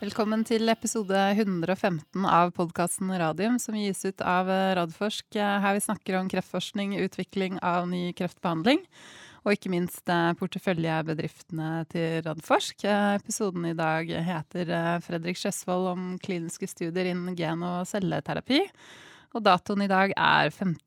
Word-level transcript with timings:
Velkommen 0.00 0.46
til 0.48 0.64
episode 0.72 1.12
115 1.12 2.22
av 2.24 2.54
podkasten 2.56 3.10
Radium, 3.20 3.58
som 3.60 3.74
gis 3.76 3.98
ut 4.06 4.22
av 4.24 4.48
Radforsk. 4.48 5.36
Her 5.36 5.74
vi 5.76 5.82
snakker 5.84 6.16
om 6.16 6.30
kreftforskning, 6.32 6.94
utvikling 7.04 7.58
av 7.60 7.84
ny 7.90 8.14
kreftbehandling, 8.16 8.80
og 9.44 9.52
ikke 9.52 9.68
minst 9.74 10.08
porteføljebedriftene 10.40 11.84
til 11.92 12.24
Radforsk. 12.24 12.86
Episoden 13.20 13.68
i 13.68 13.76
dag 13.76 14.08
heter 14.08 14.72
Fredrik 15.04 15.36
Sjøsvold 15.36 15.92
om 15.92 16.10
kliniske 16.24 16.64
studier 16.72 17.12
innen 17.12 17.36
gen- 17.36 17.68
og 17.68 17.84
celleterapi. 17.92 18.64
Og 19.36 19.44
datoen 19.44 19.84
i 19.84 19.92
dag 19.92 20.16
er 20.16 20.48
5. 20.48 20.78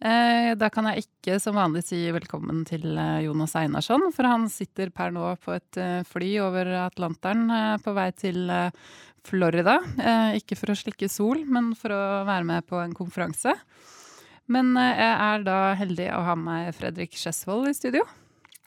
februar 0.00 0.54
2020. 0.54 0.54
Eh, 0.54 0.56
da 0.56 0.68
kan 0.70 0.86
jeg 0.86 1.04
ikke 1.04 1.38
som 1.40 1.56
vanlig 1.56 1.84
si 1.84 2.10
velkommen 2.10 2.64
til 2.64 2.96
eh, 2.96 3.24
Jonas 3.26 3.54
Einarsson, 3.54 4.12
for 4.12 4.24
han 4.24 4.48
sitter 4.48 4.90
per 4.90 5.10
nå 5.10 5.36
på 5.42 5.52
et 5.52 5.76
eh, 5.76 6.02
fly 6.04 6.38
over 6.40 6.66
Atlanteren 6.86 7.78
på 7.82 7.92
vei 7.92 8.10
til 8.12 8.48
Florida. 9.22 9.80
Ikke 10.34 10.56
for 10.56 10.72
å 10.72 10.78
slikke 10.78 11.08
sol, 11.08 11.44
men 11.44 11.74
for 11.76 11.92
å 11.92 12.24
være 12.24 12.44
med 12.44 12.66
på 12.66 12.80
en 12.80 12.94
konferanse. 12.94 13.52
Men 14.50 14.72
jeg 14.74 15.12
er 15.12 15.44
da 15.44 15.74
heldig 15.78 16.08
å 16.16 16.24
ha 16.24 16.34
med 16.34 16.72
Fredrik 16.74 17.12
Skjesvold 17.14 17.68
i 17.68 17.74
studio. 17.76 18.02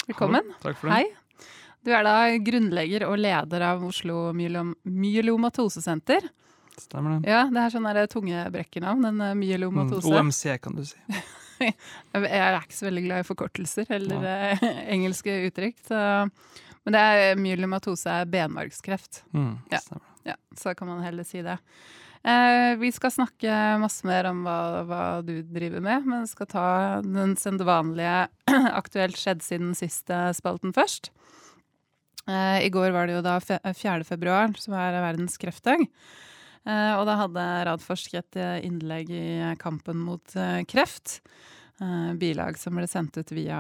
Velkommen. 0.08 0.46
Hallo, 0.46 0.62
takk 0.62 0.78
for 0.78 0.92
det. 0.92 1.00
Hei. 1.02 1.50
Du 1.84 1.92
er 1.92 2.06
da 2.06 2.30
grunnlegger 2.40 3.04
og 3.10 3.18
leder 3.20 3.66
av 3.74 3.82
Oslo 3.84 4.30
myelom 4.38 4.76
Myelomatosesenter. 4.88 6.30
Stemmer 6.78 7.20
det. 7.20 7.30
Ja, 7.30 7.46
det 7.52 7.62
er 7.62 7.74
sånn 7.74 7.88
tungebrekkernavn. 8.12 9.08
Den 9.08 9.22
uh, 9.22 9.32
myelomatose. 9.38 10.10
Mm, 10.10 10.20
OMC, 10.20 10.44
kan 10.64 10.78
du 10.78 10.84
si. 10.88 11.00
jeg 11.64 12.40
er 12.40 12.58
ikke 12.60 12.78
så 12.78 12.88
veldig 12.90 13.04
glad 13.06 13.24
i 13.24 13.28
forkortelser 13.28 13.92
eller 13.94 14.28
ja. 14.28 14.38
uh, 14.58 14.70
engelske 14.96 15.36
uttrykk. 15.50 15.82
Så. 15.88 16.00
Men 16.84 16.98
det 16.98 17.04
er 17.04 17.40
myelomatose 17.40 18.22
er 18.22 18.32
benmargskreft. 18.32 19.24
Mm, 19.36 19.58
ja. 19.72 19.84
ja. 20.34 20.40
Så 20.60 20.74
kan 20.78 20.90
man 20.90 21.04
heller 21.06 21.28
si 21.28 21.44
det. 21.46 21.60
Eh, 22.24 22.74
vi 22.80 22.88
skal 22.96 23.12
snakke 23.12 23.56
masse 23.82 24.08
mer 24.08 24.30
om 24.30 24.46
hva, 24.46 24.60
hva, 24.88 25.04
du 25.28 25.42
driver 25.44 25.84
med, 25.84 26.06
men 26.08 26.28
skal 26.28 26.48
ta 26.48 26.68
den 27.04 27.36
sedvanlige 27.40 28.30
aktuelt 28.80 29.20
skjedd 29.20 29.44
siden 29.44 29.74
siste 29.76 30.30
spalten 30.38 30.76
først. 30.76 31.12
I 32.24 32.70
går 32.72 32.94
var 32.96 33.10
det 33.10 33.18
jo 33.18 33.24
da 33.26 33.34
4. 33.44 34.06
februar, 34.08 34.54
som 34.56 34.78
er 34.80 34.96
verdens 35.04 35.36
kreftdag. 35.36 35.84
Eh, 36.64 36.94
og 36.96 37.04
da 37.10 37.18
hadde 37.20 37.48
Radforsk 37.68 38.16
et 38.16 38.40
eh, 38.40 38.62
innlegg 38.68 39.12
i 39.12 39.26
kampen 39.62 40.00
mot 40.04 40.36
eh, 40.40 40.64
kreft. 40.70 41.20
Bilag 42.16 42.56
som 42.62 42.78
ble 42.78 42.86
sendt 42.88 43.18
ut 43.18 43.32
via 43.34 43.58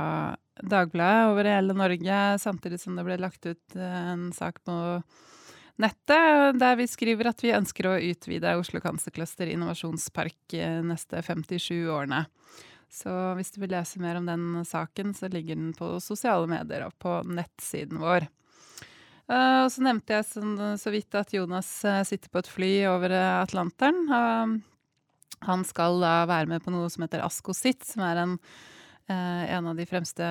Dagbladet 0.62 1.32
over 1.32 1.48
hele 1.50 1.74
Norge, 1.76 2.20
samtidig 2.40 2.78
som 2.80 2.94
det 2.96 3.04
ble 3.04 3.18
lagt 3.20 3.44
ut 3.50 3.76
en 3.76 4.28
sak 4.32 4.62
på 4.64 4.76
nettet 5.82 6.60
der 6.62 6.78
vi 6.80 6.86
skriver 6.88 7.32
at 7.32 7.42
vi 7.44 7.52
ønsker 7.58 7.90
å 7.90 7.98
utvide 7.98 8.54
Oslo 8.62 8.80
Cancer 8.86 9.12
Cluster 9.12 9.50
innovasjonspark 9.52 10.56
neste 10.86 11.24
57 11.26 11.90
årene. 11.90 12.22
Så 12.94 13.12
hvis 13.36 13.52
du 13.52 13.60
vil 13.66 13.74
lese 13.74 14.00
mer 14.00 14.22
om 14.22 14.30
den 14.30 14.62
saken, 14.70 15.12
så 15.18 15.28
ligger 15.34 15.58
den 15.58 15.74
på 15.76 15.98
sosiale 16.00 16.48
medier 16.48 16.86
og 16.86 16.96
på 17.02 17.18
nettsiden 17.28 18.00
vår. 18.00 18.30
Uh, 19.32 19.64
og 19.64 19.70
så 19.72 19.86
nevnte 19.86 20.18
jeg 20.18 20.28
sånn, 20.28 20.54
så 20.76 20.92
vidt 20.92 21.16
at 21.16 21.32
Jonas 21.32 21.70
uh, 21.88 22.02
sitter 22.04 22.32
på 22.32 22.42
et 22.42 22.52
fly 22.52 22.72
over 22.92 23.14
uh, 23.16 23.40
Atlanteren. 23.40 24.04
han 25.44 25.64
skal 25.68 26.00
da 26.04 26.26
være 26.28 26.52
med 26.52 26.64
på 26.64 26.74
noe 26.74 26.90
som 26.92 27.06
heter 27.06 27.24
ASCOSIT, 27.24 27.86
som 27.88 28.04
er 28.08 28.20
en, 28.22 28.36
en 29.12 29.66
av 29.68 29.76
de 29.76 29.84
fremste 29.88 30.24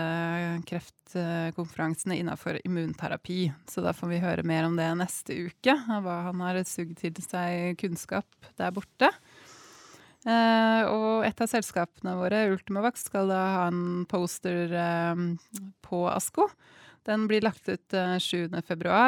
kreftkonferansene 0.69 2.17
innafor 2.17 2.57
immunterapi. 2.65 3.51
Så 3.69 3.85
da 3.85 3.93
får 3.93 4.09
vi 4.09 4.21
høre 4.23 4.45
mer 4.49 4.65
om 4.65 4.79
det 4.79 4.89
neste 4.97 5.37
uke, 5.37 5.75
av 5.77 6.07
hva 6.07 6.17
han 6.31 6.41
har 6.41 6.63
sugd 6.65 6.97
til 7.03 7.21
seg 7.21 7.77
kunnskap 7.81 8.49
der 8.57 8.73
borte. 8.73 9.13
og 10.25 11.27
et 11.29 11.45
av 11.45 11.53
selskapene 11.53 12.17
våre, 12.17 12.47
Ultimavax, 12.55 13.05
skal 13.11 13.29
da 13.29 13.43
ha 13.59 13.67
en 13.69 14.07
poster 14.09 14.73
på 15.85 16.07
ASCO 16.09 16.49
den 17.03 17.27
blir 17.27 17.41
lagt 17.41 17.69
ut 17.69 17.95
7. 18.19 18.45
Eh, 18.45 18.61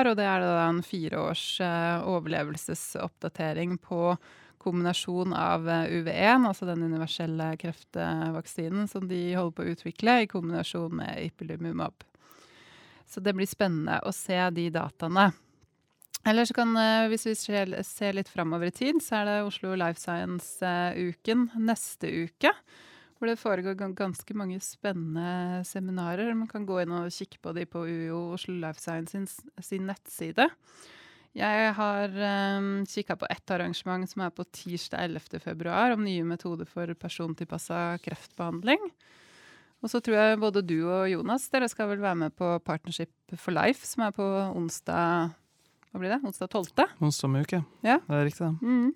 og 0.09 0.16
det 0.16 0.27
er 0.27 0.43
da 0.43 0.65
en 0.69 0.82
fireårs 0.82 1.44
eh, 1.62 2.06
overlevelsesoppdatering 2.10 3.78
på 3.78 4.16
kombinasjon 4.65 5.34
av 5.37 5.69
eh, 5.69 5.87
UV1, 6.00 6.49
altså 6.49 6.66
den 6.66 6.82
universelle 6.82 7.53
kreftvaksinen 7.60 8.88
som 8.91 9.06
de 9.09 9.22
holder 9.37 9.56
på 9.56 9.65
å 9.65 9.77
utvikle, 9.77 10.19
i 10.22 10.31
kombinasjon 10.31 10.99
med 11.03 11.22
ipilimumab. 11.28 12.06
Så 13.06 13.21
det 13.21 13.34
blir 13.37 13.49
spennende 13.49 14.00
å 14.03 14.12
se 14.16 14.38
de 14.56 14.71
dataene. 14.75 15.31
Eller 16.25 16.49
så 16.49 16.55
kan, 16.56 16.71
hvis 17.12 17.26
vi 17.28 17.34
ser 17.37 18.16
litt 18.16 18.31
framover 18.32 18.71
i 18.71 18.72
tid, 18.72 19.03
så 19.05 19.19
er 19.19 19.26
det 19.28 19.34
Oslo 19.44 19.75
Life 19.76 20.00
Science-uken 20.00 21.50
neste 21.61 22.09
uke 22.09 22.55
hvor 23.25 23.33
det 23.33 23.41
foregår 23.41 23.95
ganske 23.97 24.35
mange 24.37 24.59
spennende 24.61 25.62
seminarer. 25.65 26.35
Man 26.37 26.51
kan 26.51 26.67
gå 26.69 26.83
inn 26.83 26.93
og 26.93 27.12
kikke 27.15 27.41
på 27.41 27.55
de 27.57 27.65
på 27.65 27.87
UiO 27.89 28.35
Oslo 28.37 28.53
Life 28.61 28.83
Science 28.83 29.17
sin, 29.17 29.25
sin 29.65 29.87
nettside. 29.89 30.45
Jeg 31.35 31.71
har 31.75 32.12
um, 32.61 32.85
kikka 32.87 33.17
på 33.19 33.27
ett 33.33 33.51
arrangement 33.51 34.05
som 34.07 34.27
er 34.27 34.35
på 34.35 34.45
tirsdag 34.45 35.09
11. 35.09 35.41
februar, 35.43 35.95
om 35.97 36.05
nye 36.05 36.27
metoder 36.29 36.69
for 36.69 36.93
persontilpassa 37.01 37.97
kreftbehandling. 38.05 38.85
Og 39.81 39.91
så 39.91 40.03
tror 40.05 40.21
jeg 40.21 40.43
både 40.45 40.62
du 40.62 40.77
og 40.85 41.09
Jonas 41.09 41.49
dere 41.53 41.71
skal 41.73 41.89
vel 41.91 42.05
være 42.05 42.21
med 42.27 42.37
på 42.37 42.53
Partnership 42.65 43.41
for 43.41 43.56
Life, 43.56 43.89
som 43.89 44.05
er 44.05 44.15
på 44.17 44.29
onsdag 44.53 45.33
hva 45.95 46.03
blir 46.03 46.11
det? 46.11 46.21
Onsdag 46.27 46.51
12.? 46.51 46.87
Onsdag 47.06 47.29
om 47.29 47.41
uke. 47.41 47.59
Ja. 47.87 48.01
Det 48.05 48.17
er 48.21 48.25
riktig. 48.27 48.53
Mm. 48.61 48.89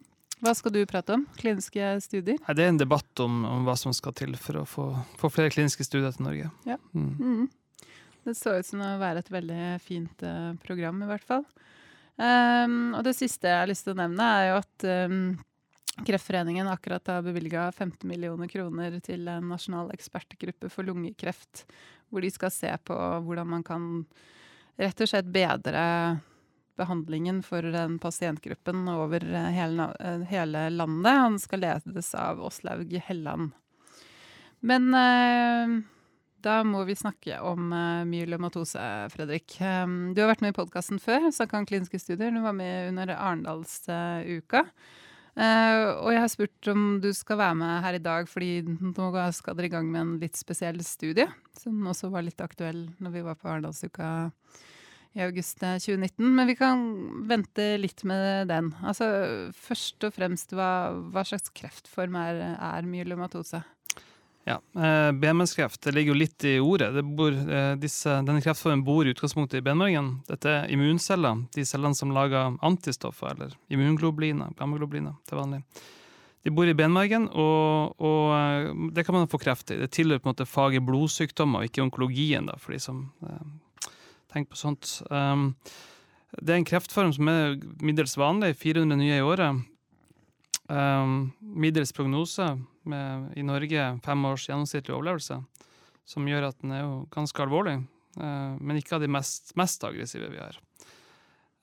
Hva 0.45 0.55
skal 0.55 0.75
du 0.75 0.81
prate 0.87 1.17
om? 1.17 1.25
Kliniske 1.39 1.87
studier? 2.05 2.39
Nei, 2.45 2.55
det 2.55 2.65
er 2.65 2.73
en 2.73 2.81
debatt 2.81 3.23
om, 3.25 3.41
om, 3.49 3.65
hva 3.67 3.75
som 3.79 3.95
skal 3.97 4.15
til 4.19 4.37
for 4.39 4.61
å 4.61 4.67
få, 4.69 4.87
få 5.19 5.31
flere 5.35 5.53
kliniske 5.55 5.87
studier 5.87 6.15
til 6.15 6.29
Norge. 6.29 6.51
Ja. 6.69 6.79
Mm. 6.95 7.11
Mm. 7.19 7.91
Det 8.29 8.37
så 8.39 8.59
ut 8.59 8.69
som 8.69 8.85
å 8.85 8.95
være 9.01 9.25
et 9.25 9.33
veldig 9.33 9.65
fint 9.83 10.25
uh, 10.27 10.53
program, 10.63 11.03
i 11.03 11.11
hvert 11.11 11.27
fall. 11.27 11.45
Um, 12.19 12.95
og 12.99 13.05
det 13.07 13.15
siste 13.19 13.51
jeg 13.51 13.63
har 13.63 13.71
lyst 13.71 13.87
til 13.87 13.95
å 13.95 14.01
nevne, 14.01 14.31
er 14.39 14.51
jo 14.51 14.57
at 14.61 14.89
um, 15.09 15.21
Kreftforeningen 16.07 16.69
akkurat 16.71 17.11
har 17.11 17.25
bevilga 17.27 17.73
15 17.73 18.07
millioner 18.07 18.47
kroner 18.51 19.01
til 19.03 19.27
en 19.31 19.49
nasjonal 19.51 19.91
ekspertgruppe 19.95 20.71
for 20.71 20.87
lungekreft, 20.87 21.65
hvor 22.07 22.23
de 22.23 22.31
skal 22.31 22.53
se 22.55 22.71
på 22.87 22.95
hvordan 23.27 23.49
man 23.51 23.65
kan 23.67 23.89
rett 24.79 25.03
og 25.03 25.11
slett 25.11 25.31
bedre 25.35 25.83
behandlingen 26.79 27.43
for 27.43 27.63
den 27.63 27.99
pasientgruppen 27.99 28.87
over 28.89 29.25
eh, 29.35 29.51
hele, 29.55 29.91
eh, 30.01 30.25
hele 30.31 30.69
landet. 30.71 31.13
Han 31.13 31.39
skal 31.39 31.65
ledes 31.65 32.15
av 32.15 32.43
Åslaug 32.45 32.93
Helland. 33.05 33.51
Men 34.61 34.95
eh, 34.95 35.75
da 36.43 36.61
må 36.65 36.85
vi 36.87 36.97
snakke 36.97 37.41
om 37.43 37.73
myelomatose, 38.07 38.81
Fredrik. 39.11 39.57
Du 39.59 40.21
har 40.23 40.31
vært 40.31 40.45
med 40.45 40.55
i 40.55 40.57
podkasten 40.57 41.01
før, 41.03 41.27
snakka 41.35 41.59
om 41.59 41.67
kliniske 41.67 41.99
studier. 41.99 42.31
Du 42.31 42.39
var 42.45 42.55
med 42.55 42.93
under 42.93 43.11
Arendalsuka. 43.17 44.63
Og 45.35 46.09
jeg 46.15 46.23
har 46.23 46.31
spurt 46.31 46.71
om 46.71 46.85
du 47.03 47.11
skal 47.15 47.41
være 47.43 47.59
med 47.59 47.83
her 47.83 47.99
i 47.99 48.03
dag, 48.05 48.31
fordi 48.31 48.53
nå 48.69 49.09
skal 49.35 49.59
dere 49.59 49.67
i 49.67 49.75
gang 49.75 49.91
med 49.91 50.01
en 50.05 50.15
litt 50.23 50.39
spesiell 50.39 50.79
studie, 50.87 51.27
som 51.59 51.91
også 51.91 52.13
var 52.15 52.27
litt 52.27 52.43
aktuell 52.43 52.87
når 53.03 53.17
vi 53.19 53.27
var 53.27 53.39
på 53.39 53.51
Arendalsuka 53.51 54.13
i 55.17 55.23
august 55.25 55.61
2019. 55.61 56.25
Eh, 56.27 56.31
Men 56.31 56.47
vi 56.47 56.57
kan 56.57 56.85
vente 57.29 57.77
litt 57.79 58.05
med 58.05 58.49
den. 58.49 58.75
Altså, 58.83 59.09
først 59.57 60.05
og 60.05 60.15
fremst, 60.15 60.55
hva, 60.57 60.93
hva 61.13 61.25
slags 61.27 61.53
kreftform 61.55 62.19
er, 62.21 62.43
er 62.55 62.89
myelomatose? 62.89 63.63
Ja, 64.49 64.57
eh, 64.81 65.13
Benmargskreft 65.13 65.87
ligger 65.93 66.15
jo 66.15 66.21
litt 66.23 66.45
i 66.49 66.55
ordet. 66.63 67.05
Bor, 67.05 67.33
eh, 67.33 67.75
disse, 67.77 68.15
denne 68.25 68.41
kreftformen 68.41 68.85
bor 68.87 69.05
i 69.05 69.13
utgangspunktet 69.13 69.61
i 69.61 69.67
benmargen. 69.67 70.23
Dette 70.29 70.49
er 70.63 70.73
immunceller, 70.73 71.45
de 71.53 71.67
cellene 71.69 71.99
som 71.99 72.15
lager 72.17 72.57
antistoffer, 72.65 73.35
eller 73.35 73.53
immunglobuliner, 73.69 74.55
gammaglobuliner 74.57 75.19
til 75.29 75.43
vanlig. 75.43 75.63
De 76.47 76.53
bor 76.55 76.71
i 76.71 76.73
benmargen, 76.73 77.27
og, 77.29 77.99
og, 78.01 78.93
det 78.95 79.05
kan 79.05 79.19
man 79.19 79.29
få 79.29 79.41
kreft 79.43 79.75
i. 79.75 79.81
Det 79.83 79.91
tilhører 79.93 80.23
på 80.23 80.31
en 80.31 80.33
måte 80.33 80.49
faget 80.49 80.87
blodsykdommer, 80.87 81.61
og 81.61 81.69
ikke 81.69 81.85
onkologien, 81.85 82.49
da, 82.49 82.57
for 82.63 82.73
de 82.73 82.81
som 82.81 83.09
Tenk 84.39 84.53
på 84.53 84.57
sånt. 84.61 85.01
Um, 85.11 85.57
det 86.39 86.53
er 86.53 86.61
en 86.61 86.69
kreftform 86.69 87.11
som 87.17 87.27
er 87.33 87.57
middels 87.83 88.13
vanlig, 88.15 88.53
400 88.61 88.99
nye 89.01 89.17
i 89.17 89.25
året. 89.25 89.65
Um, 90.71 91.33
middels 91.41 91.91
prognose 91.97 92.47
med, 92.87 93.33
i 93.35 93.43
Norge, 93.43 93.89
fem 94.05 94.29
års 94.29 94.45
gjennomsnittlig 94.47 94.95
overlevelse, 94.95 95.41
som 96.07 96.31
gjør 96.31 96.53
at 96.53 96.61
den 96.63 96.77
er 96.77 96.85
jo 96.85 96.93
ganske 97.11 97.43
alvorlig, 97.43 97.81
uh, 98.21 98.55
men 98.63 98.79
ikke 98.79 99.01
av 99.01 99.03
de 99.03 99.11
mest, 99.11 99.57
mest 99.59 99.83
aggressive 99.89 100.31
vi 100.31 100.39
har. 100.39 100.61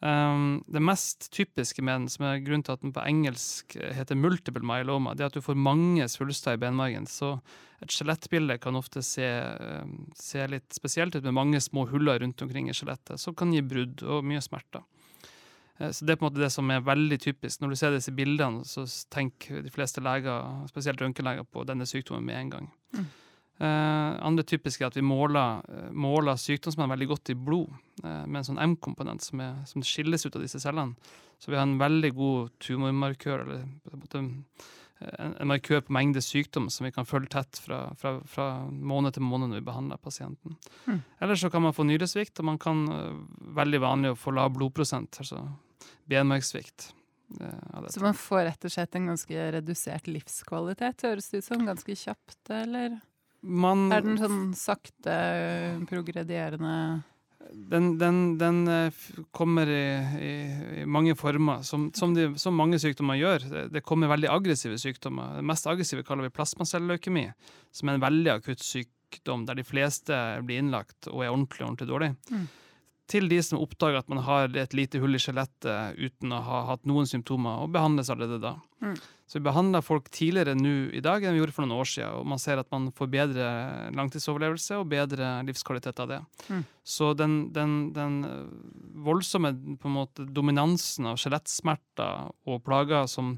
Um, 0.05 0.59
det 0.67 0.81
mest 0.83 1.31
typiske 1.33 1.81
med 1.81 1.95
den, 1.95 2.09
som 2.13 2.27
er 2.27 2.41
grunnen 2.45 2.61
til 2.65 2.75
at 2.75 2.81
den 2.83 2.91
på 2.93 3.01
engelsk 3.07 3.73
heter 3.73 4.17
multiple 4.19 4.61
myeloma, 4.61 5.15
det 5.15 5.23
er 5.23 5.31
at 5.31 5.37
du 5.39 5.41
får 5.41 5.57
mange 5.57 6.05
svulster 6.11 6.53
i 6.53 6.61
benmargen. 6.61 7.07
Så 7.09 7.31
et 7.81 7.93
skjelettbilde 7.95 8.59
kan 8.61 8.77
ofte 8.77 9.01
se, 9.05 9.25
um, 9.25 9.95
se, 10.19 10.43
litt 10.51 10.77
spesielt 10.77 11.15
ut, 11.15 11.23
med 11.25 11.33
mange 11.33 11.63
små 11.63 11.87
huller 11.89 12.21
rundt 12.21 12.43
omkring 12.45 12.69
i 12.69 12.75
skjelettet, 12.77 13.17
som 13.23 13.33
kan 13.33 13.55
gi 13.55 13.63
brudd 13.65 14.03
og 14.05 14.27
mye 14.29 14.43
smerter. 14.45 14.85
Uh, 15.79 15.89
så 15.89 16.05
Det 16.05 16.13
er 16.13 16.21
på 16.21 16.27
en 16.27 16.33
måte 16.33 16.43
det 16.43 16.53
som 16.53 16.69
er 16.69 16.85
veldig 16.85 17.21
typisk. 17.25 17.63
Når 17.63 17.73
du 17.73 17.81
ser 17.81 17.97
disse 17.97 18.13
bildene, 18.13 18.61
så 18.67 18.85
tenker 19.09 19.65
de 19.65 19.73
fleste 19.73 20.05
leger, 20.05 20.67
spesielt 20.69 21.01
røntgenleger, 21.01 21.49
på 21.49 21.65
denne 21.65 21.89
sykdommen 21.89 22.29
med 22.29 22.43
en 22.43 22.57
gang. 22.59 22.73
Mm. 22.93 23.09
Uh, 23.55 24.19
andre 24.19 24.43
typiske 24.43 24.83
er 24.83 24.89
at 24.89 24.97
vi 24.97 25.03
måler, 25.05 25.61
uh, 25.71 25.91
måler 25.95 26.35
sykdomsmenn 26.35 26.91
veldig 26.91 27.05
godt 27.13 27.29
i 27.31 27.37
blod 27.39 27.69
uh, 28.03 28.25
med 28.27 28.41
en 28.41 28.47
sånn 28.49 28.59
M-komponent 28.59 29.23
som, 29.23 29.39
som, 29.69 29.85
skilles 29.85 30.27
ut 30.27 30.35
av 30.35 30.43
disse 30.43 30.59
cellene. 30.59 31.13
Så 31.39 31.53
vi 31.53 31.55
har 31.55 31.63
en 31.63 31.77
veldig 31.79 32.11
god 32.17 32.51
tumormarkør, 32.63 33.45
eller 33.45 33.63
en, 34.19 34.27
en, 35.15 35.47
markør 35.47 35.85
på 35.87 35.95
mengde 35.95 36.23
sykdom 36.23 36.67
som 36.71 36.87
vi 36.87 36.91
kan 36.95 37.07
følge 37.07 37.31
tett 37.31 37.61
fra, 37.63 37.79
fra, 37.99 38.17
fra 38.27 38.49
måned 38.67 39.15
til 39.15 39.23
måned 39.27 39.51
når 39.51 39.63
vi 39.63 39.67
behandler 39.71 40.03
pasienten. 40.03 40.59
Mm. 40.87 40.99
Eller 41.23 41.39
så 41.39 41.51
kan 41.51 41.63
man 41.63 41.75
få 41.75 41.87
nyresvikt, 41.87 42.39
og 42.43 42.51
man 42.51 42.59
kan 42.59 42.85
veldig 43.55 43.83
vanlig 43.83 44.13
å 44.15 44.19
få 44.19 44.35
lav 44.35 44.51
blodprosent, 44.55 45.23
altså 45.23 45.45
benmargssvikt. 46.11 46.91
Så 47.89 48.03
man 48.03 48.15
får 48.19 48.45
rett 48.51 48.67
og 48.67 48.71
slett 48.71 48.95
en 48.99 49.11
ganske 49.13 49.49
redusert 49.55 50.07
livskvalitet, 50.11 51.07
høres 51.07 51.31
det 51.31 51.43
ut 51.43 51.51
som? 51.51 51.67
Ganske 51.67 51.99
kjapt, 51.99 52.41
eller? 52.51 52.99
Man, 53.45 53.89
er 53.93 54.01
den 54.05 54.17
sånn 54.17 54.39
sakte 54.57 55.15
progredierende 55.89 57.03
den, 57.53 57.91
den, 58.01 58.37
den 58.41 58.63
eh, 58.67 59.03
kommer 59.35 59.69
i, 59.69 59.83
i, 60.17 60.31
i, 60.81 60.85
mange 60.89 61.13
former, 61.15 61.61
som, 61.61 61.91
som, 61.93 62.15
de, 62.17 62.31
som, 62.41 62.55
mange 62.57 62.79
sykdommer 62.81 63.19
gjør. 63.19 63.45
Det, 63.51 63.63
det, 63.75 63.83
kommer 63.85 64.09
veldig 64.09 64.31
aggressive 64.33 64.79
sykdommer. 64.81 65.37
Det 65.37 65.45
mest 65.45 65.69
aggressive 65.69 66.03
kaller 66.07 66.25
vi 66.25 66.33
plasmacelleukemi, 66.33 67.27
som 67.75 67.89
er 67.91 67.99
en 67.99 68.05
veldig 68.05 68.33
akutt 68.33 68.65
sykdom 68.65 69.45
der 69.45 69.61
de 69.61 69.67
fleste 69.67 70.17
blir 70.45 70.63
innlagt 70.63 71.11
og 71.11 71.21
er 71.21 71.31
ordentlig, 71.31 71.67
ordentlig 71.67 71.91
dårlig. 71.91 72.13
Mm 72.33 72.47
til 73.09 73.27
de 73.29 73.37
som 73.45 73.59
oppdager 73.61 73.99
at 73.99 74.07
man 74.09 74.23
har 74.25 74.49
et 74.57 74.73
lite 74.73 74.99
hull 75.01 75.17
i 75.17 75.21
skjelettet 75.21 75.99
uten 75.99 76.33
å 76.33 76.39
ha 76.41 76.61
hatt 76.71 76.87
noen 76.89 77.05
symptomer, 77.09 77.61
og 77.61 77.73
behandles 77.75 78.09
allerede 78.09 78.39
da. 78.41 78.55
Mm. 78.81 78.95
Så 79.25 79.39
vi 79.39 79.45
behandler 79.45 79.85
folk 79.85 80.09
tidligere 80.13 80.55
nå 80.57 80.73
i 80.93 81.01
dag 81.05 81.23
enn 81.23 81.33
vi 81.33 81.41
gjorde 81.41 81.53
for 81.55 81.65
noen 81.65 81.81
år 81.81 81.89
siden, 81.89 82.17
og 82.17 82.25
man 82.29 82.41
ser 82.41 82.61
at 82.61 82.69
man 82.73 82.91
får 82.97 83.11
bedre 83.13 83.45
langtidsoverlevelse 83.97 84.79
og 84.81 84.89
bedre 84.89 85.29
livskvalitet 85.45 86.01
av 86.01 86.11
det. 86.11 86.19
Mm. 86.49 86.65
Så 86.95 87.11
den, 87.17 87.37
den, 87.53 87.77
den, 87.95 88.19
voldsomme 89.05 89.53
måte, 89.89 90.25
dominansen 90.25 91.09
av 91.09 91.21
skjelettsmerter 91.21 92.29
og 92.49 92.61
plager 92.65 93.09
som, 93.09 93.35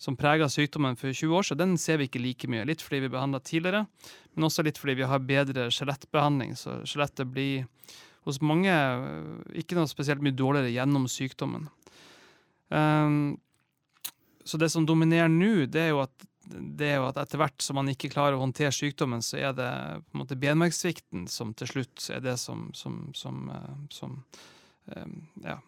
som 0.00 0.16
prega 0.16 0.48
sykdommen 0.52 0.96
for 1.00 1.12
20 1.12 1.36
år 1.36 1.48
siden, 1.48 1.74
den 1.74 1.80
ser 1.80 2.00
vi 2.00 2.08
ikke 2.08 2.24
like 2.24 2.52
mye. 2.52 2.68
Litt 2.68 2.84
fordi 2.84 3.04
vi 3.04 3.12
behandla 3.12 3.40
tidligere, 3.44 3.86
men 4.32 4.48
også 4.48 4.64
litt 4.64 4.80
fordi 4.80 5.00
vi 5.02 5.08
har 5.08 5.24
bedre 5.24 5.68
skjelettbehandling. 5.72 6.56
Så 6.56 6.82
skjelettet 6.88 7.32
blir 7.32 7.68
hos 8.28 8.40
mange 8.44 8.72
eh, 8.72 9.60
ikke 9.62 9.78
noe 9.78 9.90
spesielt 9.90 10.24
mye 10.24 10.36
dårligere 10.36 10.72
gjennom 10.74 11.06
sykdommen. 11.10 11.68
Um, 12.70 13.38
så 14.44 14.58
det 14.60 14.70
som 14.72 14.86
dominerer 14.86 15.30
nå, 15.30 15.66
det 15.70 15.88
er 15.88 15.94
jo 15.94 16.04
at 16.04 16.26
det 16.50 16.86
er 16.88 16.96
jo 16.98 17.08
at 17.10 17.18
etter 17.20 17.38
hvert 17.38 17.62
som 17.62 17.76
man 17.78 17.90
ikke 17.92 18.10
klarer 18.10 18.34
å 18.34 18.42
håndtere 18.42 18.72
sykdommen, 18.74 19.22
så 19.22 19.38
er 19.38 19.52
det 19.54 19.68
på 20.08 20.16
en 20.16 20.22
måte 20.22 20.38
benmargssvikten 20.40 21.28
som 21.30 21.52
til 21.54 21.68
slutt 21.70 22.08
er 22.10 22.24
det 22.24 22.36
som, 22.42 22.70
som, 22.74 23.02
som, 23.14 23.44
eh, 23.54 23.76
som 23.94 24.16
um, 24.96 25.16
ja, 25.44 25.58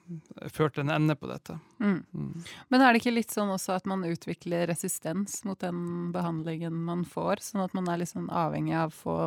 førte 0.51 0.83
en 0.83 0.91
ende 0.95 1.15
på 1.19 1.31
dette. 1.31 1.59
Mm. 1.79 2.01
Mm. 2.11 2.47
Men 2.73 2.83
er 2.83 2.93
det 2.93 3.03
ikke 3.03 3.15
litt 3.15 3.35
sånn 3.35 3.53
også 3.55 3.77
at 3.77 3.87
man 3.91 4.03
utvikler 4.09 4.67
resistens 4.71 5.43
mot 5.47 5.61
den 5.63 6.11
behandlingen 6.15 6.83
man 6.89 7.07
får, 7.07 7.45
sånn 7.53 7.67
at 7.67 7.77
man 7.79 7.91
er 7.93 8.03
litt 8.03 8.15
sånn 8.15 8.31
avhengig 8.33 8.75
av 8.79 8.91
å 8.91 8.99
få 9.03 9.19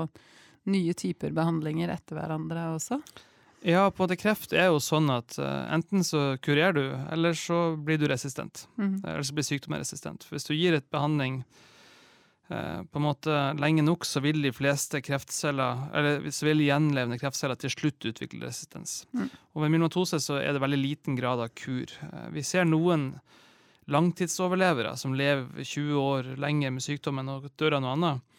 nye 0.70 0.94
typer 0.98 1.34
behandlinger 1.36 1.92
etter 1.94 2.20
hverandre 2.20 2.70
også? 2.76 3.02
Ja, 3.66 3.92
på 3.92 4.04
en 4.04 4.06
måte 4.06 4.18
kreft 4.22 4.52
er 4.54 4.68
jo 4.70 4.82
sånn 4.84 5.08
at 5.10 5.40
uh, 5.42 5.66
enten 5.74 6.04
så 6.06 6.36
kurerer 6.38 6.76
du, 6.76 6.84
eller 7.12 7.34
så 7.34 7.74
blir 7.82 7.98
du 7.98 8.06
resistent. 8.12 8.68
Mm. 8.78 9.00
Eller 9.02 9.26
så 9.26 9.34
blir 9.34 9.48
sykdommen 9.48 9.82
resistent. 9.82 10.28
Hvis 10.30 10.46
du 10.46 10.54
gir 10.54 10.78
et 10.78 10.86
behandling 10.94 11.40
uh, 12.52 12.84
på 12.86 13.02
en 13.02 13.06
måte 13.08 13.40
lenge 13.58 13.82
nok, 13.88 14.06
så 14.06 14.22
vil 14.22 14.44
de 14.46 14.52
fleste 14.54 15.02
kreftceller, 15.02 15.82
eller 15.98 16.30
så 16.30 16.46
vil 16.52 16.62
gjenlevende 16.68 17.18
kreftceller 17.18 17.58
til 17.58 17.74
slutt 17.74 18.06
utvikle 18.12 18.46
resistens. 18.46 19.00
Mm. 19.18 19.32
Og 19.56 19.66
ved 19.66 19.74
myelomatose 19.74 20.22
så 20.22 20.38
er 20.44 20.54
det 20.54 20.62
veldig 20.62 20.82
liten 20.84 21.18
grad 21.18 21.42
av 21.42 21.50
kur. 21.58 21.90
Uh, 22.06 22.30
vi 22.38 22.46
ser 22.46 22.70
noen 22.70 23.16
langtidsoverlevere 23.90 24.94
som 24.98 25.18
lever 25.18 25.66
20 25.66 25.98
år 26.02 26.32
lenger 26.42 26.78
med 26.78 26.86
sykdommen 26.86 27.34
og 27.34 27.50
dør 27.58 27.80
av 27.80 27.86
noe 27.86 27.98
annet. 27.98 28.32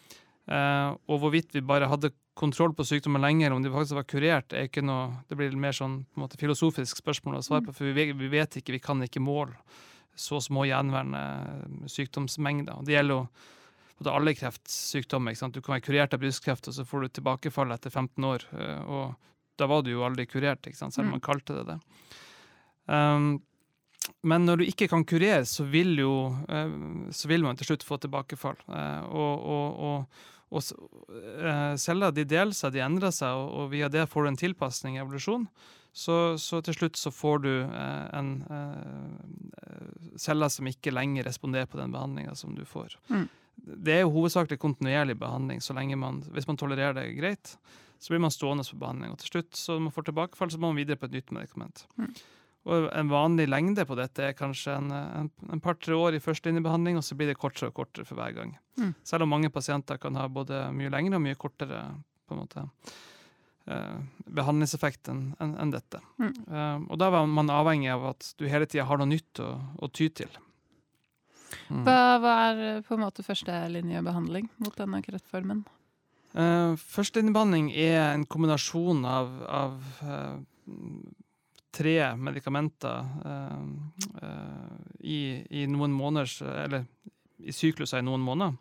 Uh, 0.47 0.95
og 1.11 1.19
hvorvidt 1.19 1.51
vi 1.57 1.61
bare 1.65 1.89
hadde 1.91 2.13
kontroll 2.37 2.71
på 2.77 2.85
sykdommen 2.87 3.23
lenger, 3.23 3.51
om 3.51 3.63
de 3.63 3.71
faktisk 3.73 3.97
var 3.97 4.07
kurert, 4.07 4.53
er 4.53 4.69
ikke 4.69 4.83
noe, 4.85 5.09
det 5.27 5.35
blir 5.39 5.55
mer 5.59 5.75
sånn 5.75 5.99
på 6.05 6.19
en 6.19 6.23
måte, 6.23 6.39
filosofisk 6.39 7.01
spørsmål 7.01 7.39
å 7.39 7.43
svare 7.45 7.65
på. 7.65 7.75
For 7.75 7.97
vi, 7.97 8.11
vi, 8.15 8.29
vet 8.31 8.59
ikke, 8.59 8.75
vi 8.77 8.83
kan 8.83 9.01
ikke 9.03 9.23
måle 9.23 9.57
så 10.17 10.39
små 10.41 10.63
gjenværende 10.69 11.89
sykdomsmengder. 11.91 12.79
Det 12.85 12.95
gjelder 12.95 13.19
jo 13.19 14.13
alle 14.13 14.33
kreftsykdommer. 14.37 15.35
Du 15.51 15.59
kan 15.59 15.75
være 15.75 15.85
kurert 15.89 16.15
av 16.15 16.21
brystkreft, 16.21 16.69
og 16.69 16.77
så 16.77 16.85
får 16.87 17.03
du 17.03 17.17
tilbakefall 17.17 17.73
etter 17.75 17.93
15 17.93 18.29
år. 18.29 18.47
Uh, 18.53 18.79
og 18.85 19.59
da 19.59 19.67
var 19.69 19.83
du 19.83 19.91
jo 19.91 20.05
aldri 20.05 20.29
kurert, 20.29 20.69
selv 20.77 21.01
om 21.03 21.13
man 21.17 21.19
mm. 21.19 21.27
kalte 21.27 21.59
det 21.59 21.67
det. 21.73 21.77
Um, 22.87 23.29
men 24.23 24.45
når 24.47 24.61
du 24.61 24.67
ikke 24.69 24.87
kan 24.87 25.03
kurere, 25.03 25.43
så 25.49 25.65
vil, 25.67 25.97
jo, 25.99 26.29
så 27.11 27.27
vil 27.27 27.43
man 27.43 27.57
til 27.59 27.67
slutt 27.67 27.83
få 27.83 27.97
tilbakefall. 27.99 28.55
Og, 28.69 29.33
og, 29.43 29.81
og 29.83 30.21
og 30.47 30.63
eh, 30.63 31.73
celler 31.81 32.13
de 32.15 32.23
deler 32.27 32.55
seg, 32.55 32.75
de 32.75 32.83
endrer 32.83 33.11
seg, 33.15 33.35
og, 33.35 33.67
via 33.73 33.89
det 33.91 34.05
får 34.11 34.23
du 34.23 34.31
en 34.31 34.39
tilpasning 34.39 34.95
i 34.95 35.01
evolusjon. 35.03 35.47
Så, 35.97 36.37
så, 36.37 36.59
til 36.61 36.75
slutt 36.77 36.99
så 36.99 37.09
får 37.11 37.39
du 37.41 37.51
en, 37.65 38.13
en 38.13 38.31
eh, 38.53 40.13
celler 40.21 40.51
som 40.53 40.69
ikke 40.69 40.93
lenger 40.93 41.25
responderer 41.25 41.67
på 41.69 41.79
den 41.79 41.95
behandlinga 41.95 42.35
som 42.37 42.53
du 42.55 42.63
får. 42.69 42.95
Mm. 43.09 43.25
Det 43.57 43.95
er 43.95 44.03
jo 44.05 44.13
hovedsakelig 44.13 44.59
kontinuerlig 44.61 45.17
behandling. 45.19 45.61
så 45.61 45.73
lenge 45.73 45.97
man, 45.97 46.21
Hvis 46.31 46.47
man 46.47 46.57
tolererer 46.57 46.93
det 46.93 47.17
greit, 47.17 47.57
så 47.99 48.13
blir 48.13 48.21
man 48.21 48.31
stående 48.31 48.63
på 48.63 48.77
behandling. 48.77 49.11
Og 49.11 49.19
til 49.19 49.33
slutt, 49.33 49.55
så 49.57 49.79
man 49.79 49.91
får 49.91 50.11
tilbakefall, 50.11 50.51
så 50.51 50.59
må 50.61 50.69
man 50.69 50.79
videre 50.79 50.99
på 51.01 51.09
et 51.09 51.17
nytt 51.17 51.33
medikament. 51.33 51.87
Mm. 51.97 52.13
Og 52.67 52.87
en 52.91 53.11
vanlig 53.11 53.47
lengde 53.47 53.85
på 53.87 53.95
dette 53.95 54.25
er 54.27 54.35
kanskje 54.35 54.75
en, 54.75 54.91
en, 54.91 55.29
en 55.53 55.61
par-tre 55.63 55.95
år 55.95 56.17
i 56.17 56.23
førstelinjebehandling, 56.23 56.97
og 56.99 57.05
så 57.05 57.15
blir 57.15 57.31
det 57.31 57.37
kortere 57.39 57.71
og 57.71 57.77
kortere 57.77 58.07
for 58.07 58.19
hver 58.19 58.33
gang. 58.35 58.55
Mm. 58.79 58.91
Selv 59.07 59.23
om 59.23 59.31
mange 59.31 59.51
pasienter 59.53 59.99
kan 60.01 60.17
ha 60.19 60.27
både 60.27 60.65
mye 60.75 60.91
lengre 60.91 61.19
og 61.19 61.23
mye 61.23 61.39
kortere 61.39 61.79
på 62.27 62.35
en 62.35 62.41
måte, 62.41 62.65
eh, 63.71 64.25
behandlingseffekt 64.39 65.11
enn 65.13 65.21
en, 65.43 65.53
en 65.63 65.71
dette. 65.71 66.01
Mm. 66.19 66.33
Eh, 66.33 66.75
og 66.89 66.99
da 66.99 67.07
er 67.07 67.31
man 67.31 67.53
avhengig 67.53 67.93
av 67.93 68.09
at 68.11 68.33
du 68.35 68.47
hele 68.51 68.67
tida 68.67 68.87
har 68.89 68.99
noe 68.99 69.13
nytt 69.13 69.43
å, 69.43 69.53
å 69.79 69.87
ty 69.87 70.09
til. 70.11 70.35
Mm. 71.71 71.85
Hva, 71.87 71.99
hva, 72.19 72.33
er 72.49 72.83
på 72.83 72.97
en 72.97 73.05
måte 73.05 73.23
førstelinjebehandling 73.23 74.51
mot 74.63 74.75
denne 74.75 74.99
kreftformen? 75.05 75.63
Eh, 76.35 76.73
Førstelinjebehandling 76.97 77.71
er 77.71 78.11
en 78.11 78.27
kombinasjon 78.27 79.07
av, 79.07 79.31
av 79.47 79.79
uh, 80.03 80.35
tre 81.71 82.15
medikamenter 82.15 83.05
uh, 83.25 83.63
uh, 84.23 84.77
i, 84.99 85.43
i, 85.49 85.65
noen 85.69 85.93
måneders 85.93 86.41
Eller 86.41 86.85
i 87.37 87.53
sykluser 87.53 88.01
i 88.01 88.05
noen 88.05 88.23
måneder. 88.25 88.55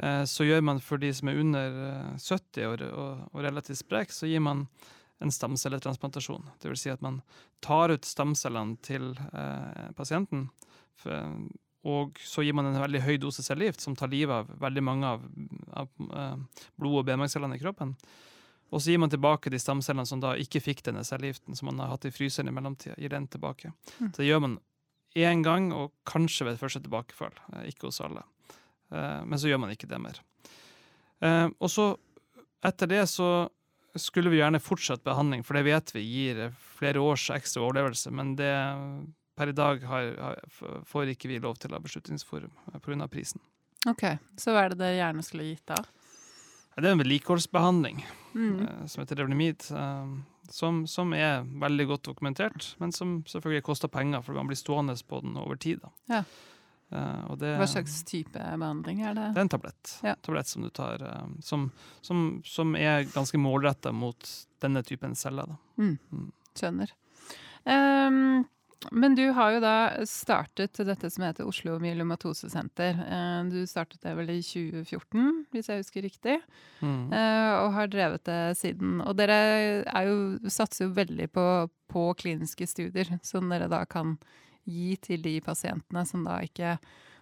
Uh, 0.00 0.24
så 0.28 0.46
gjør 0.46 0.62
man 0.64 0.82
for 0.84 1.02
de 1.02 1.10
som 1.16 1.30
er 1.30 1.40
under 1.42 1.80
70 2.16 2.68
år 2.68 2.84
og, 2.90 3.24
og 3.32 3.42
relativt 3.44 3.82
sprek, 3.82 4.14
så 4.14 4.30
gir 4.30 4.42
man 4.44 4.66
en 5.20 5.32
stamcelletransplantasjon. 5.34 6.46
Vil 6.62 6.78
si 6.80 6.92
at 6.92 7.02
man 7.04 7.18
tar 7.60 7.92
ut 7.92 8.06
stamcellene 8.08 8.78
til 8.80 9.10
pasienten. 9.92 10.46
For, 10.96 11.34
og 11.84 12.16
så 12.24 12.40
gir 12.46 12.56
man 12.56 12.70
en 12.70 12.80
veldig 12.80 13.02
høy 13.04 13.18
dose 13.20 13.44
cellegift 13.44 13.84
som 13.84 13.92
tar 13.98 14.08
livet 14.08 14.32
av 14.32 14.54
veldig 14.62 14.84
mange 14.86 15.10
av, 15.10 15.26
av 15.76 15.92
blod- 16.00 17.02
og 17.02 17.04
benmargcellene 17.10 17.58
i 17.58 17.60
kroppen. 17.60 17.92
Og 18.70 18.82
så 18.82 18.92
gir 18.92 19.00
man 19.02 19.10
tilbake 19.10 19.50
de 19.50 19.58
stamcellene 19.58 20.06
som 20.06 20.22
da 20.22 20.36
ikke 20.38 20.62
fikk 20.62 20.84
denne 20.86 21.02
cellegiften 21.06 21.58
som 21.58 21.70
man 21.70 21.82
har 21.82 21.90
hatt 21.92 22.06
i 22.06 22.12
fryseren 22.14 22.50
i 22.50 22.54
mellomtida. 22.54 22.94
Gir 22.98 23.12
den 23.12 23.26
tilbake. 23.30 23.72
Mm. 23.98 24.12
Så 24.12 24.22
det 24.22 24.28
gjør 24.28 24.44
man 24.46 24.58
én 25.18 25.42
gang, 25.42 25.72
og 25.74 25.90
kanskje 26.06 26.46
ved 26.46 26.60
første 26.60 26.82
tilbakefall. 26.84 27.34
Eh, 27.54 27.70
ikke 27.72 27.88
hos 27.88 28.00
alle. 28.04 28.22
Eh, 28.94 29.22
men 29.26 29.38
så 29.38 29.50
gjør 29.50 29.64
man 29.64 29.74
ikke 29.74 29.90
det 29.90 29.98
mer. 30.02 30.20
Eh, 31.20 31.48
og 31.58 31.70
så, 31.70 31.92
etter 32.64 32.90
det, 32.90 33.02
så 33.10 33.48
skulle 33.98 34.30
vi 34.30 34.38
gjerne 34.38 34.62
fortsatt 34.62 35.02
behandling, 35.02 35.42
for 35.42 35.58
det 35.58 35.66
vet 35.66 35.94
vi 35.96 36.04
gir 36.06 36.44
flere 36.78 37.02
års 37.02 37.26
ekstra 37.34 37.64
overlevelse. 37.66 38.12
Men 38.14 38.36
det 38.38 38.52
per 39.34 39.50
i 39.50 39.56
dag 39.56 39.82
har, 39.88 40.12
har, 40.20 40.42
får 40.86 41.14
ikke 41.14 41.30
vi 41.30 41.40
lov 41.42 41.58
til 41.58 41.74
av 41.74 41.82
Beslutningsforum 41.82 42.52
pga. 42.84 43.08
prisen. 43.08 43.40
Ok, 43.88 44.04
Så 44.36 44.52
hva 44.52 44.66
er 44.66 44.74
det 44.74 44.82
dere 44.82 44.98
gjerne 44.98 45.24
skulle 45.24 45.48
gitt 45.48 45.64
da? 45.66 45.80
Det 46.76 46.86
er 46.86 46.94
en 46.94 47.02
vedlikeholdsbehandling 47.02 48.04
mm. 48.34 48.60
uh, 48.60 48.84
som 48.86 49.02
heter 49.02 49.20
Revlimid. 49.20 49.66
Uh, 49.74 50.20
som, 50.50 50.86
som 50.86 51.12
er 51.14 51.44
veldig 51.62 51.86
godt 51.86 52.08
dokumentert, 52.10 52.74
men 52.82 52.92
som 52.92 53.20
selvfølgelig 53.28 53.64
koster 53.68 53.90
penger, 53.92 54.22
for 54.26 54.34
man 54.34 54.48
blir 54.50 54.58
stående 54.58 54.96
på 55.06 55.20
den 55.22 55.36
over 55.38 55.58
tid. 55.60 55.84
Ja. 56.10 56.24
Uh, 56.90 57.36
det, 57.38 57.52
Hva 57.60 57.68
slags 57.70 58.00
type 58.02 58.34
behandling 58.34 59.04
er 59.06 59.14
det? 59.14 59.28
Det 59.36 59.42
er 59.42 59.46
en 59.46 59.52
tablett. 59.52 59.92
Ja. 60.02 60.16
tablett 60.26 60.50
som 60.50 60.64
du 60.66 60.70
tar, 60.74 61.04
eh, 61.06 61.28
som, 61.46 61.68
som, 62.02 62.40
som 62.46 62.74
er 62.74 63.06
ganske 63.12 63.38
målretta 63.38 63.92
mot 63.94 64.32
denne 64.62 64.82
typen 64.86 65.14
celler. 65.14 65.54
Mm. 65.78 65.94
Mm. 66.10 66.32
Skjønner. 66.58 66.94
Ehm, 67.70 68.42
men 68.96 69.14
du 69.14 69.26
har 69.36 69.52
jo 69.52 69.60
da 69.60 69.74
startet 70.08 70.78
dette 70.88 71.10
som 71.12 71.24
heter 71.26 71.44
Oslo 71.48 71.74
Myelomatosesenter. 71.82 72.96
Uh, 73.04 73.42
du 73.52 73.58
startet 73.68 74.00
det 74.04 74.14
vel 74.16 74.30
i 74.32 74.38
2014, 74.40 75.44
hvis 75.52 75.68
jeg 75.68 75.82
husker 75.82 76.06
riktig, 76.06 76.38
Mm. 76.80 77.12
eh, 77.12 77.52
og 77.60 77.74
har 77.76 77.90
drevet 77.92 78.24
det 78.24 78.56
siden. 78.56 79.02
Og 79.04 79.16
dere 79.18 79.84
er 79.84 80.06
jo, 80.08 80.38
satser 80.48 80.86
jo 80.86 80.94
veldig 80.96 81.26
på, 81.30 81.44
på 81.92 82.04
kliniske 82.16 82.64
studier, 82.66 83.18
som 83.22 83.50
dere 83.52 83.68
da 83.68 83.84
kan 83.84 84.14
gi 84.64 84.94
til 84.96 85.20
de 85.20 85.40
pasientene 85.44 86.06
som 86.08 86.24
da 86.24 86.38
ikke 86.40 86.78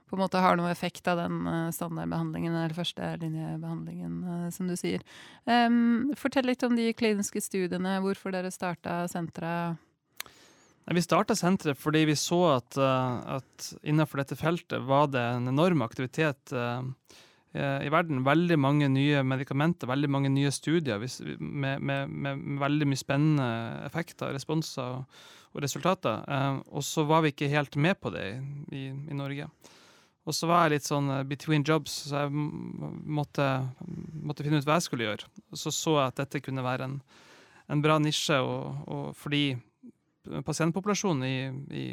på 0.09 0.17
en 0.17 0.23
måte 0.23 0.41
har 0.41 0.57
noe 0.57 0.71
effekt 0.71 1.09
av 1.11 1.19
den 1.21 1.43
eh, 1.47 1.71
standardbehandlingen 1.75 2.55
eller 2.55 2.77
førstelinjebehandlingen, 2.79 4.49
som 4.55 4.71
du 4.71 4.77
sier. 4.79 5.03
Um, 5.45 6.15
fortell 6.17 6.47
litt 6.49 6.63
om 6.65 6.77
de 6.79 6.93
kliniske 6.97 7.43
studiene, 7.45 7.99
hvorfor 8.05 8.33
dere 8.33 8.55
starta 8.55 9.03
senteret. 9.11 9.77
Vi 10.89 11.03
starta 11.05 11.37
senteret 11.37 11.77
fordi 11.77 12.07
vi 12.09 12.17
så 12.17 12.39
at, 12.55 12.77
eh, 12.81 13.17
at 13.37 13.73
innenfor 13.85 14.23
dette 14.23 14.39
feltet 14.41 14.85
var 14.89 15.11
det 15.13 15.21
en 15.21 15.51
enorm 15.51 15.83
aktivitet 15.85 16.53
eh, 16.57 16.87
eh, 17.53 17.85
i 17.85 17.91
verden. 17.93 18.23
Veldig 18.25 18.57
mange 18.61 18.89
nye 18.93 19.21
medikamenter, 19.27 19.91
veldig 19.91 20.09
mange 20.09 20.33
nye 20.33 20.53
studier 20.55 21.03
med, 21.41 21.85
med, 21.85 22.09
med, 22.09 22.47
veldig 22.63 22.89
mye 22.89 23.01
spennende 23.01 23.51
effekter, 23.85 24.33
responser 24.33 25.03
og, 25.03 25.21
og 25.53 25.63
resultater. 25.67 26.25
Og 26.73 26.85
så 26.85 27.05
var 27.09 27.27
vi 27.27 27.35
ikke 27.35 27.53
helt 27.53 27.77
med 27.77 28.01
på 28.01 28.15
det 28.15 28.25
i, 28.73 28.89
i 28.89 29.21
Norge. 29.21 29.51
Og 30.29 30.37
så 30.37 30.49
var 30.49 30.67
jeg 30.67 30.79
litt 30.79 30.89
sånn 30.89 31.09
between 31.29 31.65
jobs, 31.65 32.03
så 32.09 32.25
jeg 32.25 32.33
måtte, 32.33 33.45
måtte 34.13 34.45
finne 34.45 34.61
ut 34.61 34.69
hva 34.69 34.77
jeg 34.77 34.89
skulle 34.89 35.09
gjøre. 35.09 35.29
Og 35.53 35.61
så 35.61 35.73
så 35.73 36.01
jeg 36.01 36.13
at 36.13 36.21
dette 36.21 36.45
kunne 36.45 36.65
være 36.65 36.89
en, 36.89 37.01
en 37.73 37.85
bra 37.85 37.97
nisje, 38.01 38.37
og, 38.45 38.85
og 38.89 39.17
fordi 39.17 39.57
pasientpopulasjonen 40.47 41.25
i, 41.27 41.37
i 41.75 41.85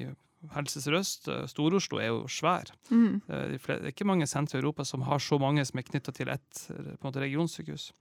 Helse 0.53 0.81
Sør-Øst, 0.83 1.27
eh, 1.31 1.45
Stor-Oslo, 1.49 1.99
er 2.01 2.11
jo 2.11 2.23
svær. 2.29 2.69
Mm. 2.91 3.21
Eh, 3.27 3.57
Det 3.57 3.69
er 3.79 3.91
ikke 3.91 4.07
mange 4.07 4.27
sentre 4.27 4.59
i 4.59 4.61
Europa 4.61 4.85
som 4.85 5.01
har 5.07 5.19
så 5.19 5.39
mange 5.41 5.65
som 5.65 5.79
er 5.79 5.87
knytta 5.87 6.13
til 6.13 6.29
ett 6.29 6.67
eh, 6.69 6.95
måte, 7.03 7.23
regionsykehus. 7.23 7.91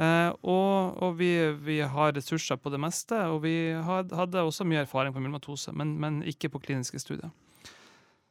Eh, 0.00 0.30
og 0.42 1.02
og 1.02 1.18
vi, 1.18 1.52
vi 1.52 1.80
har 1.80 2.12
ressurser 2.12 2.56
på 2.56 2.70
det 2.70 2.80
meste, 2.80 3.14
og 3.28 3.42
vi 3.42 3.72
had, 3.72 4.12
hadde 4.12 4.40
også 4.40 4.64
mye 4.64 4.84
erfaring 4.86 5.12
på 5.12 5.20
myelomatose, 5.20 5.72
men, 5.72 5.98
men 6.00 6.22
ikke 6.22 6.48
på 6.48 6.62
kliniske 6.62 6.98
studier. 7.02 7.30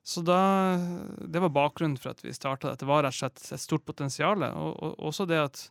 Så 0.04 0.24
da, 0.26 0.78
Det 1.28 1.42
var 1.42 1.50
bakgrunnen 1.54 1.98
for 1.98 2.10
at 2.16 2.24
vi 2.24 2.34
starta 2.34 2.72
dette. 2.72 2.82
Det 2.82 2.90
var 2.90 3.04
rett 3.04 3.14
og 3.14 3.20
slett 3.20 3.54
et 3.54 3.62
stort 3.62 3.86
potensial. 3.86 4.42
Og, 4.42 4.72
og 4.82 4.96
også 5.12 5.28
det 5.30 5.38
at 5.38 5.62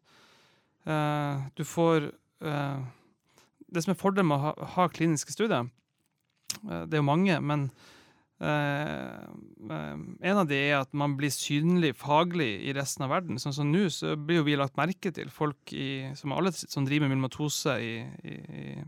eh, 0.87 1.49
du 1.59 1.65
får 1.67 2.13
eh, 2.47 2.79
Det 3.71 3.85
som 3.85 3.95
er 3.95 4.01
fordelen 4.01 4.31
med 4.31 4.41
å 4.41 4.49
ha, 4.49 4.69
ha 4.77 4.91
kliniske 4.91 5.35
studier, 5.35 5.69
eh, 6.65 6.85
det 6.87 6.99
er 6.99 7.03
jo 7.03 7.07
mange, 7.07 7.37
men 7.45 7.67
eh, 8.43 9.25
eh, 9.71 9.97
en 10.31 10.41
av 10.43 10.49
de 10.51 10.59
er 10.59 10.79
at 10.81 10.95
man 10.97 11.17
blir 11.19 11.33
synlig 11.35 11.93
faglig 12.01 12.51
i 12.67 12.75
resten 12.77 13.07
av 13.07 13.15
verden. 13.15 13.41
Sånn 13.43 13.57
som 13.57 13.71
nå 13.71 13.87
så 13.95 14.17
blir 14.19 14.41
jo 14.41 14.47
vi 14.49 14.59
lagt 14.59 14.79
merke 14.81 15.13
til. 15.15 15.33
Folk 15.33 15.75
i, 15.77 16.11
som 16.19 16.35
alle 16.37 16.55
som 16.57 16.87
driver 16.89 17.07
med 17.07 17.17
myelomatose 17.17 17.77
i, 17.85 17.95
i, 18.25 18.79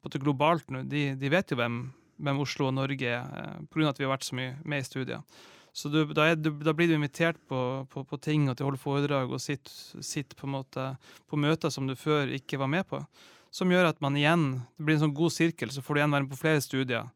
på 0.00 0.12
det 0.12 0.22
globalt 0.22 0.70
nå, 0.70 0.84
de, 0.88 1.10
de 1.20 1.32
vet 1.32 1.52
jo 1.52 1.58
hvem, 1.60 1.82
hvem 2.20 2.44
Oslo 2.44 2.68
og 2.70 2.76
Norge 2.78 3.16
er, 3.16 3.40
eh, 3.44 3.56
av 3.64 3.88
at 3.92 4.02
vi 4.02 4.06
har 4.06 4.14
vært 4.14 4.28
så 4.28 4.38
mye 4.38 4.54
med 4.64 4.84
i 4.84 4.90
studier. 4.90 5.24
Så 5.72 5.88
du, 5.88 6.02
da, 6.14 6.26
er, 6.26 6.38
du, 6.38 6.50
da 6.64 6.72
blir 6.74 6.88
du 6.90 6.96
invitert 6.96 7.38
på, 7.48 7.86
på, 7.90 8.02
på 8.04 8.18
ting 8.22 8.48
og 8.50 8.56
til 8.56 8.66
å 8.66 8.70
holde 8.70 8.82
foredrag 8.82 9.30
og 9.30 9.42
sitte 9.42 10.02
sitt 10.04 10.34
på, 10.38 10.48
på 10.50 11.38
møter 11.38 11.70
som 11.70 11.86
du 11.86 11.94
før 11.98 12.32
ikke 12.34 12.58
var 12.60 12.70
med 12.72 12.88
på. 12.90 12.98
Som 13.50 13.72
gjør 13.72 13.88
at 13.90 14.00
man 14.00 14.14
igjen 14.14 14.62
Det 14.78 14.86
blir 14.86 14.96
en 14.96 15.04
sånn 15.08 15.16
god 15.16 15.34
sirkel, 15.34 15.72
så 15.74 15.82
får 15.82 15.94
du 15.94 16.00
igjen 16.00 16.14
være 16.14 16.26
med 16.26 16.32
på 16.32 16.40
flere 16.40 16.62
studier. 16.64 17.08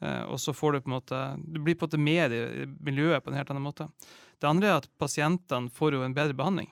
Eh, 0.00 0.24
og 0.30 0.38
så 0.40 0.54
får 0.54 0.72
du 0.72 0.80
på 0.80 0.90
en 0.90 0.96
måte 0.98 1.20
Du 1.42 1.58
blir 1.60 1.74
på 1.74 1.86
en 1.86 1.90
måte 1.90 2.02
med 2.02 2.34
i 2.34 2.66
miljøet 2.86 3.24
på 3.24 3.32
en 3.32 3.38
helt 3.38 3.50
annen 3.50 3.64
måte. 3.64 3.88
Det 4.38 4.46
andre 4.46 4.70
er 4.70 4.82
at 4.82 4.90
pasientene 5.00 5.72
får 5.74 5.96
jo 5.96 6.04
en 6.06 6.14
bedre 6.14 6.36
behandling. 6.38 6.70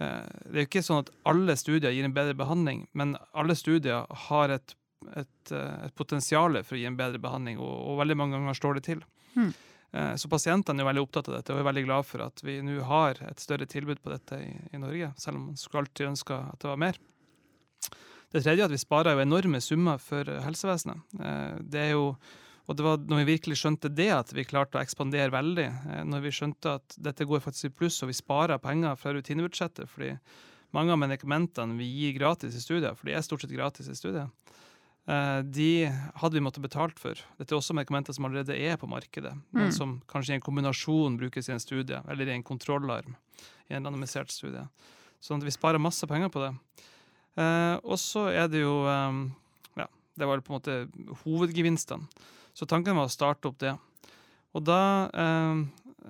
Eh, 0.00 0.26
det 0.50 0.52
er 0.52 0.66
jo 0.66 0.68
ikke 0.68 0.84
sånn 0.84 1.06
at 1.06 1.14
alle 1.30 1.56
studier 1.56 1.94
gir 1.94 2.04
en 2.04 2.16
bedre 2.16 2.36
behandling, 2.36 2.84
men 2.92 3.16
alle 3.32 3.56
studier 3.56 4.04
har 4.28 4.52
et, 4.52 4.76
et, 5.16 5.52
eh, 5.52 5.86
et 5.86 5.96
potensial 5.96 6.60
for 6.60 6.76
å 6.76 6.82
gi 6.82 6.88
en 6.90 7.00
bedre 7.00 7.22
behandling, 7.22 7.60
og, 7.62 7.72
og 7.92 8.00
veldig 8.02 8.18
mange 8.20 8.36
ganger 8.36 8.60
står 8.60 8.78
det 8.78 8.86
til. 8.90 9.04
Mm. 9.36 9.52
Så 9.90 10.28
pasientene 10.30 10.84
er 10.84 10.86
veldig 10.86 11.02
opptatt 11.02 11.26
av 11.26 11.34
dette 11.34 11.50
og 11.50 11.58
er 11.58 11.64
veldig 11.66 11.82
glad 11.82 12.06
for 12.06 12.22
at 12.22 12.38
vi 12.46 12.60
nå 12.62 12.76
har 12.86 13.18
et 13.26 13.40
større 13.42 13.66
tilbud 13.66 13.98
på 13.98 14.12
dette 14.12 14.36
i, 14.38 14.52
i 14.70 14.78
Norge, 14.78 15.08
selv 15.18 15.40
om 15.40 15.48
man 15.48 15.56
skulle 15.58 15.82
alltid 15.82 16.12
ønske 16.12 16.36
at 16.38 16.62
det 16.62 16.68
var 16.70 16.78
mer. 16.78 17.00
Det 18.30 18.42
tredje 18.44 18.62
er 18.62 18.68
at 18.68 18.74
vi 18.74 18.78
sparer 18.78 19.16
jo 19.16 19.24
enorme 19.24 19.60
summer 19.60 19.98
for 19.98 20.24
helsevesenet. 20.44 21.00
Eh, 21.20 21.58
Det 21.66 21.80
er 21.80 21.90
jo, 21.96 22.16
og 22.68 22.76
det 22.76 22.84
var 22.84 22.96
når 22.98 23.24
vi 23.24 23.32
virkelig 23.36 23.56
skjønte 23.58 23.90
det, 23.94 24.10
at 24.14 24.32
vi 24.32 24.44
klarte 24.44 24.78
å 24.78 24.84
ekspandere 24.84 25.30
veldig. 25.34 25.66
Eh, 25.66 26.04
Når 26.04 26.20
vi 26.22 26.30
skjønte 26.30 26.74
at 26.76 26.94
dette 26.98 27.26
går 27.26 27.40
faktisk 27.40 27.64
i 27.64 27.74
pluss, 27.74 28.02
og 28.02 28.08
vi 28.08 28.12
sparer 28.14 28.58
penger 28.58 28.94
fra 28.96 29.12
rutinebudsjettet. 29.12 29.88
fordi 29.88 30.18
mange 30.72 30.92
av 30.92 30.98
medikamentene 30.98 31.76
vi 31.76 31.84
gir 31.90 32.18
gratis 32.18 32.54
i 32.54 32.60
studier, 32.60 32.94
for 32.94 33.06
de 33.06 33.14
er 33.14 33.22
stort 33.22 33.40
sett 33.40 33.50
gratis 33.50 33.88
i 33.88 33.94
studier, 33.94 34.30
eh, 35.08 35.42
de 35.42 35.86
hadde 36.14 36.34
vi 36.34 36.40
måttet 36.40 36.62
betalt 36.62 36.96
for. 37.00 37.14
Dette 37.36 37.50
er 37.52 37.58
også 37.58 37.74
medikamenter 37.74 38.14
som 38.14 38.24
allerede 38.26 38.54
er 38.54 38.76
på 38.76 38.86
markedet, 38.86 39.34
men 39.52 39.66
Mm. 39.70 39.72
som 39.72 40.02
kanskje 40.06 40.30
i 40.30 40.34
en 40.34 40.40
kombinasjon 40.40 41.18
brukes 41.18 41.48
i 41.48 41.52
en 41.52 41.58
studie, 41.58 42.00
eller 42.08 42.28
i 42.28 42.36
en 42.36 42.44
kontrollarm 42.44 43.16
i 43.68 43.74
en 43.74 43.82
randomisert 43.84 44.30
studie. 44.30 44.68
Sånn 45.20 45.38
at 45.38 45.42
vi 45.42 45.50
sparer 45.50 45.80
masse 45.80 46.06
penger 46.06 46.28
på 46.30 46.40
det. 46.46 46.56
Eh, 47.40 47.76
og 47.86 47.96
så 48.02 48.26
er 48.34 48.50
det 48.52 48.60
jo 48.64 48.74
eh, 48.90 49.20
Ja, 49.80 49.86
det 50.20 50.28
var 50.28 50.42
på 50.44 50.52
en 50.52 50.58
måte 50.60 50.76
hovedgevinstene. 51.24 52.08
Så 52.52 52.66
tanken 52.68 52.98
var 52.98 53.08
å 53.08 53.12
starte 53.12 53.48
opp 53.48 53.58
det. 53.62 53.76
Og 54.52 54.64
da 54.66 54.80
eh, 55.14 55.60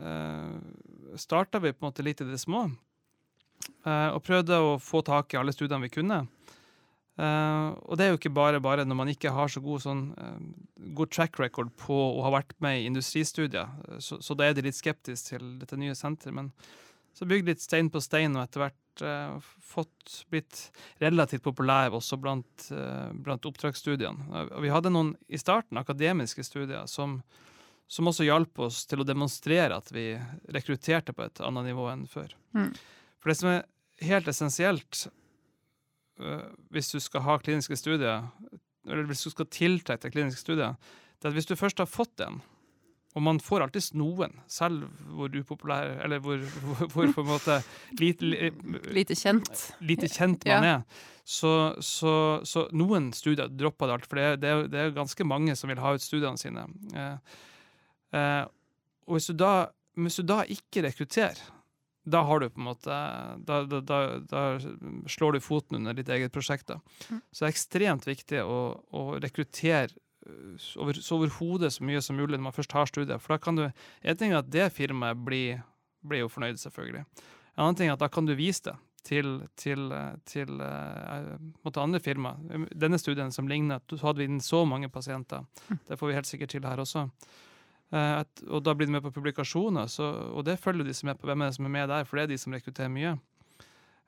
eh, 0.01 1.15
starta 1.21 1.61
vi 1.63 1.75
på 1.75 1.85
en 1.85 1.91
måte 1.91 2.05
litt 2.07 2.23
i 2.25 2.29
det 2.31 2.41
små. 2.41 2.65
eh, 3.85 4.11
og 4.11 4.23
prøvde 4.27 4.57
å 4.59 4.79
få 4.81 5.03
tak 5.07 5.35
i 5.35 5.39
alle 5.41 5.53
studiene 5.55 5.85
vi 5.85 5.93
kunne. 5.93 6.23
Eh, 7.21 7.69
og 7.85 7.99
det 8.01 8.07
er 8.07 8.15
jo 8.15 8.19
ikke 8.21 8.33
bare 8.33 8.61
bare 8.65 8.87
når 8.89 8.97
man 8.97 9.11
ikke 9.13 9.33
har 9.37 9.51
så 9.53 9.61
god, 9.61 9.83
sånn, 9.85 10.03
eh, 10.17 10.87
god 10.97 11.11
track 11.13 11.37
record 11.43 11.69
på 11.77 11.93
å 11.93 12.23
ha 12.25 12.31
vært 12.33 12.55
med 12.65 12.81
i 12.81 12.87
industristudier. 12.89 13.69
Eh, 13.91 13.99
Så, 14.01 14.23
så 14.25 14.35
da 14.35 14.49
er 14.49 14.55
de 14.57 14.65
litt 14.65 14.79
skeptiske 14.79 15.35
til 15.37 15.59
dette 15.61 15.77
nye 15.77 15.93
senteret. 15.99 16.33
Men 16.35 16.53
så 17.17 17.27
bygd 17.29 17.51
litt 17.51 17.63
stein 17.63 17.91
på 17.93 18.01
stein, 18.03 18.37
og 18.37 18.45
etter 18.45 18.65
hvert 18.65 19.05
eh, 19.07 19.53
fått 19.71 20.17
blitt 20.33 20.63
relativt 21.03 21.45
populær 21.45 21.95
også 21.97 22.19
blant, 22.21 22.69
eh, 22.75 23.11
blant 23.13 23.47
oppdragsstudiene. 23.49 24.29
Eh, 24.41 24.53
vi 24.65 24.73
hadde 24.73 24.93
noen 24.93 25.15
i 25.29 25.41
starten 25.41 25.81
akademiske 25.81 26.45
studier 26.47 26.87
som, 26.91 27.21
som 27.91 28.11
også 28.11 28.27
hjalp 28.29 28.63
oss 28.67 28.85
til 28.91 29.03
å 29.03 29.09
demonstrere 29.09 29.79
at 29.79 29.91
vi 29.95 30.13
rekrutterte 30.55 31.15
på 31.17 31.27
et 31.27 31.43
annet 31.45 31.71
nivå 31.73 31.91
enn 31.93 32.07
før. 32.11 32.35
Mm. 32.57 32.73
For 33.21 33.33
det 33.33 33.39
som 33.41 33.53
er 33.53 33.67
helt 34.07 34.31
essensielt 34.31 35.05
øh, 36.23 36.47
hvis 36.73 36.95
du 36.95 37.01
skal 37.03 37.27
ha 37.27 37.37
kliniske 37.43 37.77
studier, 37.79 38.31
eller 38.89 39.05
hvis 39.11 39.27
du 39.27 39.35
skal 39.35 39.51
tiltrekke 39.53 40.07
deg 40.07 40.17
kliniske 40.17 40.47
studier, 40.47 40.79
det 41.21 41.29
er 41.29 41.35
at 41.35 41.37
hvis 41.37 41.51
du 41.51 41.59
først 41.59 41.83
har 41.83 41.91
fått 41.91 42.23
en, 42.25 42.41
og 43.15 43.23
man 43.27 43.41
får 43.43 43.65
alltid 43.65 43.97
noen, 43.99 44.37
selv 44.47 44.85
hvor 45.17 45.33
upopulær, 45.35 45.97
eller 46.05 46.21
hvor, 46.23 46.39
hvor, 46.63 46.85
hvor 46.93 47.13
på 47.17 47.25
en 47.25 47.31
måte 47.33 47.57
lite, 47.99 48.29
Lite 48.95 49.17
kjent. 49.19 49.65
lite 49.83 50.07
kjent 50.09 50.47
man 50.47 50.67
er, 50.69 50.85
så, 51.27 51.51
så, 51.83 52.13
så 52.47 52.69
noen 52.75 53.11
studier 53.15 53.51
dropper 53.51 53.91
det 53.91 53.97
alt, 53.99 54.07
for 54.07 54.21
det, 54.21 54.25
er- 54.29 54.39
det, 54.43 54.51
er, 54.55 54.69
det 54.71 54.85
ganske 54.97 55.27
mange 55.27 55.57
som 55.59 55.71
vil 55.73 55.83
ha 55.83 55.93
ut 55.97 56.03
studiene 56.07 56.39
sine. 56.39 56.65
Eh, 56.95 57.39
eh, 58.19 58.45
og 59.07 59.17
hvis 59.19 59.27
du, 59.31 59.35
da, 59.43 59.53
hvis 59.99 60.21
du 60.21 60.25
da 60.31 60.45
ikke 60.47 60.85
rekrutterer, 60.87 61.39
da 62.11 62.23
har 62.27 62.41
du 62.41 62.47
på 62.49 62.59
en 62.63 62.65
måte 62.71 62.95
Da, 63.47 63.59
da, 63.69 63.79
da, 63.85 63.99
da 64.31 64.41
slår 65.13 65.37
du 65.37 65.41
foten 65.45 65.77
under 65.83 65.95
ditt 65.95 66.09
eget 66.09 66.33
prosjekt. 66.33 66.71
Da. 66.71 66.79
Mm. 67.11 67.19
Så 67.31 67.43
det 67.45 67.49
er 67.51 67.53
ekstremt 67.53 68.07
viktig 68.09 68.41
å, 68.43 68.57
å 68.97 69.03
rekruttere 69.21 69.91
over, 70.77 71.01
så 71.01 71.17
overhodet 71.17 71.73
så 71.75 71.87
mye 71.87 72.03
som 72.05 72.19
mulig 72.19 72.37
når 72.37 72.47
man 72.49 72.57
først 72.57 72.77
har 72.77 72.91
studiet. 72.91 73.23
For 73.23 73.35
da 73.35 73.41
kan 73.43 73.59
du 73.59 73.65
En 73.67 74.17
ting 74.17 74.33
er 74.33 74.41
at 74.41 74.51
det 74.51 74.73
firmaet 74.73 75.19
blir, 75.25 75.63
blir 76.03 76.25
jo 76.25 76.29
fornøyd, 76.33 76.61
selvfølgelig. 76.61 77.05
En 77.57 77.65
annen 77.65 77.77
ting 77.77 77.89
er 77.89 77.99
at 77.99 78.03
da 78.03 78.09
kan 78.09 78.27
du 78.27 78.35
vise 78.35 78.71
det 78.71 78.77
til, 79.07 79.41
til, 79.57 79.93
til 80.29 80.61
uh, 80.61 81.37
måtte 81.65 81.83
andre 81.83 82.01
firma. 82.01 82.35
Denne 82.73 82.99
studien 83.01 83.33
som 83.33 83.49
ligner, 83.49 83.81
så 83.91 84.11
hadde 84.11 84.23
vi 84.23 84.29
inn 84.29 84.43
så 84.45 84.65
mange 84.69 84.91
pasienter. 84.93 85.47
Det 85.89 85.99
får 85.99 86.11
vi 86.11 86.19
helt 86.19 86.29
sikkert 86.29 86.55
til 86.55 86.69
her 86.69 86.83
også. 86.83 87.07
Uh, 87.91 88.21
at, 88.21 88.45
og 88.49 88.63
da 88.65 88.75
blir 88.77 88.87
du 88.87 88.95
med 88.95 89.05
på 89.05 89.15
publikasjoner, 89.15 89.89
så, 89.91 90.13
og 90.35 90.45
det 90.47 90.61
følger 90.61 90.87
de 90.87 90.95
som 90.95 91.11
er 91.11 91.19
på 91.19 91.29
hvem 91.31 91.43
er 91.43 91.51
det 91.51 91.59
som 91.59 91.67
er 91.69 91.77
med 91.79 91.91
der, 91.91 92.07
for 92.07 92.21
det 92.21 92.27
er 92.27 92.35
de 92.35 92.41
som 92.41 92.55
rekrutterer 92.55 92.93
mye. 92.93 93.17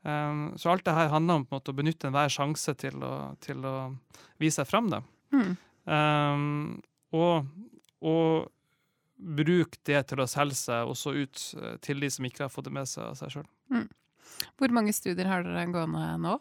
Um, 0.02 0.52
så 0.58 0.72
alt 0.72 0.84
det 0.86 0.94
her 0.96 1.12
handler 1.12 1.40
om 1.40 1.48
måte, 1.50 1.70
å 1.70 1.78
benytte 1.78 2.08
enhver 2.08 2.30
sjanse 2.32 2.74
til 2.78 3.02
å, 3.06 3.12
til 3.42 3.62
å 3.66 3.76
vise 4.42 4.60
seg 4.60 4.70
fram. 4.70 4.90
Da. 4.90 5.02
Mm. 5.34 5.54
Um, 5.84 6.82
og, 7.12 7.48
og 8.00 8.50
bruke 9.22 9.78
det 9.86 10.00
til 10.10 10.22
å 10.22 10.28
selge 10.30 10.58
seg 10.58 10.88
også 10.90 11.12
ut 11.14 11.42
eh, 11.58 11.74
til 11.84 12.00
de 12.02 12.08
som 12.10 12.26
ikke 12.26 12.46
har 12.46 12.52
fått 12.52 12.66
det 12.68 12.74
med 12.74 12.88
seg 12.90 13.04
av 13.06 13.18
seg 13.18 13.34
sjøl. 13.36 13.48
Mm. 13.70 13.88
Hvor 14.58 14.74
mange 14.74 14.94
studier 14.96 15.28
har 15.30 15.44
dere 15.46 15.66
gående 15.70 16.06
nå? 16.22 16.38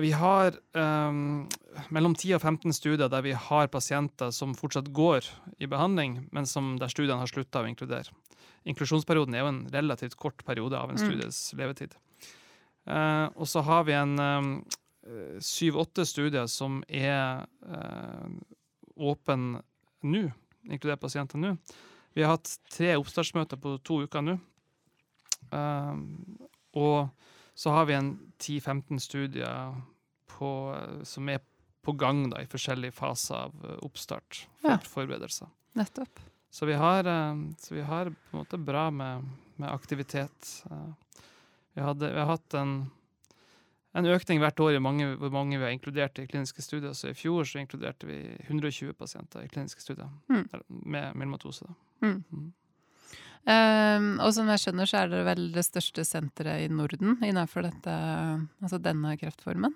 Vi 0.00 0.12
har 0.16 0.54
um, 0.76 1.48
mellom 1.92 2.14
10 2.14 2.36
og 2.38 2.44
15 2.44 2.72
studier 2.76 3.10
der 3.10 3.24
vi 3.26 3.32
har 3.36 3.70
pasienter 3.72 4.30
som 4.32 4.54
fortsatt 4.56 4.88
går 4.96 5.26
i 5.60 5.68
behandling, 5.68 6.22
men 6.32 6.46
som 6.48 6.76
der 6.80 6.92
studiene 6.92 7.20
har 7.20 7.28
slutta 7.30 7.64
å 7.64 7.68
inkludere. 7.68 8.14
Inklusjonsperioden 8.68 9.34
er 9.34 9.44
jo 9.44 9.50
en 9.50 9.64
relativt 9.72 10.16
kort 10.20 10.44
periode 10.46 10.78
av 10.78 10.92
en 10.92 11.00
Mm. 11.00 11.04
studies 11.04 11.40
levetid. 11.58 11.96
Uh, 12.86 13.28
og 13.36 13.48
så 13.48 13.62
har 13.64 13.84
vi 13.84 13.92
en 13.92 14.16
syv-åtte 15.42 16.04
studier 16.06 16.46
som 16.50 16.80
er 16.88 17.46
uh, 17.66 18.28
åpen 19.00 19.56
nå, 20.02 20.22
inkludert 20.70 21.00
pasienter 21.02 21.40
nå. 21.40 21.54
Vi 22.16 22.22
har 22.24 22.34
hatt 22.36 22.50
tre 22.72 22.94
oppstartsmøter 22.98 23.60
på 23.62 23.76
to 23.86 24.00
uker 24.04 24.24
nå. 24.26 24.34
Eh, 25.54 26.00
og 26.78 27.08
så 27.54 27.72
har 27.74 27.86
vi 27.88 27.94
en 27.96 28.10
10-15 28.42 28.98
studier 29.02 29.76
på, 30.30 30.50
eh, 30.74 31.04
som 31.06 31.28
er 31.30 31.40
på 31.86 31.94
gang 31.96 32.24
da, 32.32 32.42
i 32.42 32.50
forskjellige 32.50 32.92
faser 32.98 33.36
av 33.46 33.54
eh, 33.64 33.78
oppstart 33.86 34.42
for 34.60 34.70
Ja. 34.74 34.78
forberedelser. 34.82 35.48
Nettopp. 35.78 36.20
Så 36.50 36.66
vi 36.66 36.74
har, 36.74 37.06
eh, 37.06 37.40
så 37.62 37.74
vi 37.78 37.86
har 37.86 38.10
på 38.10 38.34
en 38.34 38.40
måte 38.42 38.58
bra 38.58 38.88
med, 38.90 39.30
med 39.56 39.70
aktivitet. 39.70 40.50
Eh, 40.70 40.90
Vi, 41.74 41.80
hadde, 41.86 42.08
vi 42.12 42.18
har 42.18 42.26
hatt 42.26 42.54
en, 42.58 42.90
en 43.94 44.06
økning 44.06 44.38
hvert 44.38 44.60
år 44.62 44.76
i 44.76 44.82
mange, 44.82 45.16
hvor 45.18 45.32
mange 45.34 45.58
vi 45.58 45.64
har 45.64 45.72
inkludert 45.74 46.18
i 46.22 46.26
kliniske 46.30 46.62
studier. 46.62 46.92
Så 46.94 47.10
i 47.10 47.16
fjor 47.18 47.42
så 47.48 47.58
inkluderte 47.62 48.06
vi 48.06 48.20
120 48.46 48.92
pasienter 48.94 49.42
i 49.44 49.48
kliniske 49.50 49.82
studier 49.82 50.08
Mm. 50.30 50.44
med 50.86 51.14
myelomatose. 51.16 51.66
Mm. 52.02 52.24
Mm. 52.30 52.52
Um, 53.50 54.20
og 54.20 54.34
som 54.36 54.46
jeg 54.52 54.60
skjønner, 54.60 54.86
så 54.86 54.98
er 55.00 55.08
dere 55.08 55.24
vel 55.24 55.46
det 55.54 55.64
største 55.64 56.04
senteret 56.04 56.66
i 56.66 56.68
Norden 56.72 57.16
innenfor 57.24 57.64
dette, 57.64 57.94
altså 58.60 58.78
denne 58.84 59.16
kreftformen? 59.16 59.74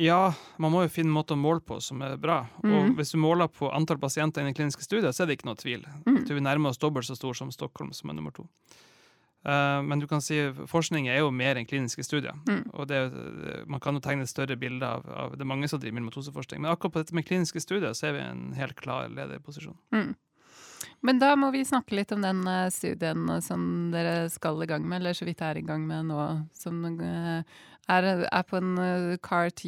Ja, 0.00 0.32
man 0.58 0.72
må 0.72 0.82
jo 0.84 0.90
finne 0.92 1.10
en 1.10 1.16
måte 1.16 1.34
å 1.36 1.38
måle 1.40 1.60
på 1.66 1.80
som 1.82 2.02
er 2.02 2.16
bra. 2.20 2.40
Og 2.64 2.94
hvis 2.98 3.10
du 3.14 3.18
måler 3.22 3.48
på 3.52 3.70
antall 3.74 3.98
pasienter 4.02 4.46
i 4.46 4.52
kliniske 4.56 4.82
studier, 4.86 5.10
så 5.12 5.22
er 5.24 5.30
det 5.30 5.38
ikke 5.38 5.48
noe 5.50 5.58
tvil. 5.60 5.82
Mm. 6.06 6.20
Så 6.26 6.34
vi 6.36 6.40
nærmer 6.44 6.70
oss 6.70 6.78
dobbelt 6.78 7.06
så 7.08 7.16
stor 7.18 7.34
som 7.38 7.50
Stockholm, 7.54 7.92
som 7.92 8.10
er 8.10 8.14
nummer 8.18 8.34
to. 8.34 8.46
Eh, 9.46 9.82
men 9.82 9.98
du 10.02 10.06
kan 10.06 10.20
si 10.20 10.36
forskning 10.68 11.08
er 11.08 11.22
jo 11.22 11.30
mer 11.32 11.56
enn 11.56 11.66
kliniske 11.68 12.04
studier. 12.04 12.36
Mm. 12.48 12.64
Og 12.74 12.88
det, 12.90 12.98
det- 13.14 13.62
man 13.68 13.80
kan 13.80 13.94
jo 13.96 14.00
tegne 14.04 14.26
større 14.28 14.56
bilde 14.60 14.84
av, 14.86 15.06
av 15.08 15.36
Det 15.36 15.40
er 15.46 15.52
mange 15.52 15.68
som 15.68 15.80
driver 15.80 16.00
med 16.00 16.10
matoseforskning. 16.10 16.60
Men 16.60 16.72
akkurat 16.74 16.92
på 16.92 17.04
dette 17.04 17.14
med 17.16 17.24
kliniske 17.28 17.60
studier 17.64 17.94
så 17.96 18.08
er 18.10 18.12
vi 18.18 18.24
i 18.24 18.30
en 18.30 18.52
helt 18.58 18.76
klar 18.76 19.08
lederposisjon. 19.08 19.78
Mm. 19.96 20.14
Men 21.02 21.18
da 21.20 21.34
må 21.36 21.48
vi 21.52 21.64
snakke 21.64 21.96
litt 21.96 22.12
om 22.12 22.20
den 22.24 22.44
eh, 22.48 22.68
studien 22.72 23.28
eh, 23.32 23.40
som 23.44 23.90
dere 23.92 24.28
skal 24.32 24.60
i 24.62 24.68
gang 24.68 24.84
med, 24.88 25.00
eller 25.00 25.16
så 25.16 25.24
vidt 25.28 25.40
er 25.44 25.56
i 25.60 25.64
gang 25.64 25.86
med 25.88 26.08
nå, 26.10 26.20
som 26.56 26.82
eh, 27.00 27.42
er, 27.88 28.08
er 28.28 28.42
på 28.48 28.58
en 28.60 28.74
eh, 28.80 29.16
CAR-T, 29.24 29.64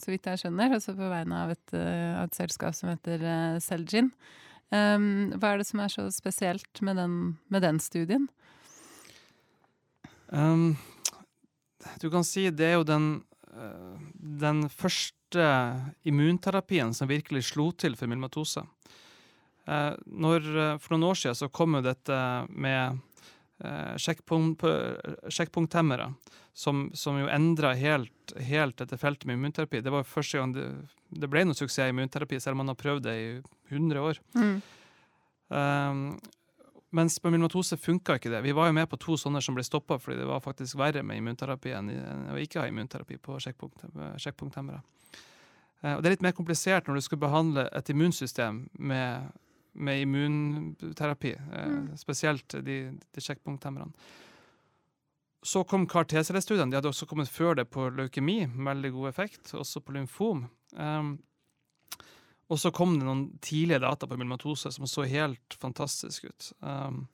så 0.00 0.12
vidt 0.12 0.28
jeg 0.30 0.40
skjønner, 0.40 0.72
altså 0.78 0.94
på 0.96 1.08
vegne 1.12 1.42
av 1.44 1.52
et, 1.52 1.74
eh, 1.76 2.16
et 2.24 2.36
selskap 2.36 2.76
som 2.76 2.88
heter 2.92 3.20
eh, 3.24 3.58
Celgene. 3.64 4.12
Um, 4.72 5.34
hva 5.36 5.50
er 5.52 5.60
det 5.60 5.66
som 5.68 5.82
er 5.84 5.90
så 5.92 6.06
spesielt 6.08 6.80
med 6.80 6.96
den, 6.96 7.16
med 7.52 7.60
den 7.60 7.76
studien? 7.84 8.30
Um, 10.32 10.76
du 12.00 12.10
kan 12.10 12.24
si 12.24 12.50
det 12.50 12.66
er 12.70 12.74
jo 12.78 12.84
den, 12.88 13.24
eh, 13.52 13.96
den 14.42 14.68
første 14.72 15.44
immunterapien 16.08 16.94
som 16.96 17.10
virkelig 17.10 17.44
slo 17.50 17.70
til 17.72 17.96
for 17.98 18.06
myelomatose. 18.08 18.62
Eh, 19.66 19.94
når, 20.06 20.40
eh, 20.58 20.78
for 20.78 20.94
noen 20.94 21.10
år 21.10 21.16
siden 21.20 21.38
så 21.38 21.52
kom 21.52 21.74
jo 21.78 21.82
dette 21.84 22.46
med 22.48 22.98
sjekkpunkthemmere, 23.62 26.08
som, 26.52 26.90
som 26.98 27.18
jo 27.20 27.28
endra 27.30 27.70
helt, 27.78 28.32
helt 28.42 28.74
dette 28.80 28.98
feltet 28.98 29.26
med 29.28 29.36
immunterapi. 29.38 29.78
Det 29.84 29.92
var 29.94 30.02
første 30.02 30.38
gang 30.40 30.50
det, 30.56 30.64
det 31.14 31.28
ble 31.30 31.44
noe 31.46 31.54
suksess 31.54 31.86
i 31.86 31.92
immunterapi, 31.94 32.40
selv 32.42 32.56
om 32.56 32.60
man 32.64 32.72
har 32.72 32.80
prøvd 32.80 33.02
det 33.06 33.14
i 33.14 33.38
100 33.70 34.02
år. 34.02 34.18
Mm. 34.34 34.58
Mens 36.92 37.18
på 37.18 37.30
myelomatose 37.32 37.78
funka 37.80 38.18
ikke 38.18 38.30
det. 38.30 38.42
Vi 38.44 38.52
var 38.52 38.68
jo 38.68 38.74
med 38.76 38.88
på 38.90 38.98
to 39.00 39.16
sånne 39.16 39.40
som 39.40 39.56
ble 39.56 39.64
stoppa 39.64 39.96
fordi 39.98 40.18
det 40.20 40.26
var 40.28 40.42
faktisk 40.44 40.76
verre 40.76 41.00
med 41.02 41.16
immunterapi 41.22 41.72
enn 41.72 41.88
å 42.34 42.40
ikke 42.40 42.60
ha 42.60 42.66
immunterapi 42.68 43.16
på 43.22 43.38
sjekkpunkt, 43.40 43.86
sjekkpunkthemmere. 44.20 44.82
Eh, 45.82 45.94
og 45.96 46.02
det 46.02 46.10
er 46.10 46.16
litt 46.18 46.26
mer 46.28 46.36
komplisert 46.36 46.86
når 46.88 47.00
du 47.00 47.06
skal 47.08 47.22
behandle 47.22 47.64
et 47.72 47.88
immunsystem 47.94 48.66
med, 48.78 49.32
med 49.72 50.04
immunterapi, 50.04 51.32
eh, 51.32 51.66
Mm. 51.72 51.96
spesielt 51.96 52.48
de, 52.64 52.76
de 53.14 53.20
sjekkpunkthemmerne. 53.24 53.92
Så 55.42 55.64
kom 55.66 55.88
CAR-T-cellestudiene. 55.88 56.70
De 56.70 56.76
hadde 56.76 56.92
også 56.92 57.08
kommet 57.10 57.28
før 57.28 57.56
det 57.56 57.64
på 57.70 57.88
leukemi, 57.90 58.44
veldig 58.46 58.92
god 58.92 59.08
effekt, 59.08 59.54
også 59.58 59.80
på 59.82 59.96
lymfom. 59.96 60.44
Um, 60.76 61.16
og 62.52 62.60
så 62.60 62.68
kom 62.74 62.98
det 62.98 63.06
noen 63.06 63.24
tidlige 63.40 63.80
data 63.80 64.06
på 64.06 64.18
myelomatose 64.18 64.72
som 64.74 64.84
så 64.90 65.06
helt 65.08 65.56
fantastisk 65.56 66.26
ut. 66.28 66.50
Um, 66.60 67.06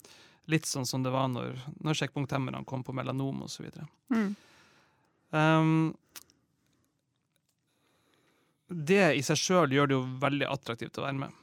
litt 0.50 0.66
sånn 0.66 0.86
som 0.88 1.04
det 1.04 1.12
var 1.14 1.28
når, 1.30 1.60
når 1.84 2.00
sjekkpunkthemmerne 2.00 2.64
kom 2.66 2.82
på 2.82 2.94
melanom 2.96 3.44
osv. 3.46 3.68
Mm. 4.10 4.32
Um, 5.30 5.94
det 8.68 9.04
i 9.14 9.22
seg 9.22 9.38
sjøl 9.38 9.76
gjør 9.76 9.88
det 9.92 9.96
jo 9.96 10.02
veldig 10.26 10.50
attraktivt 10.50 10.98
å 10.98 11.06
være 11.06 11.20
med. 11.22 11.38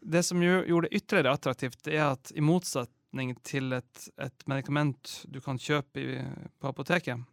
Det 0.00 0.22
som 0.26 0.42
gjorde 0.44 0.88
det 0.88 1.00
ytterligere 1.00 1.36
attraktivt, 1.38 1.80
det 1.88 1.96
er 1.96 2.12
at 2.12 2.32
i 2.36 2.44
motsetning 2.44 3.32
til 3.46 3.72
et, 3.80 4.08
et 4.20 4.46
medikament 4.50 5.16
du 5.24 5.40
kan 5.44 5.56
kjøpe 5.60 6.04
i, 6.04 6.20
på 6.60 6.68
apoteket, 6.68 7.24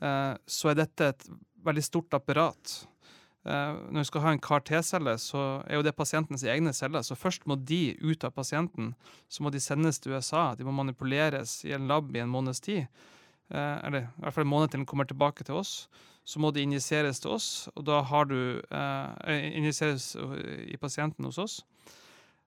eh, 0.00 0.32
så 0.44 0.70
er 0.70 0.82
dette 0.84 1.10
et 1.14 1.26
veldig 1.64 1.84
stort 1.84 2.20
apparat. 2.20 2.76
Eh, 3.44 3.76
når 3.92 4.06
du 4.06 4.08
skal 4.08 4.24
ha 4.24 4.32
en 4.32 4.40
CAR-T-celle, 4.40 5.16
så 5.20 5.42
er 5.68 5.76
jo 5.76 5.84
det 5.84 5.96
pasientens 5.96 6.46
egne 6.48 6.72
celler. 6.72 7.04
Så 7.04 7.16
først 7.18 7.44
må 7.46 7.58
de 7.60 7.96
ut 8.00 8.24
av 8.24 8.32
pasienten. 8.32 8.94
Så 9.28 9.44
må 9.44 9.52
de 9.52 9.60
sendes 9.60 10.00
til 10.00 10.16
USA. 10.16 10.54
De 10.56 10.64
må 10.64 10.72
manipuleres 10.72 11.60
i 11.68 11.74
en 11.76 11.88
lab 11.90 12.14
i 12.16 12.22
en 12.24 12.32
måneds 12.32 12.64
tid. 12.64 12.86
Eh, 13.52 13.76
eller 13.84 14.08
i 14.08 14.24
hvert 14.24 14.34
fall 14.34 14.46
en 14.46 14.54
måned 14.54 14.72
til 14.72 14.80
den 14.80 14.88
kommer 14.88 15.04
tilbake 15.04 15.44
til 15.44 15.60
oss. 15.60 15.88
Så 16.24 16.40
må 16.40 16.54
de 16.56 16.62
injiseres 16.64 17.20
til 17.20 17.34
oss, 17.36 17.68
og 17.76 17.84
da 17.84 17.98
har 18.00 18.24
du 18.24 18.56
eh, 18.64 19.50
Injiseres 19.58 20.14
i 20.64 20.76
pasienten 20.80 21.26
hos 21.28 21.38
oss. 21.38 21.58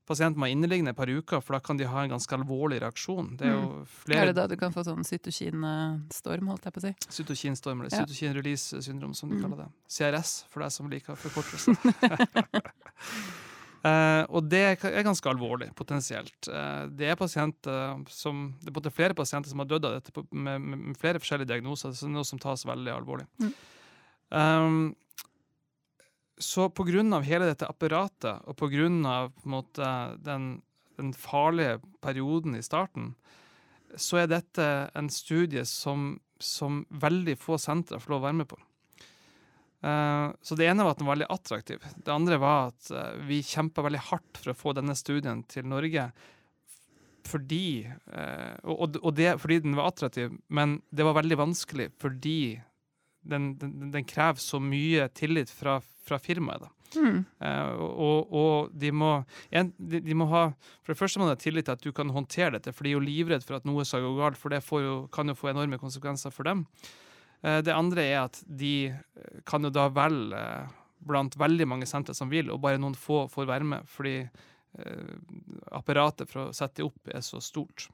Pasienten 0.07 0.39
må 0.39 0.47
inneliggende 0.47 0.93
et 0.93 0.97
par 0.97 1.09
uker, 1.11 1.41
for 1.43 1.57
da 1.57 1.59
kan 1.59 1.75
de 1.75 1.83
ha 1.91 2.03
en 2.05 2.09
ganske 2.13 2.31
alvorlig 2.37 2.77
reaksjon. 2.79 3.33
Det 3.37 3.45
er 3.49 3.57
jo 3.57 3.85
Er 4.15 4.29
det 4.29 4.35
da 4.37 4.45
du 4.47 4.55
kan 4.55 4.71
få 4.71 4.85
sånn 4.87 5.03
cytokinstorm, 5.03 6.47
holdt 6.47 6.63
jeg 6.63 6.73
på 6.77 6.79
å 6.79 6.85
si? 6.85 6.93
cytokinstorm, 7.17 7.81
eller 7.83 7.91
Ja. 7.91 8.05
cytokin 8.05 8.33
release 8.37 8.71
syndrom, 8.81 9.13
som 9.13 9.29
de 9.29 9.35
Mm. 9.35 9.41
kaller 9.43 9.57
det. 9.65 9.69
CRS, 9.89 10.45
for 10.47 10.61
deg 10.63 10.71
som 10.71 10.89
liker 10.89 11.15
forkortelse. 11.15 11.75
uh, 13.83 14.23
og 14.35 14.47
det 14.49 14.63
er 14.81 15.03
ganske 15.03 15.27
alvorlig, 15.29 15.73
potensielt. 15.75 16.47
Uh, 16.47 16.87
det 16.87 17.09
er 17.11 17.15
pasienter 17.19 18.05
som, 18.09 18.55
det 18.61 18.69
er 18.71 18.77
både 18.79 18.91
flere 18.93 19.13
pasienter 19.13 19.49
som 19.51 19.59
har 19.59 19.67
dødd 19.67 19.85
av 19.85 19.97
dette 20.01 20.23
med, 20.31 20.61
med 20.61 20.97
flere 20.97 21.19
forskjellige 21.19 21.47
diagnoser, 21.51 21.91
så 21.91 22.05
det 22.07 22.11
er 22.13 22.15
noe 22.15 22.25
som 22.27 22.39
tas 22.39 22.63
veldig 22.67 22.93
alvorlig. 22.95 23.27
Mm. 23.43 23.53
Um, 24.31 24.95
så 26.37 26.69
på 26.69 26.85
grunn 26.87 27.13
av 27.17 27.25
hele 27.25 27.49
dette 27.49 27.67
apparatet, 27.69 28.43
og 28.45 28.57
på 28.59 28.69
grunn 28.71 29.01
av 29.09 29.33
den, 30.23 30.61
den 30.99 31.13
farlige 31.17 31.79
perioden 32.03 32.57
i 32.57 32.63
starten, 32.65 33.13
så 33.95 34.21
er 34.21 34.31
dette 34.31 34.65
en 34.97 35.09
studie 35.09 35.63
som, 35.65 36.17
som 36.39 36.83
veldig 36.89 37.37
få 37.41 37.57
sentre 37.61 38.01
får 38.01 38.13
lov 38.13 38.21
å 38.21 38.27
være 38.27 38.39
med 38.41 38.49
på. 38.51 38.59
Eh, 39.81 40.29
så 40.41 40.57
det 40.57 40.67
ene 40.67 40.85
var 40.85 40.95
at 40.95 41.01
den 41.01 41.07
var 41.07 41.15
veldig 41.17 41.29
attraktiv. 41.33 41.85
Det 41.95 42.13
andre 42.13 42.39
var 42.41 42.71
at 42.71 42.89
eh, 42.91 43.19
vi 43.29 43.43
kjempa 43.45 43.85
veldig 43.85 44.05
hardt 44.09 44.41
for 44.41 44.53
å 44.53 44.57
få 44.57 44.73
denne 44.77 44.97
studien 44.97 45.43
til 45.49 45.67
Norge. 45.69 46.09
Fordi, 47.27 47.83
eh, 47.87 48.55
og 48.63 49.09
det, 49.17 49.33
fordi 49.41 49.59
den 49.65 49.77
var 49.77 49.91
attraktiv, 49.91 50.37
men 50.47 50.79
det 50.89 51.05
var 51.05 51.17
veldig 51.17 51.41
vanskelig 51.41 51.89
fordi 51.99 52.57
den, 53.29 53.51
den, 53.59 53.91
den 53.93 54.07
krever 54.07 54.41
så 54.41 54.59
mye 54.63 55.07
tillit 55.15 55.51
fra, 55.53 55.79
fra 56.07 56.19
firmaet. 56.21 56.65
da. 56.65 56.73
Mm. 56.95 57.25
Uh, 57.43 57.73
og, 57.83 58.29
og 58.31 58.75
de 58.79 58.91
må, 58.95 59.11
en, 59.51 59.73
de, 59.75 59.99
de 60.03 60.15
må 60.15 60.27
ha 60.31 60.45
For 60.55 60.93
det 60.93 60.99
første 61.01 61.19
må 61.19 61.27
de 61.27 61.33
ha 61.35 61.39
tillit 61.41 61.67
til 61.67 61.75
at 61.75 61.83
du 61.83 61.91
kan 61.95 62.13
håndtere 62.15 62.55
dette, 62.55 62.71
for 62.71 62.87
de 62.87 62.93
er 62.93 62.97
jo 62.97 63.03
livredd 63.03 63.43
for 63.43 63.59
at 63.59 63.67
noe 63.67 63.85
skal 63.87 64.05
gå 64.05 64.13
galt, 64.21 64.39
for 64.39 64.53
det 64.53 64.63
får 64.65 64.83
jo, 64.85 64.95
kan 65.13 65.27
jo 65.27 65.35
få 65.37 65.51
enorme 65.51 65.79
konsekvenser 65.81 66.33
for 66.33 66.47
dem. 66.47 66.63
Uh, 67.43 67.59
det 67.65 67.75
andre 67.75 68.07
er 68.07 68.19
at 68.23 68.39
de 68.47 68.75
eh, 68.89 69.41
kan 69.47 69.67
jo 69.67 69.73
da 69.73 69.89
velge 69.93 70.43
blant 71.07 71.35
veldig 71.37 71.67
mange 71.69 71.87
sentre 71.87 72.15
som 72.17 72.31
vil, 72.31 72.49
og 72.51 72.63
bare 72.63 72.79
noen 72.81 72.95
få 72.97 73.25
får 73.31 73.49
være 73.51 73.67
med, 73.67 73.89
fordi 73.91 74.21
apparatet 75.73 76.29
for 76.29 76.43
å 76.43 76.53
sette 76.53 76.81
det 76.81 76.85
opp 76.85 77.09
er 77.09 77.23
så 77.25 77.39
stort. 77.41 77.87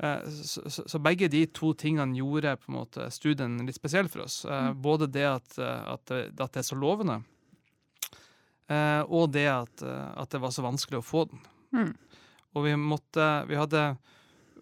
Eh, 0.00 0.22
så, 0.32 0.62
så, 0.72 0.84
så 0.88 0.98
begge 1.04 1.28
de 1.28 1.42
to 1.52 1.74
tingene 1.76 2.16
gjorde 2.16 2.54
på 2.56 2.70
en 2.72 2.78
måte 2.78 3.10
studien 3.12 3.58
litt 3.66 3.76
spesiell 3.76 4.08
for 4.08 4.24
oss. 4.26 4.44
Eh, 4.48 4.70
Mm. 4.70 4.78
Både 4.82 5.06
det 5.12 5.26
at, 5.28 5.58
eh, 5.58 5.82
at, 5.92 6.04
det- 6.08 6.40
at 6.40 6.52
det 6.52 6.62
er 6.62 6.68
så 6.70 6.78
lovende, 6.80 7.20
og 9.10 9.32
det 9.34 9.46
at, 9.50 9.82
at 9.82 10.30
det 10.30 10.38
var 10.40 10.52
så 10.54 10.62
vanskelig 10.62 11.00
å 11.00 11.04
få 11.06 11.24
den. 11.30 11.40
Mm. 11.74 11.94
Og 12.54 12.64
vi 12.64 12.74
måtte 12.78 13.24
Vi 13.48 13.56
hadde 13.58 13.96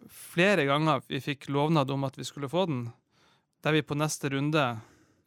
flere 0.09 0.65
ganger 0.65 1.03
vi 1.09 1.21
fikk 1.21 1.49
lovnad 1.53 1.91
om 1.93 2.05
at 2.09 2.17
vi 2.17 2.25
skulle 2.25 2.49
få 2.49 2.67
den, 2.67 2.87
der 3.63 3.73
vi 3.77 3.83
på 3.85 3.97
neste 3.99 4.31
runde 4.33 4.63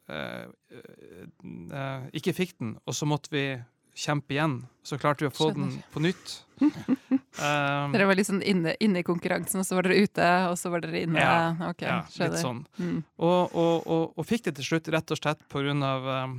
eh, 0.10 0.48
eh, 0.72 2.08
ikke 2.18 2.34
fikk 2.34 2.56
den, 2.60 2.76
og 2.86 2.94
så 2.98 3.06
måtte 3.06 3.30
vi 3.34 3.46
kjempe 3.94 4.34
igjen. 4.34 4.64
Så 4.84 4.98
klarte 4.98 5.26
vi 5.26 5.30
å 5.30 5.36
få 5.36 5.52
den 5.54 5.76
på 5.94 6.02
nytt. 6.02 6.40
Um, 7.40 7.94
Dere 7.94 8.06
var 8.10 8.18
liksom 8.20 8.42
inne, 8.44 8.74
inne 8.84 9.00
i 9.00 9.06
konkurransen, 9.08 9.62
og 9.62 9.66
så 9.66 9.78
var 9.78 9.88
dere 9.88 10.04
ute, 10.04 10.30
og 10.52 10.58
så 10.60 10.70
var 10.74 10.82
dere 10.84 11.06
inne. 11.06 11.22
Ja, 11.24 11.70
okay, 11.70 11.88
ja, 11.88 12.00
litt 12.28 12.40
sånn. 12.42 12.66
Mm. 12.76 12.98
Og, 13.24 13.54
og, 13.56 13.88
og, 13.88 14.14
og 14.20 14.28
fikk 14.28 14.50
det 14.50 14.58
til 14.60 14.68
slutt 14.74 14.90
rett 14.92 15.14
og 15.16 15.20
slett 15.22 15.46
på 15.48 15.62
grunn 15.64 15.84
av 15.88 16.10
um, 16.12 16.34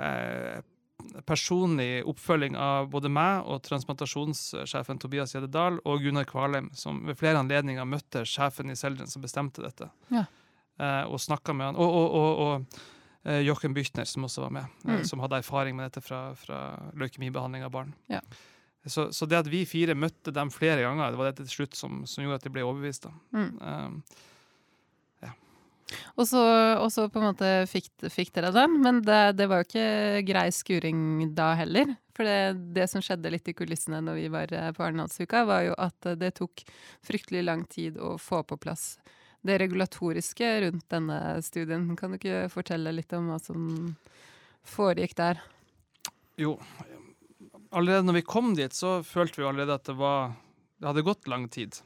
eh, 0.00 0.62
personlig 1.28 2.02
oppfølging 2.08 2.56
av 2.56 2.88
både 2.92 3.10
meg 3.12 3.44
og 3.50 3.60
transplantasjonssjefen 3.66 5.00
Tobias 5.02 5.34
Gjededal 5.34 5.80
og 5.84 6.00
Gunnar 6.04 6.24
Kvalheim, 6.30 6.70
som 6.78 7.02
ved 7.08 7.18
flere 7.20 7.42
anledninger 7.42 7.84
møtte 7.88 8.24
sjefen 8.28 8.70
i 8.72 8.76
Seldren 8.78 9.10
som 9.10 9.22
bestemte 9.24 9.64
dette. 9.64 9.90
Ja. 10.14 10.24
Eh, 10.80 11.04
og 11.10 11.20
snakka 11.20 11.52
med 11.52 11.72
han. 11.72 11.76
Og, 11.76 11.98
og, 11.98 12.16
og, 12.16 12.40
og 12.46 13.28
eh, 13.28 13.42
Jochen 13.44 13.74
Büchner, 13.76 14.08
som 14.08 14.24
også 14.24 14.46
var 14.46 14.56
med, 14.56 14.72
eh, 14.86 14.96
Mm. 15.02 15.04
som 15.04 15.20
hadde 15.20 15.42
erfaring 15.42 15.76
med 15.76 15.90
dette 15.90 16.00
fra, 16.06 16.22
fra 16.38 16.62
leukemibehandling 16.96 17.64
av 17.66 17.70
barn. 17.76 17.92
Ja. 18.08 18.20
Så, 18.86 19.12
så 19.14 19.28
det 19.30 19.38
at 19.38 19.48
vi 19.50 19.62
fire 19.68 19.94
møtte 19.94 20.34
dem 20.34 20.50
flere 20.50 20.82
ganger, 20.82 21.12
det 21.12 21.20
var 21.20 21.30
det 21.30 21.44
til 21.44 21.52
slutt 21.52 21.78
som, 21.78 22.02
som 22.08 22.24
gjorde 22.24 22.40
at 22.40 22.46
de 22.46 22.54
ble 22.54 22.64
overbevist. 22.66 23.06
Mm. 23.30 23.50
Um, 23.62 24.00
så, 26.26 26.42
og 26.80 26.88
så 26.92 27.06
på 27.12 27.20
en 27.20 27.28
måte 27.30 27.48
fikk, 27.70 27.90
fikk 28.12 28.32
dere 28.36 28.52
den, 28.54 28.78
men 28.82 29.00
det, 29.04 29.36
det 29.38 29.48
var 29.50 29.62
jo 29.62 29.68
ikke 29.68 30.22
grei 30.28 30.46
skuring 30.54 31.32
da 31.36 31.52
heller. 31.58 31.94
For 32.16 32.28
det, 32.28 32.74
det 32.76 32.88
som 32.92 33.02
skjedde 33.04 33.32
litt 33.32 33.48
i 33.48 33.56
kulissene 33.56 34.02
når 34.04 34.18
vi 34.20 34.28
var 34.32 34.52
eh, 34.52 34.70
på 34.76 34.84
Arendalsuka, 34.84 35.44
var 35.48 35.66
jo 35.66 35.76
at 35.80 36.08
eh, 36.08 36.18
det 36.20 36.34
tok 36.40 36.64
fryktelig 37.04 37.44
lang 37.46 37.64
tid 37.72 37.96
å 38.00 38.14
få 38.20 38.42
på 38.44 38.58
plass 38.60 38.96
det 39.42 39.58
regulatoriske 39.58 40.50
rundt 40.66 40.84
denne 40.92 41.18
studien. 41.42 41.88
Kan 41.98 42.12
du 42.12 42.20
ikke 42.20 42.46
fortelle 42.52 42.92
litt 42.94 43.12
om 43.16 43.32
hva 43.32 43.40
som 43.42 43.64
foregikk 44.62 45.16
der? 45.18 45.40
Jo, 46.38 46.54
allerede 47.72 48.06
når 48.06 48.20
vi 48.20 48.24
kom 48.26 48.54
dit, 48.58 48.74
så 48.76 49.00
følte 49.06 49.42
vi 49.42 49.48
allerede 49.48 49.76
at 49.80 49.88
det 49.88 49.96
var 49.98 50.34
Det 50.82 50.88
hadde 50.90 51.04
gått 51.06 51.28
lang 51.30 51.44
tid. 51.48 51.76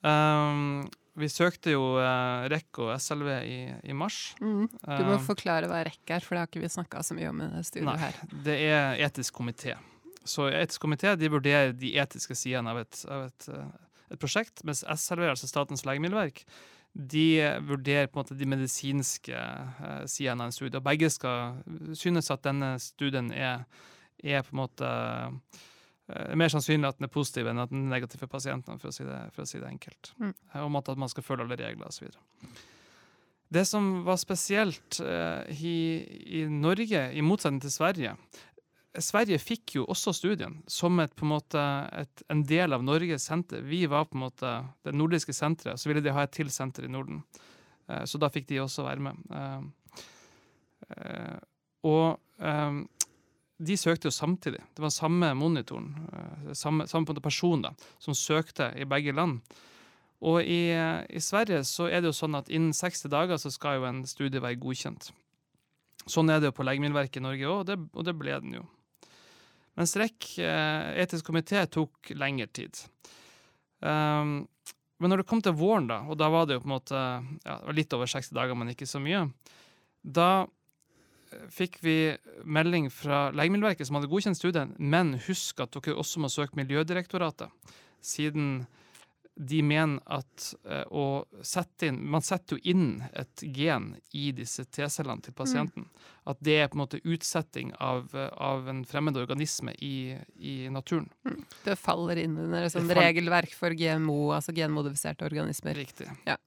Um, 0.00 0.86
vi 1.16 1.28
søkte 1.32 1.72
jo 1.72 1.96
uh, 1.96 2.44
REC 2.48 2.78
og 2.80 2.94
SLV 3.00 3.28
i, 3.48 3.58
i 3.88 3.96
mars. 3.96 4.34
Mm. 4.40 4.66
Du 4.68 5.02
må 5.04 5.16
Um, 5.16 5.24
forklare 5.24 5.68
hva 5.68 5.82
REC 5.84 6.12
er, 6.12 6.24
for 6.24 6.36
det 6.36 6.42
har 6.42 6.50
ikke 6.50 6.62
vi 6.62 6.70
snakka 6.72 7.02
så 7.04 7.16
mye 7.16 7.30
om 7.32 7.42
i 7.44 7.64
studioet 7.64 7.88
Nei. 7.88 7.98
her. 8.04 8.38
Det 8.44 8.56
er 8.68 9.02
etisk 9.06 9.36
komité. 9.36 9.76
Så 10.24 10.48
etisk 10.48 10.84
komité 10.84 11.14
de 11.16 11.30
vurderer 11.32 11.72
de 11.76 11.94
etiske 12.00 12.36
sidene 12.36 12.72
av 12.72 12.82
et, 12.82 13.02
av 13.08 13.26
et, 13.28 13.48
uh, 13.52 14.00
et 14.12 14.20
prosjekt, 14.20 14.64
mens 14.64 14.84
SLV, 14.84 15.28
altså 15.32 15.48
Statens 15.48 15.86
legemiddelverk, 15.88 16.44
de 16.96 17.28
vurderer 17.68 18.08
på 18.08 18.16
en 18.16 18.24
måte 18.24 18.36
de 18.36 18.48
medisinske 18.48 19.36
uh, 19.36 20.04
sidene 20.08 20.44
av 20.44 20.50
en 20.50 20.56
studie. 20.56 20.76
Og 20.76 20.84
begge 20.84 21.12
skal 21.12 21.60
synes 21.96 22.32
at 22.32 22.44
denne 22.44 22.76
studien 22.80 23.28
er, 23.32 23.64
er 24.22 24.44
på 24.46 24.54
en 24.54 24.62
måte 24.62 24.88
uh, 24.88 26.32
mer 26.38 26.52
sannsynlig 26.52 26.88
at 26.88 27.00
den 27.00 27.08
er 27.08 27.12
positiv 27.12 27.50
enn 27.50 27.62
at 27.62 27.72
den 27.72 27.86
er 27.86 27.96
negativ 27.96 28.22
for 28.22 28.32
pasientene, 28.32 28.80
for 28.82 28.92
å 28.92 28.96
si 28.96 29.06
det, 29.06 29.20
å 29.36 29.48
si 29.48 29.60
det 29.60 29.68
enkelt. 29.68 30.12
Mm. 30.22 30.34
Eh, 30.52 30.64
Om 30.64 30.80
at, 30.80 30.92
man 30.96 31.12
skal 31.12 31.26
følge 31.26 31.46
alle 31.46 31.60
regler 31.60 31.90
osv. 31.90 32.08
Det 33.46 33.62
som 33.68 34.02
var 34.06 34.18
spesielt 34.18 35.00
eh, 35.04 35.62
i, 35.62 35.78
i 36.40 36.44
Norge, 36.50 37.08
i 37.14 37.22
motsetning 37.22 37.62
til 37.62 37.74
Sverige 37.74 38.16
Sverige 39.02 39.38
fikk 39.40 39.76
jo 39.76 39.84
også 39.92 40.12
studien 40.16 40.60
som 40.70 41.00
et, 41.02 41.12
på 41.16 41.26
en, 41.26 41.32
måte, 41.34 41.62
et, 41.92 42.22
en 42.32 42.42
del 42.48 42.72
av 42.72 42.84
Norges 42.84 43.26
senter. 43.28 43.64
Vi 43.66 43.84
var 43.90 44.06
på 44.08 44.16
en 44.16 44.24
måte 44.24 44.52
det 44.86 44.94
nordiske 44.96 45.34
senteret, 45.36 45.80
så 45.80 45.90
ville 45.90 46.02
de 46.04 46.14
ha 46.14 46.24
et 46.24 46.32
til 46.36 46.50
senter 46.52 46.86
i 46.86 46.92
Norden. 46.92 47.22
Eh, 47.90 48.04
så 48.08 48.20
da 48.20 48.30
fikk 48.32 48.48
de 48.50 48.62
også 48.62 48.86
være 48.86 49.04
med. 49.08 49.20
Eh, 49.36 50.06
eh, 50.96 51.36
og 51.86 52.06
eh, 52.40 52.80
de 53.56 53.76
søkte 53.80 54.10
jo 54.10 54.14
samtidig. 54.14 54.60
Det 54.76 54.84
var 54.84 54.92
samme 54.92 55.32
monitoren, 55.38 55.94
eh, 56.12 56.52
samme, 56.52 56.86
samme 56.90 57.20
person 57.24 57.62
da, 57.64 57.72
som 57.98 58.14
søkte 58.14 58.72
i 58.76 58.84
begge 58.84 59.14
land. 59.16 59.40
Og 60.26 60.40
i, 60.42 60.72
i 60.72 61.20
Sverige 61.20 61.60
så 61.68 61.90
er 61.90 62.00
det 62.00 62.10
jo 62.10 62.16
sånn 62.16 62.38
at 62.38 62.48
innen 62.48 62.72
60 62.72 63.10
dager 63.12 63.40
så 63.40 63.52
skal 63.52 63.80
jo 63.80 63.88
en 63.88 64.02
studie 64.08 64.40
være 64.40 64.58
godkjent. 64.60 65.10
Sånn 66.06 66.30
er 66.30 66.40
det 66.40 66.50
jo 66.50 66.56
på 66.56 66.64
Legemiddelverket 66.64 67.20
i 67.20 67.24
Norge 67.24 67.50
òg, 67.50 67.70
og, 67.74 67.88
og 67.92 68.06
det 68.06 68.14
ble 68.16 68.38
den 68.40 68.56
jo. 68.60 68.64
Mens 69.76 69.92
REC, 70.00 70.38
eh, 70.40 71.02
etisk 71.02 71.28
komité, 71.28 71.60
tok 71.68 72.14
lengre 72.16 72.48
tid. 72.48 72.78
Um, 73.84 74.46
men 74.96 75.12
når 75.12 75.20
det 75.20 75.28
kom 75.28 75.42
til 75.44 75.56
våren, 75.58 75.90
da, 75.90 76.00
og 76.08 76.16
da 76.16 76.30
var 76.32 76.46
det 76.48 76.56
jo 76.56 76.62
på 76.62 76.70
en 76.70 76.76
måte 76.78 77.00
ja, 77.44 77.56
litt 77.76 77.92
over 77.92 78.08
60 78.08 78.32
dager, 78.38 78.56
men 78.56 78.72
ikke 78.72 78.88
så 78.88 79.02
mye, 79.02 79.26
da 80.00 80.46
fikk 81.52 81.78
vi 81.84 81.96
melding 82.44 82.88
fra 82.92 83.26
Legemiddelverket 83.34 83.88
som 83.88 83.98
hadde 83.98 84.10
godkjent 84.10 84.38
studien, 84.38 84.74
men 84.78 85.16
husk 85.26 85.60
at 85.64 85.76
dere 85.76 85.98
også 85.98 86.22
må 86.22 86.30
søke 86.32 86.58
Miljødirektoratet, 86.58 87.52
siden 88.04 88.66
de 89.36 89.58
mener 89.62 90.00
at 90.08 90.46
eh, 90.64 91.42
sette 91.44 91.90
inn 91.90 91.98
Man 92.08 92.24
setter 92.24 92.56
jo 92.56 92.72
inn 92.72 93.02
et 93.12 93.42
gen 93.52 93.90
i 94.16 94.30
disse 94.32 94.64
T-cellene 94.64 95.20
til 95.26 95.36
pasienten. 95.36 95.84
At 96.24 96.40
det 96.40 96.56
er 96.62 96.70
på 96.72 96.78
en 96.78 96.84
måte 96.86 97.02
utsetting 97.04 97.74
av, 97.76 98.08
eh, 98.16 98.30
av 98.32 98.68
en 98.72 98.80
fremmed 98.88 99.18
organisme 99.20 99.74
i, 99.84 100.16
i 100.40 100.56
naturen. 100.72 101.10
Det 101.66 101.76
faller 101.76 102.22
inn 102.24 102.38
under 102.46 102.64
et 102.64 102.72
sånt 102.72 102.88
fall- 102.88 103.02
regelverk 103.02 103.52
for 103.54 103.76
GMO, 103.76 104.32
altså 104.38 104.56
genmodifiserte 104.56 105.28
organismer. 105.28 105.76
Riktig. 105.76 106.08
Ja. 106.24 106.38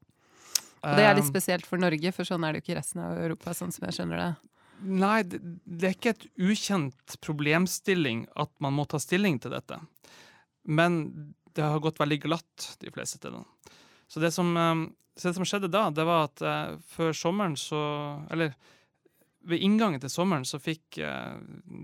Og 0.79 0.95
det 0.95 1.05
er 1.05 1.17
litt 1.17 1.27
Um, 1.27 1.33
spesielt 1.33 1.65
for 1.67 1.77
Norge, 1.77 2.11
for 2.15 2.25
sånn 2.25 2.45
er 2.47 2.55
det 2.55 2.61
jo 2.61 2.65
ikke 2.65 2.77
i 2.77 2.79
resten 2.79 3.03
av 3.03 3.17
Europa, 3.19 3.53
sånn 3.53 3.73
som 3.75 3.85
jeg 3.85 3.99
skjønner 3.99 4.21
det. 4.23 4.29
Nei, 4.79 5.23
det, 5.27 5.41
det 5.65 5.89
er 5.89 5.95
ikke 5.97 6.13
et 6.15 6.25
ukjent 6.39 7.17
problemstilling 7.25 8.25
at 8.39 8.51
man 8.63 8.75
må 8.77 8.85
ta 8.87 8.99
stilling 9.01 9.39
til 9.43 9.53
dette. 9.55 9.79
Men 10.69 11.01
det 11.57 11.65
har 11.65 11.81
gått 11.83 11.99
veldig 11.99 12.19
glatt 12.23 12.71
de 12.79 12.91
fleste 12.93 13.19
stedene. 13.19 13.45
Så 14.09 14.21
det 14.23 14.31
som, 14.35 14.51
eh, 14.57 14.85
så 15.17 15.29
det 15.29 15.37
som 15.39 15.47
skjedde 15.47 15.71
da, 15.73 15.87
det 15.93 16.05
var 16.07 16.29
at 16.29 16.43
eh, 16.45 16.75
før 16.95 17.15
sommeren 17.15 17.57
så 17.59 17.81
Eller 18.31 18.53
ved 19.49 19.63
inngangen 19.63 20.01
til 20.03 20.11
sommeren 20.11 20.45
så 20.47 20.59
fikk 20.61 20.99
eh, 21.03 21.35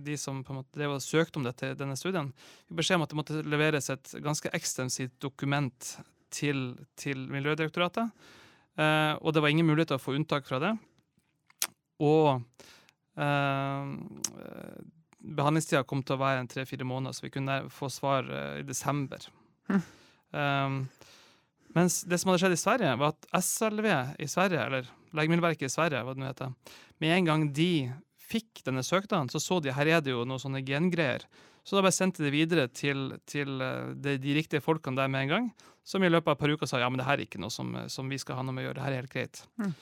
de 0.06 0.18
som 0.20 0.44
på 0.44 0.54
en 0.54 0.60
måte 0.60 0.76
drev 0.76 0.98
og 0.98 1.04
søkte 1.04 1.40
om 1.40 1.46
dette, 1.48 1.74
denne 1.80 1.96
studien, 2.00 2.32
beskjed 2.68 3.00
om 3.00 3.06
at 3.06 3.14
det 3.14 3.20
måtte 3.20 3.44
leveres 3.48 3.90
et 3.94 4.16
ganske 4.24 4.52
ekstensivt 4.56 5.16
dokument 5.24 5.96
til, 6.36 6.74
til 7.00 7.26
Miljødirektoratet. 7.32 8.12
Eh, 8.76 9.14
og 9.22 9.34
det 9.34 9.44
var 9.44 9.54
ingen 9.54 9.68
mulighet 9.70 9.94
til 9.94 10.00
å 10.00 10.04
få 10.04 10.18
unntak 10.18 10.48
fra 10.50 10.60
det. 10.64 10.74
Og 12.04 12.44
eh, 13.24 13.92
behandlingstida 15.36 15.84
kom 15.88 16.04
til 16.06 16.18
å 16.18 16.22
være 16.22 16.44
en 16.44 16.52
tre-fire 16.52 16.88
måneder, 16.88 17.16
så 17.16 17.26
vi 17.26 17.34
kunne 17.34 17.60
få 17.74 17.90
svar 17.94 18.28
eh, 18.30 18.62
i 18.62 18.68
desember. 18.68 19.26
Hm. 19.70 19.84
Um, 20.36 20.80
mens 21.76 22.02
det 22.08 22.20
som 22.22 22.32
hadde 22.32 22.44
skjedd 22.44 22.56
i 22.56 22.62
Sverige, 22.62 22.96
var 23.00 23.14
at 23.14 23.28
SLV 23.44 23.88
i 24.22 24.30
Sverige, 24.32 24.66
eller 24.68 24.90
Legemiddelverket 25.16 25.70
i 25.70 25.74
Sverige, 25.74 26.04
hva 26.06 26.16
det 26.16 26.24
nå 26.24 26.30
heter, 26.30 26.54
med 27.04 27.16
en 27.16 27.30
gang 27.30 27.48
de 27.56 27.72
fikk 28.26 28.64
denne 28.66 28.84
søknaden, 28.86 29.30
så 29.32 29.42
så 29.44 29.60
de 29.64 29.74
her 29.76 29.98
er 29.98 30.04
det 30.04 30.14
jo 30.14 30.26
noen 30.28 30.42
sånne 30.42 30.64
gengreier. 30.66 31.26
Så 31.66 31.78
da 31.78 31.82
bare 31.82 31.96
sendte 31.96 32.24
de 32.24 32.32
videre 32.34 32.68
til, 32.70 33.16
til 33.30 33.62
eh, 33.64 33.96
de, 33.98 34.18
de 34.22 34.36
riktige 34.38 34.64
folkene 34.64 35.00
der 35.00 35.10
med 35.12 35.26
en 35.26 35.34
gang, 35.34 35.50
som 35.86 36.04
i 36.04 36.10
løpet 36.10 36.32
av 36.32 36.38
et 36.38 36.42
par 36.42 36.54
uker 36.54 36.70
sa 36.70 36.80
ja, 36.82 36.90
men 36.90 37.02
det 37.02 37.08
her 37.08 37.20
er 37.20 37.28
ikke 37.28 37.42
noe 37.42 37.54
som, 37.54 37.76
som 37.92 38.10
vi 38.10 38.18
skal 38.22 38.40
ha 38.40 38.46
noe 38.46 38.56
med 38.56 38.66
å 38.66 38.68
gjøre, 38.70 38.80
det 38.80 38.86
her 38.86 38.96
er 38.96 39.04
helt 39.04 39.14
greit. 39.14 39.42
Mm. 39.62 39.74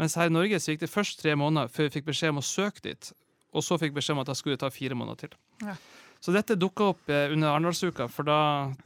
Mens 0.00 0.16
her 0.18 0.30
i 0.30 0.34
Norge 0.34 0.60
så 0.60 0.72
gikk 0.72 0.84
det 0.84 0.92
først 0.92 1.20
tre 1.20 1.34
måneder 1.38 1.70
før 1.72 1.88
vi 1.88 1.96
fikk 1.98 2.08
beskjed 2.08 2.34
om 2.34 2.40
å 2.40 2.46
søke 2.46 2.84
dit, 2.86 3.12
og 3.52 3.64
så 3.64 3.78
fikk 3.80 3.94
beskjed 3.96 4.16
om 4.16 4.22
at 4.22 4.30
det 4.32 4.38
skulle 4.38 4.60
ta 4.60 4.70
fire 4.72 4.96
måneder 4.98 5.26
til. 5.26 5.36
Ja. 5.66 5.76
Så 6.22 6.34
dette 6.34 6.56
dukka 6.58 6.92
opp 6.92 7.10
eh, 7.10 7.32
under 7.34 7.50
Arendalsuka, 7.50 8.06
for 8.12 8.28
da, 8.28 8.40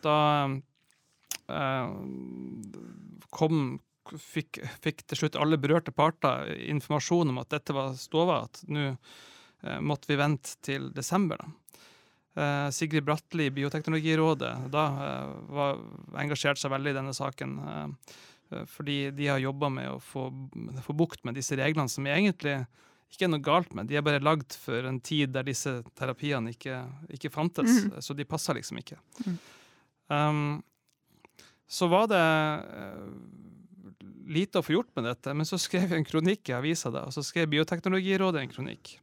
da 0.05 0.17
eh, 1.53 1.91
kom 3.37 3.67
fikk, 4.15 4.61
fikk 4.83 5.05
til 5.07 5.21
slutt 5.21 5.39
alle 5.41 5.59
berørte 5.61 5.95
parter 5.95 6.53
informasjon 6.71 7.33
om 7.33 7.43
at 7.43 7.53
dette 7.53 7.77
var 7.77 7.95
stova, 8.01 8.43
at 8.47 8.63
nå 8.71 8.89
eh, 8.89 9.81
måtte 9.85 10.11
vi 10.11 10.19
vente 10.21 10.57
til 10.65 10.91
desember. 10.97 11.43
Da. 11.43 11.83
Eh, 12.37 12.71
Sigrid 12.71 13.05
Bratli 13.05 13.49
i 13.49 13.55
Bioteknologirådet 13.55 14.55
da 14.73 14.87
eh, 15.09 15.37
var 15.57 15.79
engasjerte 16.21 16.61
seg 16.61 16.73
veldig 16.75 16.93
i 16.93 16.99
denne 16.99 17.15
saken. 17.17 17.59
eh, 17.63 17.85
eh, 17.85 18.25
fordi 18.71 19.11
de 19.17 19.31
har 19.31 19.43
jobba 19.43 19.71
med 19.73 19.91
å 19.91 20.01
få, 20.03 20.29
få 20.85 20.97
bukt 20.97 21.25
med 21.27 21.39
disse 21.39 21.57
reglene, 21.59 21.91
som 21.91 22.07
egentlig 22.07 22.61
ikke 23.13 23.27
er 23.27 23.33
noe 23.33 23.45
galt 23.45 23.75
med. 23.77 23.89
De 23.91 23.99
er 23.99 24.05
bare 24.05 24.23
lagd 24.23 24.57
for 24.59 24.87
en 24.89 24.99
tid 25.05 25.33
der 25.35 25.47
disse 25.47 25.79
terapiene 25.99 26.53
ikke, 26.55 26.81
ikke 27.17 27.33
fantes, 27.35 27.85
mm. 27.87 27.99
så 28.03 28.17
de 28.19 28.27
passer 28.29 28.59
liksom 28.59 28.81
ikke. 28.83 28.99
Mm. 29.27 29.37
Um, 30.11 30.47
så 31.67 31.89
var 31.91 32.07
det 32.11 32.23
eh, 32.23 33.07
lite 34.37 34.61
å 34.61 34.65
få 34.65 34.77
gjort 34.77 34.93
med 34.99 35.09
dette. 35.09 35.35
Men 35.35 35.49
så 35.49 35.59
skrev 35.59 35.91
jeg 35.91 35.99
en 35.99 36.07
kronikk 36.07 36.51
i 36.51 36.57
avisa, 36.59 36.93
og 37.03 37.15
så 37.15 37.25
skrev 37.27 37.51
Bioteknologirådet 37.51 38.43
en 38.43 38.53
kronikk. 38.53 38.97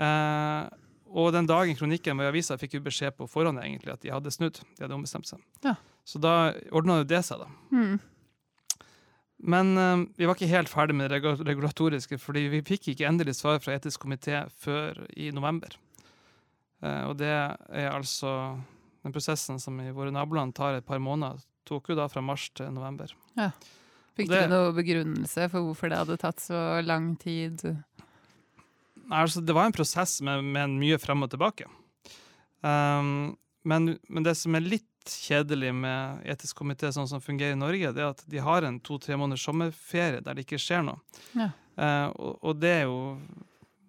Uh, 0.00 0.68
og 1.16 1.30
den 1.32 1.48
dagen 1.48 1.76
kronikken 1.78 2.18
var 2.18 2.28
i 2.28 2.32
avisa, 2.34 2.58
fikk 2.60 2.78
vi 2.78 2.86
beskjed 2.88 3.16
på 3.16 3.28
forhånd 3.30 3.60
egentlig 3.62 3.94
at 3.94 4.02
de 4.04 4.12
hadde 4.12 4.32
snudd. 4.34 4.60
De 4.76 4.84
hadde 4.84 4.96
ombestemt 4.96 5.28
seg. 5.28 5.40
Ja. 5.64 5.76
Så 6.06 6.20
da 6.22 6.52
ordna 6.74 7.02
det 7.04 7.22
seg, 7.26 7.44
da. 7.44 7.48
Mm. 7.72 7.96
Men 9.38 9.74
uh, 9.76 10.04
vi 10.16 10.28
var 10.28 10.36
ikke 10.38 10.50
helt 10.50 10.72
ferdig 10.72 10.96
med 10.96 11.12
det 11.12 11.20
regulatoriske, 11.20 12.18
fordi 12.20 12.46
vi 12.52 12.64
fikk 12.64 12.92
ikke 12.92 13.08
endelig 13.08 13.36
svar 13.40 13.60
fra 13.62 13.76
etisk 13.76 14.06
komité 14.06 14.44
før 14.62 15.02
i 15.12 15.28
november. 15.34 15.76
Uh, 16.84 17.10
og 17.10 17.16
det 17.20 17.32
er 17.32 17.90
altså 17.90 18.56
den 19.04 19.14
prosessen 19.14 19.60
som 19.62 19.76
i 19.80 19.92
våre 19.94 20.14
naboland 20.14 20.56
tar 20.56 20.78
et 20.78 20.86
par 20.86 21.02
måneder, 21.02 21.42
tok 21.68 21.92
jo 21.92 21.98
da 21.98 22.08
fra 22.10 22.22
mars 22.24 22.48
til 22.56 22.72
november. 22.74 23.12
Ja. 23.38 23.52
Fikk 24.16 24.30
dere 24.32 24.48
noe 24.48 24.72
begrunnelse 24.72 25.50
for 25.52 25.66
hvorfor 25.66 25.92
det 25.92 25.98
hadde 26.00 26.16
tatt 26.22 26.40
så 26.40 26.80
lang 26.80 27.12
tid? 27.20 27.60
Nei, 27.66 29.18
altså, 29.20 29.42
det 29.44 29.54
var 29.54 29.68
en 29.68 29.76
prosess 29.76 30.18
med, 30.24 30.46
med 30.56 30.78
mye 30.80 30.96
frem 30.98 31.26
og 31.26 31.30
tilbake. 31.34 31.68
Um, 32.64 33.36
men, 33.68 33.92
men 34.08 34.26
det 34.26 34.34
som 34.40 34.56
er 34.56 34.64
litt 34.64 34.88
kjedelig 35.10 35.72
med 35.76 36.26
etisk 36.32 36.58
komité 36.62 36.90
sånn 36.94 37.08
som 37.10 37.22
fungerer 37.22 37.56
i 37.56 37.60
Norge, 37.60 37.92
det 37.96 38.02
er 38.02 38.14
at 38.14 38.24
de 38.30 38.42
har 38.42 38.66
en 38.66 38.80
to-tre 38.84 39.18
måneders 39.18 39.44
sommerferie 39.46 40.22
der 40.24 40.36
det 40.36 40.46
ikke 40.46 40.60
skjer 40.62 40.84
noe. 40.86 41.00
Ja. 41.36 41.50
Eh, 41.76 42.08
og, 42.16 42.38
og 42.40 42.60
det 42.62 42.72
er 42.80 42.84
jo 42.88 42.98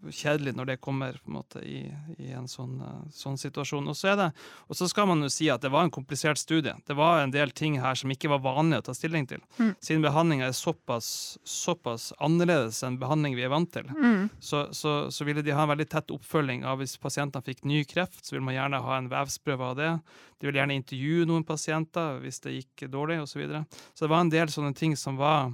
kjedelig 0.06 0.54
når 0.56 0.70
det 0.72 0.76
kommer 0.84 1.18
på 1.18 1.32
en 1.32 1.38
måte 1.38 1.62
i, 1.66 1.80
i 2.22 2.32
en 2.36 2.48
sånn, 2.50 2.76
eh, 2.84 3.00
sånn 3.14 3.38
situasjon. 3.40 3.88
Og 3.90 3.98
så, 3.98 4.14
det, 4.20 4.30
og 4.68 4.78
så 4.78 4.88
skal 4.90 5.10
man 5.10 5.24
jo 5.26 5.30
si 5.34 5.50
at 5.52 5.64
det 5.64 5.72
var 5.74 5.88
en 5.88 5.94
komplisert 5.94 6.40
studie. 6.40 6.76
Det 6.88 6.96
var 6.98 7.24
en 7.24 7.34
del 7.34 7.52
ting 7.56 7.80
her 7.82 7.98
som 7.98 8.12
ikke 8.14 8.32
var 8.32 8.44
vanlig 8.46 8.82
å 8.82 8.88
ta 8.90 8.96
stilling 8.98 9.28
til. 9.30 9.42
Mm. 9.58 9.74
Siden 9.84 10.06
behandlinga 10.06 10.50
er 10.50 10.58
såpass, 10.58 11.10
såpass 11.48 12.12
annerledes 12.24 12.84
enn 12.86 13.00
behandling 13.02 13.38
vi 13.38 13.46
er 13.48 13.54
vant 13.54 13.72
til 13.74 13.86
Mm. 13.88 14.30
så, 14.40 14.68
så, 14.76 15.10
så 15.12 15.26
ville 15.26 15.42
de 15.42 15.54
ha 15.56 15.64
en 15.64 15.70
veldig 15.72 15.88
tett 15.90 16.12
oppfølging 16.14 16.64
av 16.68 16.82
hvis 16.82 16.98
pasientene 17.02 17.46
fikk 17.46 17.64
ny 17.68 17.84
kreft, 17.88 18.20
så 18.26 18.36
vil 18.36 18.44
man 18.46 18.56
gjerne 18.56 18.82
ha 18.84 18.98
en 18.98 19.10
vevsprøve 19.12 19.70
av 19.72 19.76
det. 19.80 19.92
De 20.40 20.50
vil 20.50 20.60
gjerne 20.60 20.78
intervjue 20.78 21.28
noen 21.30 21.46
pasienter 21.48 22.20
hvis 22.24 22.42
det 22.44 22.56
gikk 22.58 22.88
dårlig, 22.94 23.22
osv. 23.24 23.32
Så, 23.32 23.42
videre. 23.42 23.66
så 23.94 24.06
det 24.06 24.12
var 24.12 24.24
en 24.26 24.34
del 24.34 24.52
sånne 24.54 24.74
ting 24.78 24.96
som 25.00 25.18
var, 25.20 25.52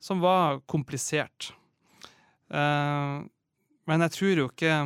som 0.00 0.20
var 0.24 0.60
komplisert. 0.70 1.52
Eh, 2.48 3.16
men 3.88 4.04
jeg 4.06 4.14
tror 4.14 4.42
jo 4.42 4.48
ikke 4.52 4.78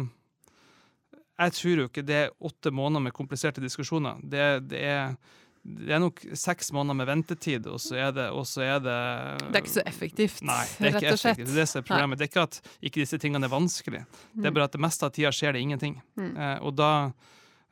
Jeg 1.42 1.52
tror 1.58 1.80
jo 1.80 1.86
ikke 1.88 2.04
det 2.06 2.18
er 2.20 2.34
åtte 2.38 2.70
måneder 2.70 3.02
med 3.08 3.14
kompliserte 3.16 3.62
diskusjoner. 3.64 4.20
Det, 4.22 4.42
det 4.70 4.82
er 4.86 5.14
det 5.62 5.92
er 5.94 6.00
nok 6.02 6.18
seks 6.34 6.72
måneder 6.74 6.96
med 6.98 7.06
ventetid, 7.06 7.66
og 7.70 7.78
så 7.80 7.94
er 7.94 8.14
det, 8.16 8.24
så 8.50 8.64
er 8.66 8.80
det 8.82 8.96
Det 9.44 9.60
er 9.60 9.60
ikke 9.60 9.74
så 9.76 9.84
effektivt, 9.86 10.40
Nei, 10.42 10.64
det 10.66 10.88
er 10.88 10.96
rett 10.96 11.06
og 11.12 11.20
slett. 11.20 11.38
effektivt. 11.38 11.54
Det 11.54 11.66
er 11.78 11.84
problemet. 11.86 12.18
Det 12.18 12.26
er 12.26 12.30
ikke 12.32 12.46
at 12.48 12.58
ikke 12.82 13.02
disse 13.04 13.18
tingene 13.22 13.46
er 13.46 13.52
vanskelig. 13.52 14.00
Det 14.34 14.50
er 14.50 14.56
bare 14.56 14.66
at 14.66 14.74
det 14.74 14.82
meste 14.82 15.06
av 15.06 15.14
tida 15.14 15.30
skjer 15.30 15.54
det 15.54 15.62
ingenting. 15.62 16.00
Mm. 16.18 16.32
Eh, 16.34 16.56
og 16.66 16.74
da, 16.74 16.90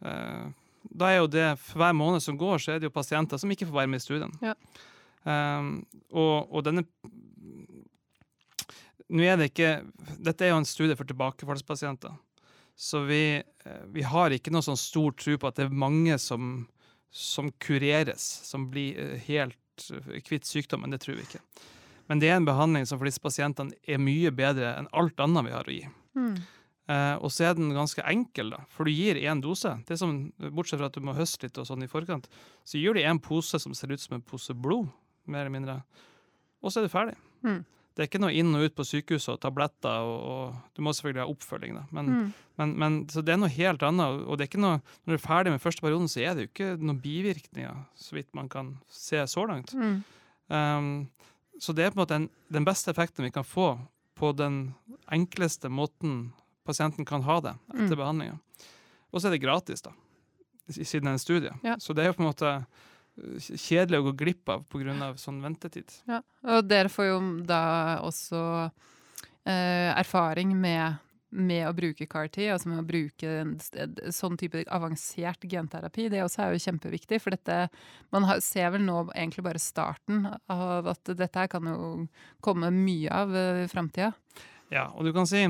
eh, 0.07 0.47
da 1.03 1.11
er 1.11 1.19
jo 1.19 1.27
det 1.35 1.49
For 1.65 1.83
hver 1.83 1.97
måned 1.99 2.23
som 2.23 2.39
går, 2.39 2.63
så 2.63 2.77
er 2.77 2.79
det 2.79 2.87
jo 2.87 2.95
pasienter 2.95 3.43
som 3.43 3.51
ikke 3.51 3.67
får 3.67 3.81
være 3.83 3.91
med 3.91 3.99
i 3.99 4.07
studien. 4.07 4.39
Ja. 4.39 4.55
Eh, 5.27 5.75
og, 6.15 6.47
og 6.47 6.65
denne 6.71 6.87
Nå 9.11 9.25
er 9.27 9.39
det 9.41 9.51
ikke 9.51 9.71
Dette 10.23 10.47
er 10.47 10.53
jo 10.53 10.61
en 10.61 10.69
studie 10.69 10.97
for 10.99 11.09
tilbakefallspasienter. 11.09 12.15
Så 12.81 13.03
vi, 13.09 13.23
eh, 13.41 13.83
vi 13.93 14.05
har 14.07 14.33
ikke 14.33 14.53
noe 14.55 14.65
sånn 14.65 14.79
stor 14.81 15.13
tro 15.19 15.35
på 15.37 15.49
at 15.49 15.59
det 15.59 15.67
er 15.67 15.83
mange 15.83 16.17
som, 16.23 16.63
som 17.13 17.51
kureres, 17.61 18.23
som 18.47 18.71
blir 18.73 18.97
eh, 18.97 19.19
helt 19.27 19.91
eh, 19.93 20.23
kvitt 20.25 20.49
sykdommen. 20.49 20.95
Det 20.95 21.03
tror 21.03 21.19
vi 21.19 21.27
ikke. 21.27 21.43
Men 22.09 22.23
det 22.23 22.31
er 22.31 22.39
en 22.41 22.49
behandling 22.49 22.87
som 22.89 22.99
for 22.99 23.11
disse 23.11 23.23
pasientene 23.23 23.77
er 23.87 24.01
mye 24.03 24.33
bedre 24.35 24.73
enn 24.79 24.89
alt 24.97 25.21
annet 25.21 25.47
vi 25.47 25.53
har 25.55 25.69
å 25.69 25.75
gi. 25.77 25.85
Mm. 26.19 26.39
Eh, 26.91 27.17
og 27.23 27.31
så 27.31 27.47
er 27.47 27.59
den 27.59 27.71
ganske 27.77 28.03
enkel, 28.09 28.55
da, 28.55 28.65
for 28.73 28.89
du 28.89 28.91
gir 28.91 29.19
én 29.21 29.43
dose. 29.45 29.77
Det 29.87 29.95
er 29.95 30.01
som, 30.01 30.15
Bortsett 30.57 30.81
fra 30.81 30.89
at 30.91 30.97
du 30.97 31.05
må 31.07 31.15
høste 31.15 31.47
litt 31.47 31.61
og 31.61 31.69
sånn 31.69 31.85
i 31.87 31.91
forkant, 31.91 32.27
så 32.67 32.81
gir 32.81 32.97
du 32.97 33.03
en 33.05 33.21
pose 33.23 33.61
som 33.63 33.77
ser 33.77 33.93
ut 33.93 34.03
som 34.03 34.17
en 34.17 34.25
pose 34.27 34.57
blod, 34.57 34.89
mer 35.31 35.45
eller 35.45 35.55
mindre. 35.55 35.77
Og 36.65 36.73
så 36.73 36.81
er 36.81 36.89
du 36.89 36.93
ferdig. 36.93 37.15
Mm. 37.47 37.61
Det 38.01 38.07
er 38.07 38.09
ikke 38.09 38.21
noe 38.23 38.33
inn 38.33 38.55
og 38.57 38.63
ut 38.65 38.75
på 38.79 38.85
sykehuset 38.89 39.35
og 39.35 39.41
tabletter, 39.43 40.07
og, 40.09 40.21
og 40.33 40.55
du 40.73 40.81
må 40.87 40.95
selvfølgelig 40.97 41.21
ha 41.21 41.33
oppfølging, 41.35 41.75
da. 41.77 41.83
Men, 41.93 42.07
Mm. 42.15 42.31
men, 42.63 42.71
men, 42.81 42.95
så 43.13 43.21
det 43.21 43.35
er 43.35 43.41
noe 43.43 43.53
helt 43.53 43.83
annet. 43.85 44.23
Og 44.25 44.39
det 44.41 44.47
er 44.47 44.49
ikke 44.49 44.63
noe, 44.65 44.79
når 45.05 45.13
du 45.13 45.17
er 45.19 45.25
ferdig 45.27 45.53
med 45.53 45.61
første 45.61 45.85
perioden, 45.85 46.09
så 46.09 46.23
er 46.25 46.33
det 46.39 46.47
jo 46.47 46.51
ikke 46.55 46.71
noen 46.81 47.01
bivirkninger, 47.05 47.83
så 48.01 48.17
vidt 48.17 48.33
man 48.39 48.49
kan 48.49 48.71
se 48.89 49.21
så 49.29 49.45
langt. 49.51 49.75
Mm. 49.77 49.99
Um, 50.49 50.89
så 51.61 51.75
det 51.77 51.85
er 51.85 51.93
på 51.93 52.01
en 52.01 52.05
måte 52.07 52.17
en, 52.17 52.29
den 52.57 52.65
beste 52.65 52.89
effekten 52.91 53.27
vi 53.29 53.31
kan 53.37 53.45
få 53.45 53.75
på 54.17 54.33
den 54.37 54.73
enkleste 55.13 55.69
måten 55.69 56.33
pasienten 56.65 57.05
kan 57.05 57.23
ha 57.29 57.37
det 57.45 57.55
etter 57.75 57.93
Mm. 57.93 58.01
behandlinga. 58.01 58.39
Og 59.13 59.21
så 59.21 59.29
er 59.29 59.37
det 59.37 59.43
gratis, 59.45 59.83
da, 59.85 59.93
siden 60.71 61.05
det 61.05 61.13
er 61.13 61.19
en 61.19 61.27
studie. 61.29 61.53
Ja. 61.65 61.77
Så 61.77 61.93
det 61.93 62.05
er 62.05 62.15
jo 62.15 62.17
på 62.17 62.23
en 62.25 62.33
måte 62.33 62.53
kjedelig 63.41 64.01
å 64.01 64.09
gå 64.09 64.17
glipp 64.25 64.49
av 64.53 64.65
pga. 64.71 65.13
sånn 65.19 65.43
ventetid. 65.43 65.93
Ja. 66.09 66.21
Og 66.47 66.65
dere 66.69 66.89
får 66.93 67.09
jo 67.11 67.21
da 67.47 67.63
også 68.07 68.43
eh, 69.45 69.91
erfaring 69.93 70.55
med, 70.57 71.01
med 71.31 71.67
å 71.69 71.75
bruke 71.77 72.07
CAR-T, 72.07 72.47
altså 72.53 72.71
med 72.71 72.83
å 72.83 72.87
bruke 72.87 73.35
en, 73.43 73.57
sånn 74.15 74.39
type 74.41 74.65
avansert 74.69 75.45
genterapi. 75.45 76.09
Det 76.13 76.23
også 76.25 76.45
er 76.45 76.55
jo 76.55 76.65
kjempeviktig, 76.67 77.21
for 77.23 77.37
dette 77.37 77.69
Man 78.11 78.27
har, 78.29 78.41
ser 78.45 78.73
vel 78.75 78.87
nå 78.87 79.05
egentlig 79.15 79.47
bare 79.47 79.63
starten 79.63 80.27
av 80.51 80.89
at 80.95 81.13
dette 81.13 81.39
her 81.39 81.51
kan 81.53 81.69
jo 81.71 82.09
komme 82.41 82.73
mye 82.75 83.13
av 83.13 83.37
uh, 83.37 83.63
i 83.65 83.71
framtida. 83.71 84.13
Ja, 84.71 84.91
og 84.95 85.05
du 85.05 85.13
kan 85.13 85.27
si 85.27 85.49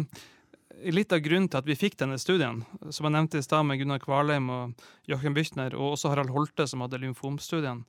Litt 0.87 1.13
av 1.13 1.19
grunnen 1.21 1.49
til 1.51 1.59
at 1.59 1.67
vi 1.67 1.75
fikk 1.75 1.97
denne 1.99 2.17
studien, 2.19 2.63
som 2.95 3.05
jeg 3.09 3.13
nevnte 3.13 3.39
i 3.39 3.43
stad 3.45 3.67
med 3.67 3.81
Gunnar 3.81 3.99
Kvalheim 4.01 4.47
og 4.55 4.75
Joachim 5.11 5.35
Büchner, 5.35 5.75
og 5.75 5.97
også 5.97 6.09
Harald 6.13 6.31
Holte, 6.31 6.67
som 6.71 6.81
hadde 6.81 7.01
lymfomstudien, 7.03 7.83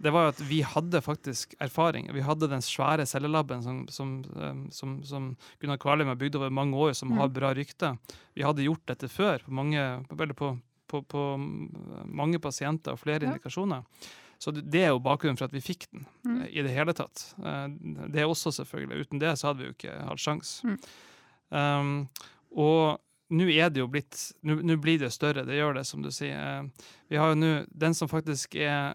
det 0.00 0.12
var 0.14 0.28
jo 0.28 0.32
at 0.36 0.42
vi 0.46 0.60
hadde 0.62 1.00
faktisk 1.02 1.56
erfaring. 1.58 2.06
Vi 2.14 2.20
hadde 2.22 2.46
den 2.52 2.60
svære 2.62 3.06
cellelaben 3.08 3.62
som, 3.64 3.80
som, 3.90 4.12
um, 4.36 4.60
som, 4.70 5.02
som 5.02 5.36
Gunnar 5.58 5.80
Kvalheim 5.82 6.06
har 6.12 6.20
bygd 6.20 6.36
over 6.38 6.50
mange 6.54 6.76
år, 6.78 6.92
som 6.94 7.08
Mm. 7.10 7.18
har 7.18 7.28
bra 7.28 7.50
rykte. 7.54 7.98
Vi 8.36 8.42
hadde 8.46 8.62
gjort 8.62 8.86
dette 8.86 9.08
før 9.10 9.42
på 9.42 9.50
mange, 9.50 10.04
på, 10.08 10.52
på, 10.86 11.02
på 11.02 11.24
mange 12.06 12.38
pasienter 12.38 12.92
og 12.92 13.00
flere 13.02 13.24
Ja. 13.26 13.32
indikasjoner. 13.32 13.82
Så 14.38 14.52
det 14.54 14.70
det 14.70 14.84
er 14.84 14.88
jo 14.92 15.00
bakgrunnen 15.02 15.36
for 15.36 15.46
at 15.46 15.52
vi 15.52 15.60
fikk 15.60 15.88
den 15.90 16.06
Mm. 16.24 16.42
eh, 16.42 16.48
i 16.60 16.62
det 16.62 16.70
hele 16.76 16.92
tatt. 16.94 17.34
Eh, 17.42 17.68
Det 18.12 18.20
er 18.22 18.28
også 18.30 18.52
selvfølgelig. 18.54 19.00
Uten 19.08 19.18
det 19.18 19.34
så 19.38 19.48
hadde 19.48 19.58
vi 19.58 19.64
jo 19.66 19.74
ikke 19.74 20.06
hatt 20.06 20.18
sjans. 20.22 20.60
Mm. 20.62 20.78
Um, 21.50 22.08
og 22.52 22.98
nå 23.28 23.48
er 23.52 23.68
det 23.72 23.82
jo 23.82 23.88
blitt 23.92 24.16
Nå 24.42 24.76
blir 24.80 25.00
det 25.00 25.12
større, 25.12 25.44
det 25.48 25.58
gjør 25.58 25.78
det, 25.78 25.84
som 25.88 26.04
du 26.04 26.10
sier. 26.12 26.36
Eh, 26.36 26.86
Vi 27.08 27.20
har 27.20 27.32
jo 27.32 27.40
nå 27.40 27.52
Den 27.68 27.96
som 27.96 28.08
faktisk 28.08 28.56
er 28.56 28.94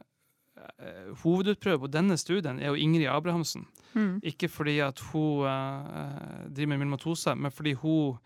eh, 0.57 1.11
hovedutprøve 1.23 1.85
på 1.85 1.91
denne 1.93 2.17
studien, 2.17 2.59
er 2.59 2.73
jo 2.73 2.79
Ingrid 2.79 3.09
Abrahamsen. 3.09 3.67
Mm. 3.93 4.21
Ikke 4.25 4.49
fordi 4.49 4.79
at 4.81 5.01
hun 5.11 5.45
uh, 5.45 6.47
driver 6.49 6.71
med 6.71 6.81
myelomatose, 6.81 7.35
men 7.37 7.53
fordi 7.53 7.75
hun 7.77 8.17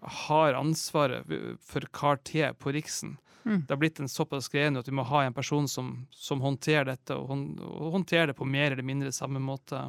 har 0.00 0.54
ansvaret 0.54 1.26
for 1.66 1.82
CAR-T 1.92 2.52
på 2.58 2.72
Riksen. 2.72 3.16
Mm. 3.42 3.64
Det 3.66 3.72
har 3.74 3.80
blitt 3.80 4.00
en 4.00 4.08
såpass 4.08 4.48
greie 4.48 4.70
at 4.78 4.88
vi 4.88 4.94
må 4.94 5.02
ha 5.08 5.24
en 5.24 5.34
person 5.34 5.66
som, 5.68 6.06
som 6.10 6.40
håndterer 6.44 6.92
dette, 6.92 7.16
og 7.16 7.90
håndterer 7.96 8.30
det 8.30 8.38
på 8.38 8.46
mer 8.46 8.70
eller 8.70 8.86
mindre 8.86 9.12
samme 9.12 9.42
måte. 9.42 9.88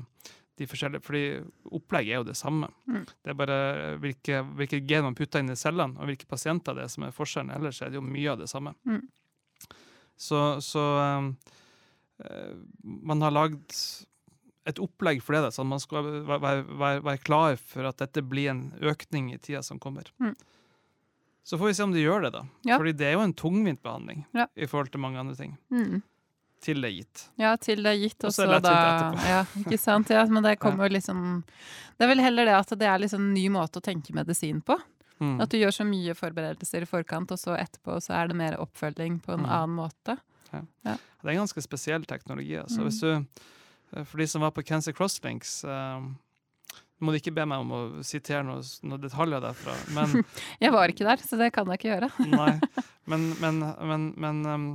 De 0.60 0.68
forskjellige, 0.68 1.02
fordi 1.06 1.22
opplegget 1.72 2.12
er 2.14 2.20
jo 2.20 2.28
det 2.28 2.36
samme. 2.38 2.68
Mm. 2.86 3.06
Det 3.08 3.32
er 3.32 3.38
bare 3.40 3.58
hvilke, 4.04 4.42
hvilke 4.60 4.82
gen 4.86 5.06
man 5.08 5.16
putter 5.18 5.42
inn 5.42 5.54
i 5.54 5.58
cellene, 5.58 5.96
og 5.98 6.10
hvilke 6.10 6.28
pasienter 6.30 6.76
det 6.78 6.84
er 6.86 6.92
som 6.92 7.08
er 7.08 7.16
forskjellen. 7.16 7.54
Ellers 7.56 7.80
er 7.82 7.90
det 7.90 7.98
jo 8.02 8.06
mye 8.06 8.34
av 8.34 8.42
det 8.44 8.50
samme. 8.52 8.76
Mm. 8.86 9.02
Så, 10.22 10.42
så 10.62 10.84
um, 11.00 11.32
eh, 12.22 12.54
man 12.84 13.24
har 13.26 13.34
lagd 13.34 13.74
et 14.70 14.78
opplegg 14.84 15.24
for 15.26 15.34
det, 15.34 15.46
da, 15.48 15.54
sånn 15.56 15.66
at 15.70 15.74
man 15.74 15.82
skal 15.82 16.06
være, 16.28 16.62
være, 16.78 17.02
være 17.08 17.24
klar 17.26 17.56
for 17.58 17.88
at 17.90 17.98
dette 18.04 18.22
blir 18.22 18.52
en 18.52 18.66
økning 18.92 19.32
i 19.34 19.40
tida 19.42 19.64
som 19.66 19.80
kommer. 19.82 20.12
Mm. 20.22 20.36
Så 21.44 21.58
får 21.58 21.72
vi 21.72 21.74
se 21.74 21.84
om 21.88 21.96
de 21.96 22.04
gjør 22.04 22.28
det, 22.28 22.34
da. 22.36 22.44
Ja. 22.70 22.78
Fordi 22.78 22.94
det 23.00 23.08
er 23.08 23.16
jo 23.16 23.24
en 23.26 23.34
tungvint 23.34 23.82
behandling 23.82 24.26
Ja. 24.38 24.46
i 24.54 24.68
forhold 24.70 24.92
til 24.94 25.02
mange 25.02 25.18
andre 25.20 25.36
ting. 25.40 25.56
Mm. 25.74 26.04
Til 26.62 26.82
det 26.84 26.92
er 26.92 26.96
gitt. 27.00 27.22
Ja, 27.42 27.56
til 27.58 27.80
det 27.84 27.90
er 27.96 28.00
gitt, 28.04 28.24
Og 28.28 28.34
så 28.36 28.46
da. 28.62 28.72
Ja, 29.32 29.40
ikke 29.64 29.80
sant. 29.82 30.10
Ja, 30.14 30.24
men 30.30 30.44
det 30.46 30.56
kommer 30.64 30.86
jo 30.90 30.94
liksom 30.94 31.44
Det 31.98 32.06
er 32.06 32.12
vel 32.14 32.22
heller 32.22 32.46
det 32.46 32.54
at 32.60 32.74
det 32.78 32.88
er 32.90 33.02
liksom 33.02 33.24
en 33.30 33.34
ny 33.34 33.48
måte 33.54 33.82
å 33.82 33.86
tenke 33.86 34.14
medisin 34.14 34.62
på. 34.66 34.78
Mm. 35.22 35.36
At 35.42 35.50
du 35.54 35.58
gjør 35.60 35.74
så 35.74 35.86
mye 35.86 36.14
forberedelser 36.18 36.82
i 36.86 36.90
forkant, 36.90 37.30
og 37.34 37.38
så 37.38 37.54
etterpå 37.58 38.00
så 38.02 38.16
er 38.18 38.32
det 38.32 38.38
mer 38.40 38.56
oppfølging 38.62 39.20
på 39.22 39.36
en 39.36 39.44
Mm. 39.46 39.50
annen 39.54 39.76
måte. 39.78 40.18
Det 40.52 40.60
er 40.92 41.30
en 41.36 41.44
ganske 41.44 41.62
spesiell 41.62 42.04
teknologi. 42.10 42.56
Altså. 42.58 42.82
Mm. 42.90 43.26
Du, 43.30 43.46
eh, 44.00 44.04
for 44.04 44.18
de 44.18 44.28
som 44.28 44.42
var 44.42 44.52
på 44.52 44.64
Cancer 44.66 44.94
Crosslinks 44.98 45.64
eh, 45.64 46.02
må 47.02 47.14
du 47.14 47.18
ikke 47.20 47.34
be 47.34 47.46
meg 47.46 47.62
om 47.64 47.72
å 47.72 47.82
sitere 48.06 48.44
noen 48.46 48.66
noe 48.90 48.98
detaljer 49.02 49.42
derfra, 49.42 49.74
men 49.96 50.24
Jeg 50.64 50.74
var 50.74 50.90
ikke 50.94 51.06
der, 51.08 51.18
så 51.26 51.38
det 51.40 51.52
kan 51.54 51.70
jeg 51.70 51.80
ikke 51.82 51.94
gjøre. 51.96 52.10
Nei, 52.30 52.84
men, 53.10 53.30
men, 53.42 53.62
men, 53.94 54.10
men 54.22 54.42
um, 54.46 54.68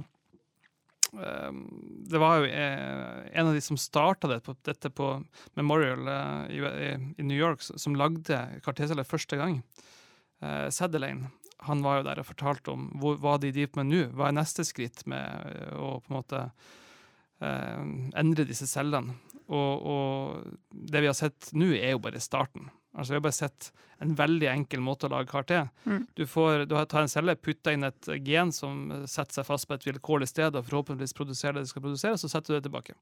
Det 1.12 2.18
var 2.18 2.40
jo 2.40 2.48
eh, 2.50 3.38
en 3.38 3.46
av 3.46 3.54
de 3.54 3.60
som 3.62 3.78
starta 3.78 4.28
det, 4.30 4.40
dette 4.66 4.90
på 4.90 5.10
Memorial 5.58 6.08
eh, 6.08 6.56
i, 7.16 7.22
New 7.22 7.36
York, 7.36 7.62
som 7.62 7.96
lagde 7.96 8.40
karakterceller 8.64 9.06
første 9.06 9.38
gang. 9.38 9.60
Eh, 10.42 10.68
Sadelaine. 10.74 11.30
Han 11.66 11.82
var 11.82 12.00
jo 12.00 12.08
der 12.08 12.20
og 12.20 12.28
fortalte 12.28 12.74
om 12.74 12.90
hva 13.00 13.38
de 13.40 13.52
driver 13.54 13.80
med 13.80 13.90
nå. 13.90 14.02
Hva 14.18 14.28
er 14.28 14.36
neste 14.36 14.66
skritt 14.66 15.06
med 15.08 15.72
å 15.72 15.96
på 16.04 16.12
en 16.12 16.18
måte 16.18 16.42
endre 17.40 18.44
disse 18.48 18.68
cellene? 18.68 19.16
Og, 19.46 19.86
og, 19.88 20.58
det 20.68 21.00
vi 21.00 21.08
har 21.08 21.16
sett 21.16 21.48
nå, 21.56 21.70
er 21.78 21.94
jo 21.94 22.02
bare 22.04 22.20
starten. 22.22 22.68
Altså 22.96 23.12
Vi 23.12 23.18
har 23.18 23.24
bare 23.26 23.36
sett 23.36 23.72
en 24.00 24.14
veldig 24.16 24.48
enkel 24.50 24.80
måte 24.84 25.08
å 25.08 25.12
lage 25.12 25.28
karakter. 25.30 25.68
Mm. 25.84 26.06
Du, 26.16 26.24
får, 26.28 26.64
du 26.68 26.74
tar 26.88 27.04
en 27.04 27.12
celle, 27.12 27.36
putter 27.36 27.76
inn 27.76 27.84
et 27.88 28.08
gen 28.24 28.52
som 28.52 28.88
setter 29.04 29.40
seg 29.40 29.48
fast 29.48 29.68
på 29.68 29.76
et 29.76 29.86
vilkårlig 29.86 30.28
sted, 30.30 30.56
og 30.56 30.66
forhåpentligvis 30.68 31.16
produserer 31.16 31.58
det 31.58 31.66
det 31.66 31.72
skal 31.72 31.84
produsere, 31.84 32.20
så 32.20 32.30
setter 32.32 32.54
du 32.54 32.58
det 32.58 32.66
tilbake. 32.68 32.96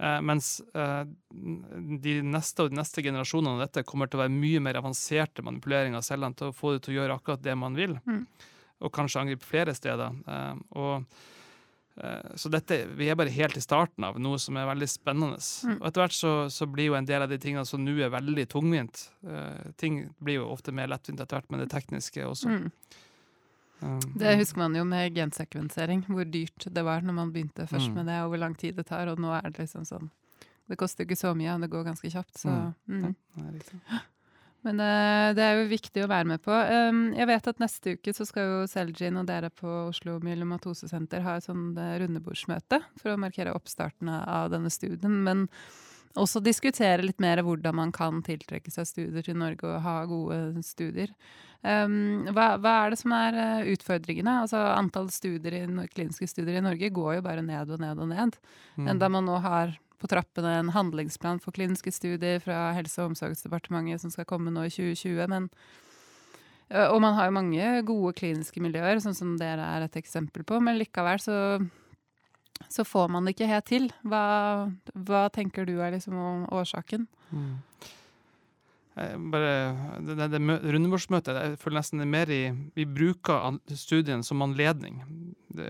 Eh, 0.00 0.20
mens 0.24 0.60
eh, 0.74 1.02
de 2.00 2.14
neste 2.24 2.64
og 2.64 2.70
de 2.72 2.78
neste 2.78 3.02
generasjonene 3.04 3.58
av 3.58 3.66
dette 3.66 3.84
kommer 3.84 4.08
til 4.08 4.16
å 4.16 4.22
være 4.22 4.32
mye 4.32 4.62
mer 4.64 4.78
avanserte 4.80 5.44
manipuleringer 5.44 6.00
av 6.00 6.06
cellene 6.06 6.38
til 6.38 6.48
å 6.48 6.56
få 6.56 6.72
det 6.72 6.86
til 6.86 6.94
å 6.94 6.98
gjøre 7.00 7.18
akkurat 7.18 7.42
det 7.44 7.56
man 7.58 7.76
vil, 7.76 7.98
mm. 8.06 8.22
og 8.86 8.94
kanskje 8.96 9.26
angripe 9.26 9.44
flere 9.44 9.74
steder. 9.76 10.16
Eh, 10.24 10.64
og 10.80 11.20
så 12.34 12.48
dette, 12.48 12.84
vi 12.96 13.10
er 13.10 13.16
bare 13.18 13.32
helt 13.34 13.58
i 13.58 13.60
starten 13.60 14.04
av 14.06 14.16
noe 14.22 14.38
som 14.40 14.56
er 14.56 14.68
veldig 14.70 14.88
spennende. 14.88 15.36
Mm. 15.66 15.74
Og 15.80 15.88
etter 15.88 16.04
hvert 16.04 16.16
så, 16.16 16.32
så, 16.52 16.68
blir 16.70 16.90
jo 16.90 16.96
en 16.96 17.08
del 17.08 17.24
av 17.24 17.28
de 17.28 17.36
tingene 17.42 17.66
som 17.68 17.82
nå 17.84 17.96
er 17.98 18.12
veldig 18.14 18.46
tungvint 18.48 19.02
uh, 19.26 19.72
Ting 19.80 20.04
blir 20.22 20.38
jo 20.40 20.48
ofte 20.54 20.72
mer 20.72 20.88
lettvint 20.88 21.20
etter 21.20 21.40
hvert, 21.40 21.50
med 21.52 21.64
det 21.64 21.68
tekniske 21.74 22.24
også. 22.24 22.54
Mm. 22.54 22.70
Um, 23.80 23.98
det 24.20 24.36
husker 24.36 24.60
man 24.60 24.76
jo 24.76 24.84
med 24.84 25.16
gensekvensering, 25.16 26.04
hvor 26.08 26.28
dyrt 26.28 26.68
det 26.68 26.84
var 26.84 27.04
når 27.04 27.16
man 27.16 27.34
begynte 27.34 27.68
først 27.68 27.90
mm. 27.90 27.98
med 27.98 28.10
det, 28.12 28.22
og 28.22 28.32
hvor 28.32 28.42
lang 28.42 28.56
tid 28.60 28.80
det 28.80 28.86
tar, 28.90 29.08
og 29.12 29.20
nå 29.20 29.32
er 29.36 29.48
det 29.48 29.64
liksom 29.64 29.86
sånn 29.88 30.10
Det 30.70 30.78
koster 30.78 31.04
ikke 31.04 31.18
så 31.18 31.32
mye, 31.34 31.54
og 31.56 31.64
det 31.64 31.70
går 31.72 31.86
ganske 31.88 32.10
kjapt, 32.12 32.36
så 32.38 32.52
mm. 32.52 32.72
mm. 32.86 33.04
Ja, 33.04 33.12
det 33.34 33.46
er 33.46 33.54
riktig. 33.56 33.80
Men 34.66 34.80
uh, 34.82 35.32
det 35.36 35.44
er 35.44 35.56
jo 35.56 35.68
viktig 35.70 36.04
å 36.04 36.10
være 36.10 36.28
med 36.34 36.42
på. 36.44 36.52
Um, 36.52 37.04
jeg 37.16 37.28
vet 37.30 37.50
at 37.52 37.62
neste 37.62 37.94
uke 37.96 38.14
så 38.16 38.26
skal 38.28 38.48
jo 38.48 38.58
Selgin 38.68 39.20
og 39.20 39.28
dere 39.30 39.48
på 39.52 39.68
Oslo 39.88 40.18
Myelomatosesenter 40.24 41.24
ha 41.24 41.38
et 41.38 41.46
sånn 41.46 41.70
uh, 41.78 41.94
rundebordsmøte 42.02 42.82
for 43.00 43.14
å 43.14 43.20
markere 43.20 43.54
oppstarten 43.56 44.12
av 44.12 44.50
denne 44.52 44.72
studien. 44.72 45.22
Men 45.24 45.46
også 46.18 46.42
diskutere 46.42 47.04
litt 47.06 47.20
mer 47.22 47.40
hvordan 47.46 47.76
man 47.78 47.92
kan 47.94 48.20
tiltrekke 48.26 48.72
seg 48.74 48.88
studier 48.88 49.24
til 49.24 49.38
Norge 49.40 49.68
og 49.68 49.84
ha 49.84 50.00
gode 50.10 50.64
studier. 50.66 51.12
Um, 51.60 52.26
hva, 52.32 52.54
hva, 52.60 52.74
er 52.84 52.92
det 52.92 53.00
som 53.00 53.12
er 53.16 53.36
uh, 53.36 53.68
utfordringene? 53.72 54.40
Altså 54.44 54.60
Antall 54.74 55.10
studier 55.14 55.56
i, 55.56 55.66
kliniske 55.92 56.28
studier 56.28 56.60
i 56.60 56.64
Norge 56.64 56.92
går 56.92 57.18
jo 57.18 57.24
bare 57.24 57.44
ned 57.46 57.72
og 57.72 57.80
ned 57.80 58.00
og 58.00 58.10
ned. 58.12 58.36
Mm. 58.76 58.90
Enda 58.94 59.10
man 59.12 59.28
nå 59.28 59.40
har 59.44 59.78
på 60.00 60.08
trappene 60.10 60.56
en 60.58 60.72
handlingsplan 60.74 61.40
for 61.42 61.54
kliniske 61.56 61.92
studier 61.92 62.40
fra 62.42 62.70
Helse- 62.76 63.02
og 63.02 63.12
omsorgsdepartementet 63.12 64.02
som 64.02 64.12
skal 64.12 64.28
komme 64.28 64.52
nå 64.52 64.64
i 64.66 64.72
2020. 64.72 65.26
Men, 65.28 65.50
og 66.88 66.98
man 67.04 67.18
har 67.18 67.28
jo 67.28 67.36
mange 67.36 67.70
gode 67.88 68.14
kliniske 68.16 68.62
miljøer, 68.64 69.02
sånn 69.04 69.16
som 69.16 69.36
dere 69.40 69.66
er 69.76 69.86
et 69.86 70.00
eksempel 70.00 70.46
på. 70.48 70.60
Men 70.64 70.80
likevel 70.80 71.20
så, 71.20 71.38
så 72.72 72.86
får 72.88 73.12
man 73.12 73.28
det 73.28 73.36
ikke 73.36 73.50
helt 73.52 73.68
til. 73.68 73.90
Hva, 74.08 74.24
hva 74.94 75.26
tenker 75.34 75.68
du 75.68 75.76
er 75.78 75.92
liksom 75.98 76.16
årsaken? 76.48 77.04
Mm. 77.30 77.58
Bare, 79.00 79.52
det, 80.04 80.16
det, 80.18 80.26
det 80.34 80.40
rundebordsmøtet 80.74 81.36
jeg 81.38 81.58
føler 81.62 81.78
nesten 81.78 82.02
det 82.02 82.04
er 82.04 82.10
mer 82.12 82.32
i 82.34 82.40
Vi 82.76 82.84
bruker 82.84 83.56
studien 83.78 84.24
som 84.26 84.42
anledning, 84.44 84.98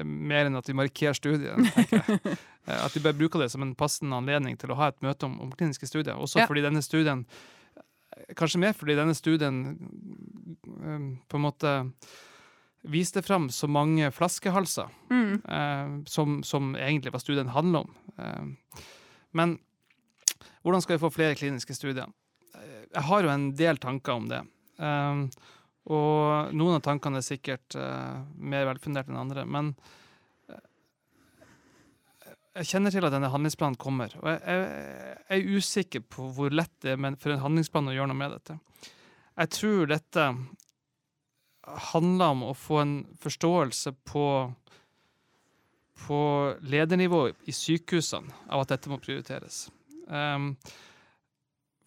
mer 0.02 0.48
enn 0.48 0.58
at 0.58 0.70
vi 0.70 0.78
markerer 0.78 1.18
studien. 1.18 1.66
Eh, 2.68 2.76
at 2.76 2.92
vi 2.92 3.00
bare 3.00 3.16
bruker 3.16 3.40
det 3.40 3.46
som 3.48 3.62
en 3.64 3.70
passende 3.72 4.12
anledning 4.20 4.52
til 4.60 4.68
å 4.68 4.76
ha 4.76 4.90
et 4.90 4.98
møte 5.00 5.24
om, 5.24 5.38
om 5.40 5.48
kliniske 5.56 5.86
studier. 5.88 6.12
Også 6.20 6.42
ja. 6.42 6.44
fordi 6.46 6.60
denne 6.60 6.82
studien 6.84 7.22
Kanskje 8.36 8.60
mer 8.60 8.74
fordi 8.76 8.98
denne 8.98 9.14
studien 9.16 9.62
på 11.24 11.38
en 11.38 11.44
måte 11.46 11.72
viste 12.92 13.22
fram 13.24 13.48
så 13.48 13.68
mange 13.68 14.10
flaskehalser 14.12 14.92
mm. 15.10 15.32
eh, 15.48 15.96
som, 16.06 16.42
som, 16.44 16.74
egentlig 16.76 17.14
hva 17.14 17.20
studien 17.22 17.50
handler 17.52 17.88
om. 17.88 17.96
Eh, 18.20 18.84
men 19.36 19.56
hvordan 20.62 20.84
skal 20.84 20.96
vi 20.96 21.02
få 21.04 21.12
flere 21.12 21.36
kliniske 21.38 21.76
studier? 21.76 22.12
Jeg 22.94 23.06
har 23.06 23.24
jo 23.24 23.32
en 23.32 23.48
del 23.56 23.80
tanker 23.82 24.18
om 24.18 24.28
det. 24.30 24.42
Um, 24.80 25.24
og 25.90 26.52
noen 26.56 26.78
av 26.78 26.84
tankene 26.84 27.20
er 27.20 27.26
sikkert 27.26 27.76
uh, 27.78 28.20
mer 28.36 28.66
velfundert 28.68 29.10
enn 29.10 29.20
andre. 29.20 29.44
Men 29.46 29.72
uh, 30.50 30.60
jeg 32.58 32.70
kjenner 32.72 32.94
til 32.94 33.06
at 33.06 33.14
denne 33.14 33.30
handlingsplanen 33.32 33.78
kommer. 33.80 34.14
Og 34.22 34.30
jeg, 34.32 34.40
jeg, 34.44 35.18
jeg 35.26 35.44
er 35.44 35.60
usikker 35.60 36.06
på 36.16 36.30
hvor 36.36 36.54
lett 36.54 36.74
det 36.84 36.96
er 36.96 37.20
for 37.20 37.34
en 37.34 37.44
handlingsplan 37.44 37.90
å 37.92 37.96
gjøre 37.96 38.12
noe 38.12 38.22
med 38.22 38.34
dette. 38.38 38.58
Jeg 39.40 39.54
tror 39.56 39.86
dette 39.88 40.32
handler 41.92 42.34
om 42.34 42.48
å 42.48 42.56
få 42.56 42.80
en 42.82 42.96
forståelse 43.22 43.94
på 44.08 44.26
på 46.00 46.18
ledernivå 46.64 47.26
i 47.44 47.52
sykehusene 47.52 48.32
av 48.48 48.62
at 48.62 48.70
dette 48.72 48.88
må 48.88 48.96
prioriteres. 49.02 49.66
Um, 50.08 50.54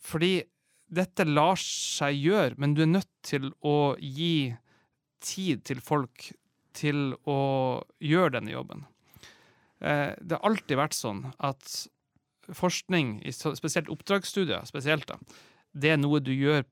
fordi 0.04 0.44
dette 0.94 1.26
lar 1.28 1.60
seg 1.60 2.18
gjøre, 2.20 2.58
men 2.62 2.76
du 2.76 2.84
er 2.86 2.92
nødt 2.92 3.12
til 3.26 3.52
å 3.66 3.96
gi 4.00 4.54
tid 5.24 5.64
til 5.68 5.82
folk 5.84 6.32
til 6.76 7.14
å 7.30 7.40
gjøre 8.04 8.38
denne 8.38 8.54
jobben. 8.54 8.86
Eh, 9.84 10.14
det 10.20 10.38
har 10.38 10.48
alltid 10.48 10.80
vært 10.80 10.98
sånn 10.98 11.26
at 11.44 11.74
forskning, 12.54 13.20
spesielt 13.32 13.92
oppdragsstudier, 13.92 14.66
spesielt 14.68 15.08
da, 15.10 15.20
det 15.74 15.94
er 15.94 16.02
noe 16.02 16.22
du 16.22 16.34
gjør 16.34 16.64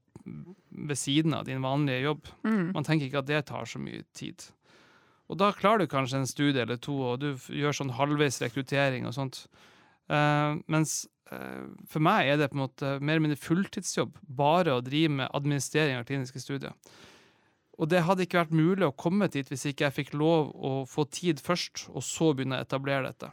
ved 0.69 0.97
siden 0.99 1.33
av 1.33 1.45
din 1.47 1.63
vanlige 1.63 2.05
jobb. 2.05 2.27
Mm. 2.45 2.73
Man 2.75 2.87
tenker 2.87 3.07
ikke 3.07 3.23
at 3.23 3.29
det 3.29 3.45
tar 3.49 3.69
så 3.69 3.81
mye 3.81 4.03
tid. 4.17 4.43
Og 5.31 5.39
da 5.39 5.51
klarer 5.55 5.85
du 5.85 5.91
kanskje 5.91 6.21
en 6.21 6.29
studie 6.29 6.61
eller 6.61 6.79
to, 6.81 6.97
og 7.13 7.21
du 7.23 7.29
gjør 7.55 7.77
sånn 7.77 7.95
halvveis 7.95 8.41
rekruttering 8.43 9.07
og 9.07 9.15
sånt. 9.15 9.45
Uh, 10.11 10.59
mens 10.67 11.05
for 11.87 12.03
meg 12.03 12.27
er 12.27 12.39
det 12.39 12.49
på 12.51 12.57
en 12.57 12.65
måte 12.65 12.95
mer 12.99 13.15
eller 13.15 13.27
mindre 13.27 13.39
fulltidsjobb 13.39 14.17
bare 14.37 14.75
å 14.75 14.83
drive 14.83 15.13
med 15.21 15.31
administrering 15.37 15.99
av 15.99 16.07
kliniske 16.09 16.41
studier. 16.43 16.75
Og 17.81 17.89
det 17.89 18.03
hadde 18.05 18.25
ikke 18.27 18.41
vært 18.41 18.55
mulig 18.55 18.85
å 18.85 18.93
komme 18.93 19.29
dit 19.31 19.47
hvis 19.47 19.69
ikke 19.69 19.87
jeg 19.87 19.97
fikk 20.01 20.11
lov 20.19 20.51
å 20.53 20.73
få 20.89 21.07
tid 21.09 21.39
først, 21.41 21.87
og 21.95 22.03
så 22.05 22.33
begynne 22.35 22.59
å 22.59 22.65
etablere 22.65 23.07
dette. 23.07 23.31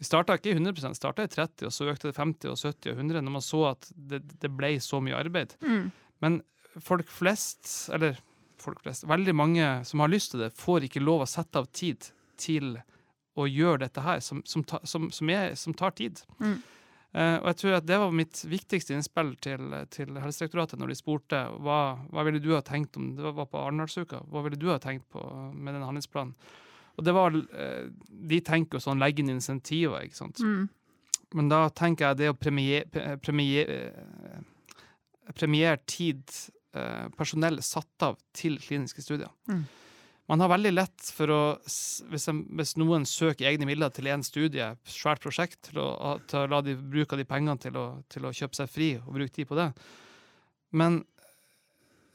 Vi 0.00 0.08
starta 0.08 0.36
ikke 0.36 0.52
i 0.52 0.56
100 0.56 0.96
starta 0.96 1.24
i 1.24 1.30
30 1.30 1.68
og 1.68 1.74
så 1.76 1.86
økte 1.92 2.08
det 2.08 2.16
50 2.16 2.52
og 2.52 2.58
70 2.58 2.92
og 2.92 3.00
100 3.04 3.24
når 3.24 3.34
man 3.36 3.44
så 3.44 3.62
at 3.74 3.90
det, 3.94 4.22
det 4.40 4.50
ble 4.52 4.72
så 4.80 5.00
mye 5.04 5.18
arbeid. 5.18 5.54
Mm. 5.60 5.90
Men 6.24 6.40
folk 6.80 7.08
flest, 7.12 7.68
eller 7.92 8.18
folk 8.60 8.80
flest, 8.84 9.04
veldig 9.08 9.34
mange 9.36 9.68
som 9.88 10.00
har 10.00 10.12
lyst 10.12 10.34
til 10.34 10.44
det, 10.44 10.54
får 10.56 10.88
ikke 10.88 11.04
lov 11.04 11.24
å 11.24 11.30
sette 11.30 11.60
av 11.60 11.68
tid 11.76 12.10
til 12.40 12.78
å 13.38 13.46
gjøre 13.46 13.84
dette 13.84 14.04
her, 14.04 14.20
som, 14.24 14.42
som, 14.48 14.64
som, 14.88 15.08
som 15.14 15.32
er, 15.32 15.52
tar 15.76 15.94
tid. 15.96 16.20
Mm. 16.40 16.58
Uh, 17.10 17.40
og 17.40 17.48
jeg 17.50 17.56
tror 17.58 17.76
at 17.80 17.86
Det 17.90 17.96
var 17.98 18.12
mitt 18.14 18.40
viktigste 18.46 18.94
innspill 18.94 19.32
til, 19.42 19.72
til 19.90 20.18
Helsedirektoratet 20.22 20.78
når 20.78 20.92
de 20.92 20.98
spurte 20.98 21.40
hva, 21.58 21.78
hva 22.06 22.24
ville 22.26 22.42
du 22.42 22.52
ha 22.54 22.60
tenkt 22.62 22.94
om 23.00 23.08
det 23.16 23.32
var 23.34 23.48
på 23.50 23.58
Arendalsuka, 23.58 24.22
hva 24.30 24.44
ville 24.46 24.60
du 24.60 24.68
ha 24.70 24.78
tenkt 24.82 25.08
på 25.10 25.24
med 25.50 25.74
den 25.74 25.82
handlingsplanen. 25.82 26.36
Og 26.98 27.06
det 27.06 27.16
var, 27.16 27.34
uh, 27.34 27.88
De 28.30 28.40
tenker 28.46 28.78
jo 28.78 28.84
sånn 28.86 29.02
legge 29.02 29.24
inn 29.24 29.34
insentiver, 29.34 30.06
ikke 30.06 30.20
sant. 30.20 30.44
Mm. 30.44 30.68
Men 31.34 31.50
da 31.50 31.64
tenker 31.74 32.10
jeg 32.10 32.20
det 32.22 32.30
å 32.30 32.38
premiere, 32.38 33.18
premiere, 33.22 33.76
premiere 35.38 35.78
tid, 35.86 36.24
personell 37.14 37.60
satt 37.62 38.02
av 38.02 38.16
til 38.34 38.56
kliniske 38.62 39.02
studier. 39.02 39.30
Mm 39.50 39.62
man 40.30 40.40
har 40.44 40.52
veldig 40.52 40.70
lett 40.72 41.08
for 41.14 41.32
å 41.34 41.40
Hvis, 41.64 42.28
hvis 42.30 42.76
noen 42.78 43.06
søker 43.08 43.48
egne 43.50 43.66
midler 43.68 43.90
til 43.94 44.08
én 44.10 44.22
studie, 44.26 44.68
svært 44.86 45.22
prosjekt, 45.24 45.58
til 45.70 45.80
å, 45.82 46.16
til 46.30 46.44
å 46.44 46.50
la 46.50 46.60
de 46.64 46.76
bruke 46.78 47.18
de 47.18 47.26
pengene 47.26 47.58
til 47.60 47.76
å, 47.78 47.86
til 48.10 48.28
å, 48.28 48.34
kjøpe 48.34 48.58
seg 48.58 48.70
fri 48.70 48.90
og 49.00 49.14
bruke 49.16 49.34
tid 49.34 49.48
på 49.50 49.58
det. 49.58 49.70
Men 50.70 51.02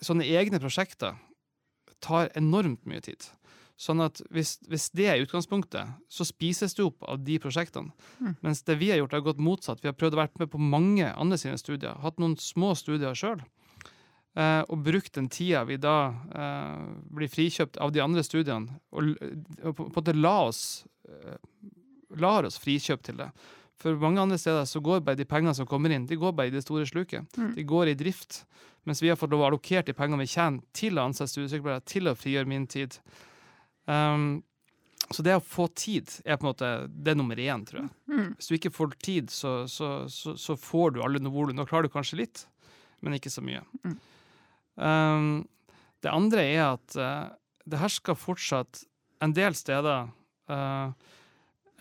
sånne 0.03 0.27
egne 0.27 0.61
prosjekter 0.63 1.17
tar 2.03 2.31
enormt 2.39 2.85
mye 2.87 3.03
tid. 3.03 3.27
Sånn 3.75 3.99
at 3.99 4.21
hvis, 4.31 4.55
hvis, 4.71 4.87
det 4.95 5.09
er 5.11 5.23
utgangspunktet, 5.25 5.97
så 6.07 6.23
spises 6.27 6.77
det 6.77 6.85
opp 6.85 7.03
av 7.11 7.19
de 7.27 7.35
prosjektene. 7.43 7.91
Mm. 8.23 8.37
Mens 8.45 8.63
det 8.63 8.77
vi 8.79 8.93
har 8.93 9.01
gjort, 9.01 9.17
har 9.17 9.25
gått 9.25 9.43
motsatt. 9.43 9.81
Vi 9.83 9.91
har 9.91 9.97
prøvd 9.97 10.15
å 10.15 10.21
være 10.21 10.45
med 10.45 10.53
på 10.53 10.61
mange 10.61 11.09
andre 11.11 11.39
sine 11.41 11.59
studier. 11.59 11.99
Hatt 11.99 12.21
noen 12.23 12.37
små 12.39 12.71
studier 12.79 13.17
sjøl. 13.17 13.43
Uh, 14.35 14.61
og 14.67 14.81
brukt 14.83 15.13
den 15.15 15.29
tida 15.31 15.61
vi 15.63 15.77
da 15.79 16.11
uh, 16.11 16.81
blir 17.15 17.31
frikjøpt 17.31 17.77
av 17.79 17.93
de 17.95 18.01
andre 18.03 18.23
studiene, 18.25 18.81
og, 18.91 19.13
og 19.63 19.77
på 19.77 19.85
en 19.85 19.93
måte 19.95 20.15
la 20.17 20.37
oss 20.49 20.65
lar 22.19 22.47
oss 22.47 22.57
frikjøpt 22.61 23.05
til 23.09 23.19
det. 23.21 23.29
For 23.81 23.97
mange 23.99 24.21
andre 24.21 24.37
steder 24.39 24.65
så 24.67 24.81
går 24.83 25.03
bare 25.05 25.19
de 25.19 25.27
pengene 25.27 25.55
som 25.55 25.67
kommer 25.67 25.93
inn, 25.93 26.07
de 26.07 26.17
går 26.19 26.33
bare 26.35 26.49
i 26.49 26.53
det 26.53 26.63
store 26.63 26.87
sluket. 26.87 27.27
Mm. 27.37 27.53
De 27.57 27.65
går 27.67 27.91
i 27.91 27.97
drift. 27.99 28.43
Mens 28.85 29.01
vi 29.01 29.09
har 29.09 29.17
fått 29.17 29.31
lov 29.33 29.41
å 29.41 29.47
allokere 29.49 29.87
de 29.87 29.95
pengene 29.97 30.21
vi 30.21 30.29
tjener, 30.29 30.61
til 30.75 30.99
å 30.99 31.07
ansette 31.09 31.31
studiesykepleiere, 31.33 31.83
til 31.89 32.09
å 32.09 32.15
frigjøre 32.17 32.49
min 32.49 32.67
tid. 32.69 32.97
Um, 33.89 34.43
så 35.09 35.25
det 35.25 35.35
å 35.37 35.43
få 35.43 35.67
tid 35.73 36.09
er 36.23 36.37
på 36.37 36.45
en 36.45 36.51
måte 36.51 36.69
det 36.89 37.13
er 37.13 37.17
nummer 37.17 37.39
én, 37.41 37.65
tror 37.65 37.83
jeg. 37.83 37.91
Mm. 38.13 38.27
Hvis 38.37 38.49
du 38.49 38.57
ikke 38.57 38.73
får 38.73 38.93
tid, 39.05 39.33
så, 39.33 39.55
så, 39.69 39.89
så, 40.09 40.35
så 40.39 40.57
får 40.57 40.95
du 40.95 41.01
alle 41.05 41.21
noe 41.21 41.33
volum. 41.33 41.57
Nå 41.57 41.65
klarer 41.69 41.89
du 41.89 41.93
kanskje 41.93 42.21
litt, 42.21 42.45
men 43.01 43.17
ikke 43.17 43.33
så 43.33 43.43
mye. 43.45 43.65
Mm. 43.85 43.97
Um, 44.75 45.47
det 46.03 46.11
andre 46.11 46.43
er 46.43 46.63
at 46.75 46.97
uh, 46.99 47.33
det 47.65 47.81
hersker 47.81 48.17
fortsatt 48.19 48.83
en 49.23 49.33
del 49.33 49.55
steder 49.57 50.09
uh, 50.51 50.91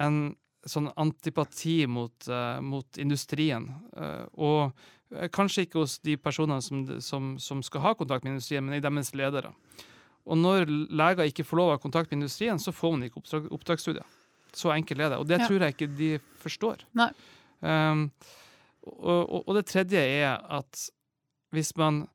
en 0.00 0.18
sånn 0.64 0.88
antipati 0.96 1.84
mot, 1.90 2.14
uh, 2.30 2.60
mot 2.64 2.98
industrien. 2.98 3.68
Og 4.40 4.72
kanskje 5.34 5.66
ikke 5.66 5.82
hos 5.82 5.98
de 6.02 6.16
personene 6.18 6.62
som, 6.64 6.86
som, 7.04 7.34
som, 7.38 7.60
skal 7.62 7.84
ha 7.84 7.92
kontakt 7.94 8.24
med 8.24 8.34
industrien, 8.34 8.64
men 8.64 8.78
i 8.78 8.82
deres 8.82 9.12
ledere. 9.14 9.52
Og 10.24 10.40
når 10.40 10.64
leger 10.88 11.28
ikke 11.28 11.44
får 11.46 11.60
lov 11.60 11.68
å 11.68 11.74
ha 11.76 11.82
kontakt 11.82 12.10
med 12.10 12.22
industrien, 12.22 12.58
så 12.58 12.72
får 12.72 12.94
man 12.94 13.04
ikke 13.06 13.20
oppdrag, 13.20 13.50
oppdragsstudier. 13.52 14.08
Så 14.56 14.72
enkelt 14.72 15.04
er 15.04 15.12
det. 15.12 15.20
Og 15.20 15.28
det 15.28 15.38
Ja. 15.40 15.46
tror 15.46 15.60
jeg 15.60 15.74
ikke 15.76 15.96
de 15.98 16.10
forstår. 16.40 16.84
Um, 17.60 18.10
og, 18.82 19.22
og, 19.28 19.48
og 19.48 19.54
det 19.54 19.66
tredje 19.66 20.00
er 20.00 20.40
at 20.48 20.88
hvis 21.54 21.76
man 21.76 22.06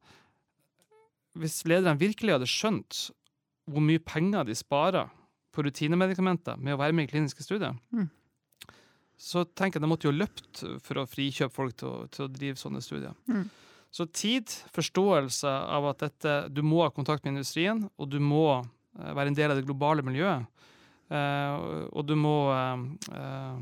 Hvis 1.38 1.62
lederne 1.70 2.00
virkelig 2.00 2.34
hadde 2.38 2.50
skjønt 2.50 3.10
hvor 3.70 3.84
mye 3.86 4.02
penger 4.02 4.48
de 4.48 4.56
sparer 4.58 5.10
på 5.54 5.62
rutinemedikamenter 5.66 6.58
med 6.58 6.74
å 6.74 6.80
være 6.82 6.96
med 6.96 7.06
i 7.08 7.12
kliniske 7.12 7.44
studier, 7.46 7.76
Mm. 7.94 8.10
så 9.20 9.44
tenker 9.46 9.78
jeg 9.80 9.84
de 9.84 9.90
måtte 9.92 10.08
jo 10.08 10.16
løpt 10.16 10.64
for 10.82 11.02
å 11.02 11.08
frikjøpe 11.10 11.54
folk 11.54 11.76
til 11.78 11.88
å, 11.90 12.08
til 12.08 12.26
å 12.26 12.32
drive 12.32 12.56
sånne 12.58 12.82
studier. 12.82 13.14
Mm. 13.28 13.50
Så 13.92 14.06
tid, 14.14 14.46
forståelse 14.74 15.50
av 15.50 15.86
at 15.90 16.00
dette, 16.06 16.50
du 16.54 16.62
må 16.62 16.84
ha 16.84 16.90
kontakt 16.94 17.26
med 17.26 17.34
industrien, 17.36 17.90
og 17.98 18.10
du 18.10 18.20
må 18.22 18.62
eh, 18.62 19.12
være 19.14 19.28
en 19.34 19.38
del 19.38 19.52
av 19.52 19.58
det 19.58 19.66
globale 19.66 20.06
miljøet. 20.06 20.46
Eh, 21.10 21.56
og 21.90 22.06
du 22.06 22.16
må 22.16 22.36
eh, 22.54 23.58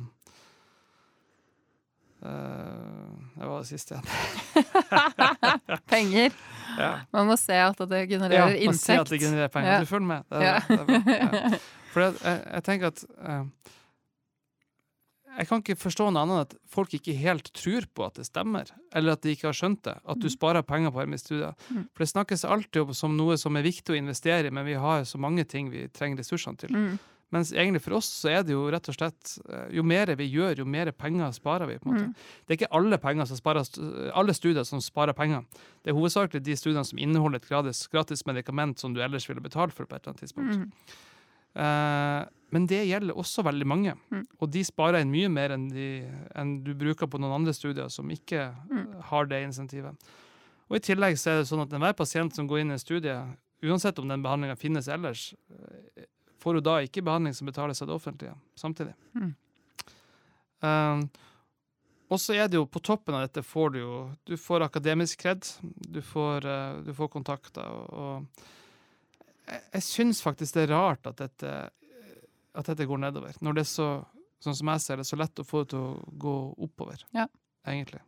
Det 3.37 3.45
var 3.47 3.61
det 3.61 3.67
siste 3.69 3.97
igjen. 3.97 4.07
Penger. 5.91 6.31
Ja. 6.77 6.91
Man 7.13 7.27
må 7.29 7.37
se 7.39 7.57
at 7.61 7.79
det 7.89 8.03
genererer 8.09 8.57
man 8.65 8.77
ser 8.77 9.01
at 9.03 9.09
det 9.11 9.19
genererer 9.21 9.51
penger. 9.53 9.71
Ja. 9.77 9.79
Du 9.83 9.89
følger 9.89 10.07
med? 10.07 10.23
Det 10.29 10.43
Ja. 10.43 10.59
det. 10.69 11.01
Ja. 11.07 11.59
For 11.93 12.01
jeg, 12.03 12.13
jeg 12.53 12.63
tenker 12.67 12.87
at 12.91 13.03
uh, 13.17 13.45
Jeg 15.37 15.47
kan 15.47 15.61
ikke 15.61 15.75
forstå 15.77 16.07
noe 16.09 16.21
annet 16.23 16.33
enn 16.33 16.45
at 16.47 16.53
folk 16.73 16.93
ikke 16.97 17.13
helt 17.13 17.51
tror 17.53 17.85
på 17.93 18.05
at 18.07 18.15
det 18.17 18.25
stemmer, 18.25 18.65
eller 18.97 19.13
at 19.13 19.21
de 19.21 19.35
ikke 19.35 19.47
har 19.51 19.53
skjønt 19.57 19.83
det. 19.85 19.93
At 20.01 20.17
du 20.17 20.25
Mm. 20.27 20.33
sparer 20.33 20.63
penger 20.65 20.89
på 20.91 21.03
RMI-studier. 21.05 21.53
Mm. 21.69 21.83
For 21.93 22.03
det 22.03 22.09
snakkes 22.09 22.45
alltid 22.45 22.81
om 22.81 22.93
som 22.97 23.13
noe 23.17 23.37
som 23.37 23.55
er 23.55 23.61
viktig 23.67 23.93
å 23.93 23.97
investere 23.99 24.47
i, 24.47 24.49
men 24.53 24.65
vi 24.65 24.73
har 24.73 25.03
så 25.05 25.17
mange 25.21 25.45
ting 25.45 25.69
vi 25.69 25.87
trenger 25.93 26.17
ressursene 26.23 26.57
til. 26.57 26.69
Mm. 26.73 26.97
Mens 27.35 27.49
egentlig 27.51 27.81
for 27.83 27.97
oss 27.97 28.07
så 28.21 28.29
er 28.31 28.43
det 28.47 28.53
jo 28.53 28.69
rett 28.71 28.87
og 28.87 28.95
slett 28.95 29.33
eh, 29.51 29.65
Jo 29.75 29.83
mer 29.83 30.07
vi 30.15 30.29
gjør, 30.31 30.61
jo 30.61 30.65
mer 30.65 30.91
penger 30.95 31.33
sparer 31.35 31.67
vi. 31.67 31.77
på 31.77 31.89
en 31.89 31.93
måte. 31.93 32.05
Mm. 32.07 32.13
Det 32.47 32.53
er 32.53 32.57
ikke 32.61 32.71
alle, 32.79 32.97
penger 33.03 33.25
som 33.27 33.37
sparer, 33.41 33.67
alle 34.15 34.33
studier 34.33 34.63
som 34.63 34.79
sparer 34.81 35.13
penger. 35.17 35.43
Det 35.83 35.91
er 35.91 35.97
hovedsakelig 35.97 36.41
de 36.45 36.55
studiene 36.55 36.85
som 36.87 36.97
inneholder 37.03 37.41
et 37.41 37.49
gratis, 37.49 37.83
gratis 37.91 38.23
medikament 38.25 38.79
som 38.79 38.93
du 38.95 39.01
ellers 39.03 39.27
ville 39.27 39.43
betalt 39.43 39.73
for 39.75 39.83
på 39.85 39.95
et 39.95 40.01
eller 40.07 40.13
annet 40.15 40.23
tidspunkt. 40.23 40.55
Mm. 40.55 40.71
Eh, 41.57 42.25
men 42.55 42.67
det 42.71 42.83
gjelder 42.87 43.17
også 43.19 43.43
veldig 43.43 43.67
mange. 43.67 43.93
Mm. 44.13 44.23
Og 44.39 44.51
de 44.53 44.61
sparer 44.63 45.01
inn 45.03 45.11
mye 45.11 45.27
mer 45.33 45.51
enn, 45.57 45.67
de, 45.73 45.87
enn 46.37 46.53
du 46.63 46.71
bruker 46.79 47.09
på 47.11 47.19
noen 47.19 47.41
andre 47.41 47.53
studier 47.55 47.89
som 47.91 48.07
ikke 48.13 48.53
Mm. 48.71 49.01
har 49.09 49.25
det 49.25 49.43
insentivet. 49.43 49.95
Og 50.69 50.77
I 50.77 50.79
tillegg 50.83 51.15
så 51.19 51.31
er 51.31 51.37
det 51.41 51.47
sånn 51.49 51.61
at 51.63 51.71
enhver 51.73 51.93
pasient 51.95 52.35
som 52.35 52.47
går 52.47 52.59
inn 52.61 52.71
i 52.71 52.77
studiet, 52.79 53.35
uansett 53.63 53.99
om 53.99 54.07
den 54.07 54.21
behandlinga 54.23 54.55
finnes 54.59 54.87
ellers, 54.87 55.33
eh, 55.51 56.03
får 56.47 56.59
hun 56.59 56.63
da 56.63 56.77
ikke 56.79 57.03
behandling 57.03 57.35
som 57.35 57.49
betales 57.49 57.81
av 57.83 57.89
det 57.89 57.95
offentlige 57.97 58.35
samtidig. 58.55 58.93
Mm. 59.19 59.33
Um, 60.63 61.01
og 62.07 62.21
så 62.23 62.37
er 62.39 62.47
det 62.47 62.55
jo 62.55 62.69
på 62.71 62.79
toppen 62.79 63.17
av 63.17 63.25
dette 63.25 63.43
får 63.45 63.73
du 63.75 63.77
jo 63.81 63.97
Du 64.25 64.37
får 64.39 64.63
akademisk 64.65 65.19
kred, 65.21 65.43
du 65.61 65.99
får, 66.01 66.47
uh, 66.47 66.79
du 66.85 66.93
får 66.95 67.11
kontakter. 67.11 67.67
og, 67.67 67.91
og 67.93 68.47
jeg, 69.47 69.61
jeg 69.75 69.83
syns 69.83 70.23
faktisk 70.23 70.55
det 70.55 70.67
er 70.67 70.73
rart 70.75 71.11
at 71.11 71.19
dette, 71.19 71.51
at 72.55 72.71
dette 72.71 72.87
går 72.87 73.03
nedover. 73.03 73.35
Når 73.43 73.59
det 73.59 73.65
er 73.65 73.71
så, 73.71 73.89
sånn 74.43 74.57
som 74.57 74.71
jeg 74.73 74.83
ser 74.85 75.01
det, 75.01 75.07
så 75.07 75.19
lett 75.19 75.43
å 75.43 75.47
få 75.47 75.63
det 75.63 75.73
til 75.75 75.83
å 75.83 76.17
gå 76.25 76.37
oppover. 76.67 77.03
Ja. 77.15 77.27
Egentlig. 77.67 77.99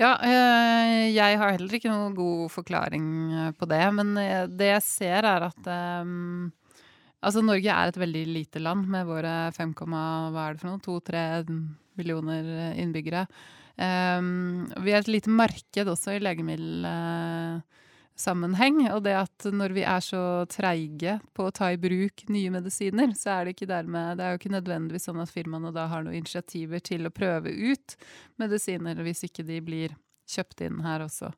Ja, 0.00 0.14
eh, 0.24 1.10
jeg 1.12 1.36
har 1.36 1.52
heller 1.52 1.76
ikke 1.76 1.92
noen 1.92 2.14
god 2.16 2.48
forklaring 2.54 3.06
eh, 3.36 3.50
på 3.52 3.68
det, 3.68 3.82
men 3.92 4.14
det 4.56 4.70
jeg 4.70 4.86
ser 4.86 5.28
er 5.28 5.44
at 5.50 5.68
eh, 5.68 6.14
Altså, 7.20 7.42
Norge 7.44 7.68
er 7.68 7.90
et 7.90 8.00
veldig 8.00 8.24
lite 8.32 8.60
land 8.62 8.86
med 8.88 9.04
våre 9.08 9.52
5, 9.52 9.74
hva 9.84 10.46
er 10.46 10.56
det 10.56 10.62
for 10.62 10.70
noe, 10.70 10.80
2-3 10.84 11.24
millioner 12.00 12.44
eh, 12.44 12.80
innbyggere. 12.80 13.26
Um, 13.80 14.68
vi 14.84 14.92
er 14.92 15.00
et 15.00 15.08
lite 15.08 15.32
marked 15.32 15.88
også 15.88 16.12
i 16.16 16.20
legemiddelsammenheng, 16.20 18.92
og 18.92 19.00
det 19.06 19.14
at 19.16 19.44
når 19.56 19.70
vi 19.72 19.82
er 19.88 20.00
så 20.04 20.44
treige 20.52 21.14
på 21.36 21.46
å 21.48 21.54
ta 21.56 21.70
i 21.72 21.78
bruk 21.80 22.28
nye 22.28 22.50
medisiner, 22.52 23.08
så 23.16 23.30
er 23.38 23.44
det 23.44 23.50
ikke 23.54 23.70
dermed 23.70 24.18
Det 24.18 24.24
er 24.24 24.30
jo 24.34 24.38
ikke 24.42 24.58
nødvendigvis 24.58 25.06
sånn 25.08 25.24
at 25.24 25.32
firmaene 25.32 25.76
da 25.76 25.84
har 25.92 26.00
noen 26.04 26.20
initiativer 26.20 26.80
til 26.84 27.02
å 27.08 27.14
prøve 27.14 27.48
ut 27.48 27.88
medisiner 28.42 28.96
hvis 29.06 29.24
ikke 29.30 29.44
de 29.48 29.58
blir 29.64 29.90
kjøpt 30.28 30.58
inn 30.66 30.78
her 30.84 30.98
også. 31.06 31.28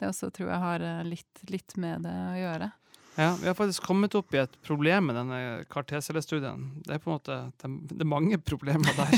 Det 0.00 0.08
også 0.08 0.30
tror 0.34 0.48
jeg 0.50 0.64
har 0.64 0.80
eh, 0.84 1.04
litt, 1.06 1.44
litt 1.52 1.76
med 1.80 2.02
det 2.08 2.16
å 2.30 2.40
gjøre. 2.40 2.68
Ja, 3.14 3.36
Vi 3.40 3.46
har 3.46 3.54
faktisk 3.54 3.82
kommet 3.86 4.14
opp 4.18 4.34
i 4.34 4.40
et 4.42 4.54
problem 4.66 5.06
med 5.06 5.16
denne 5.18 5.38
CAR-T-cellestudien. 5.70 6.64
Det 6.82 6.96
er 6.96 7.02
på 7.02 7.12
en 7.12 7.18
måte, 7.18 7.36
det 7.62 8.00
er, 8.02 8.08
mange 8.10 8.38
problemer 8.42 8.96
der. 8.96 9.14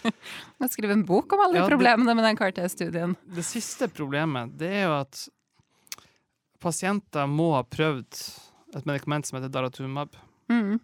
Jeg 0.62 0.70
skriver 0.76 0.94
en 0.94 1.04
bok 1.08 1.34
om 1.34 1.42
alle 1.48 1.62
Ja, 1.62 1.66
problemene 1.70 2.14
med 2.14 2.28
den 2.28 2.38
CAR-T-studien. 2.38 3.16
Det 3.34 3.46
siste 3.46 3.90
problemet 3.90 4.54
det 4.60 4.70
er 4.82 4.86
jo 4.86 4.94
at 5.00 5.24
pasienter 6.62 7.26
må 7.26 7.50
ha 7.56 7.64
prøvd 7.66 8.22
et 8.78 8.86
medikament 8.88 9.26
som 9.26 9.40
heter 9.40 9.50
Daratumab. 9.52 10.14
Mm. 10.52 10.78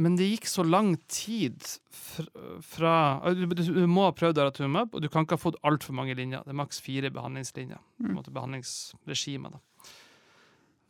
Men 0.00 0.14
det 0.16 0.28
gikk 0.30 0.46
så 0.48 0.62
lang 0.64 0.94
tid 1.10 1.60
fr- 1.92 2.30
fra 2.64 2.92
du, 3.34 3.42
du 3.50 3.62
du 3.82 3.86
må 3.90 4.06
ha 4.06 4.14
prøvd 4.16 4.38
Daratumab, 4.38 4.94
og 4.94 5.02
du 5.02 5.08
kan 5.10 5.26
ikke 5.26 5.36
ha 5.36 5.42
fått 5.42 5.58
altfor 5.66 5.96
mange 5.96 6.14
linjer. 6.16 6.44
Det 6.46 6.54
er 6.54 6.60
maks 6.60 6.80
fire 6.80 7.10
behandlingslinjer. 7.12 7.82
Mm. 8.00 8.20
Behandlingsregimet. 8.30 9.58
Da. 9.58 9.60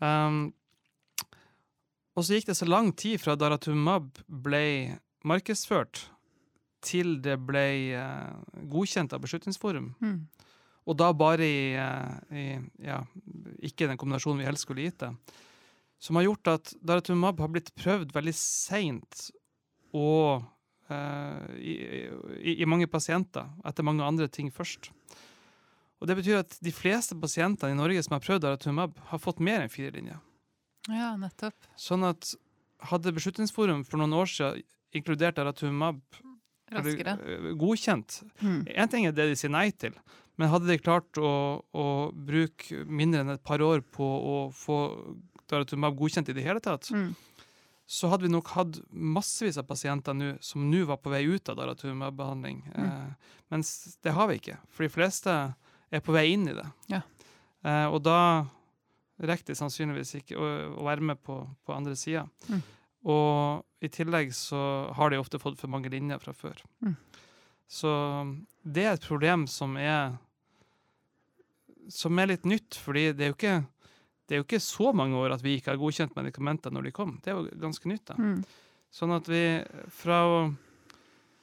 Um, 0.00 0.52
og 2.14 2.26
så 2.26 2.36
gikk 2.36 2.50
det 2.50 2.58
så 2.60 2.68
lang 2.68 2.92
tid 2.96 3.20
fra 3.22 3.36
Daratumab 3.40 4.22
ble 4.26 4.96
markedsført, 5.26 6.06
til 6.80 7.18
det 7.24 7.36
ble 7.44 7.66
uh, 7.92 8.38
godkjent 8.72 9.12
av 9.12 9.20
Beslutningsforum. 9.24 9.90
Mm. 10.00 10.20
Og 10.88 10.96
da 10.96 11.10
bare 11.12 11.44
i, 11.44 11.76
uh, 11.76 12.14
i 12.32 12.46
ja, 12.86 13.02
ikke 13.60 13.90
den 13.90 13.98
kombinasjonen 14.00 14.40
vi 14.40 14.48
helst 14.48 14.64
skulle 14.68 14.86
gitt 14.86 15.02
det. 15.02 15.12
Som 16.00 16.16
har 16.16 16.24
gjort 16.24 16.48
at 16.48 16.72
Daratumab 16.80 17.40
har 17.42 17.50
blitt 17.52 17.74
prøvd 17.76 18.14
veldig 18.16 18.32
seint 18.36 19.26
og 19.92 20.42
eh, 20.88 21.50
i, 21.60 21.74
i, 22.40 22.54
i 22.62 22.68
mange 22.68 22.88
pasienter, 22.90 23.50
etter 23.68 23.84
mange 23.86 24.06
andre 24.06 24.28
ting 24.32 24.48
først. 24.54 24.88
Og 26.00 26.08
Det 26.08 26.16
betyr 26.16 26.38
at 26.40 26.56
de 26.64 26.72
fleste 26.72 27.16
pasientene 27.20 27.74
i 27.74 27.78
Norge 27.78 28.00
som 28.06 28.16
har 28.16 28.24
prøvd 28.24 28.46
Daratumab, 28.46 28.96
har 29.10 29.20
fått 29.20 29.42
mer 29.44 29.60
enn 29.66 29.72
fire 29.72 29.92
linjer. 29.92 30.20
Ja, 30.88 31.12
nettopp. 31.20 31.68
Sånn 31.76 32.06
at 32.08 32.32
hadde 32.88 33.12
Beslutningsforum 33.12 33.84
for 33.84 34.00
noen 34.00 34.16
år 34.16 34.30
siden 34.32 34.64
inkludert 34.96 35.36
Daratumab 35.36 36.00
Raskere. 36.70 37.16
godkjent 37.58 38.22
Én 38.22 38.46
Mm. 38.46 38.64
en 38.76 38.88
ting 38.88 39.04
er 39.06 39.12
det 39.12 39.28
de 39.28 39.36
sier 39.36 39.50
nei 39.50 39.70
til, 39.70 39.92
men 40.38 40.48
hadde 40.48 40.66
de 40.70 40.78
klart 40.78 41.18
å, 41.18 41.62
å 41.74 41.86
bruke 42.14 42.84
mindre 42.86 43.20
enn 43.20 43.34
et 43.34 43.42
par 43.44 43.58
år 43.60 43.82
på 43.82 44.06
å 44.06 44.36
få 44.54 44.78
Daratumab 45.50 45.96
godkjent 45.98 46.30
i 46.30 46.36
det 46.36 46.44
hele 46.46 46.60
tatt, 46.62 46.88
Mm. 46.94 47.14
så 47.90 48.08
hadde 48.08 48.22
vi 48.28 48.32
nok 48.32 48.48
hatt 48.54 48.78
massevis 48.92 49.58
av 49.58 49.66
pasienter 49.66 50.14
nu, 50.14 50.38
som 50.40 50.62
nå 50.70 50.84
var 50.86 50.96
på 51.02 51.10
vei 51.10 51.24
ut 51.26 51.48
av 51.50 51.56
Daratumab-behandling. 51.58 52.62
Mm. 52.74 52.84
Eh, 52.86 53.32
mens 53.50 53.96
det 54.02 54.12
har 54.14 54.28
vi 54.30 54.38
ikke, 54.38 54.58
for 54.70 54.86
de 54.86 54.92
fleste 54.94 55.34
er 55.90 56.00
på 56.06 56.12
vei 56.14 56.28
inn 56.32 56.46
i 56.48 56.54
det. 56.54 56.66
Ja. 56.92 57.02
Eh, 57.64 57.86
og 57.90 58.02
da 58.06 58.46
rekker 59.20 59.50
de 59.50 59.58
sannsynligvis 59.58 60.14
ikke 60.22 60.38
å, 60.38 60.46
å 60.80 60.84
være 60.86 61.02
med 61.02 61.18
på, 61.26 61.42
på 61.66 61.74
andre 61.74 61.96
sida. 61.98 62.22
Mm. 62.48 62.62
Og 63.10 63.64
i 63.84 63.88
tillegg 63.88 64.30
så 64.36 64.60
har 64.94 65.10
de 65.10 65.18
ofte 65.18 65.40
fått 65.40 65.58
for 65.58 65.68
mange 65.72 65.90
linjer 65.92 66.20
fra 66.22 66.32
før. 66.36 66.62
Mm. 66.84 66.94
Så 67.70 67.90
det 68.64 68.84
er 68.86 68.92
et 68.96 69.06
problem 69.06 69.46
som 69.50 69.76
er 69.80 70.14
som 71.90 72.18
er 72.22 72.30
litt 72.30 72.44
nytt, 72.46 72.76
fordi 72.78 73.08
det 73.16 73.24
er 73.26 73.32
jo 73.32 73.36
ikke 73.38 73.54
det 74.30 74.36
er 74.36 74.44
jo 74.44 74.46
ikke 74.46 74.62
så 74.62 74.92
mange 74.94 75.18
år 75.18 75.32
at 75.34 75.42
vi 75.42 75.56
ikke 75.58 75.72
har 75.72 75.78
godkjent 75.80 76.14
medikamenter 76.14 76.70
når 76.70 76.86
de 76.86 76.90
kom. 76.94 77.16
Det 77.18 77.32
er 77.32 77.38
jo 77.40 77.48
ganske 77.58 77.90
nytt. 77.90 78.04
da. 78.12 78.14
Mm. 78.14 78.44
Sånn 78.94 79.14
at 79.16 79.26
vi 79.26 79.42
fra 79.90 80.20
å, 80.22 80.36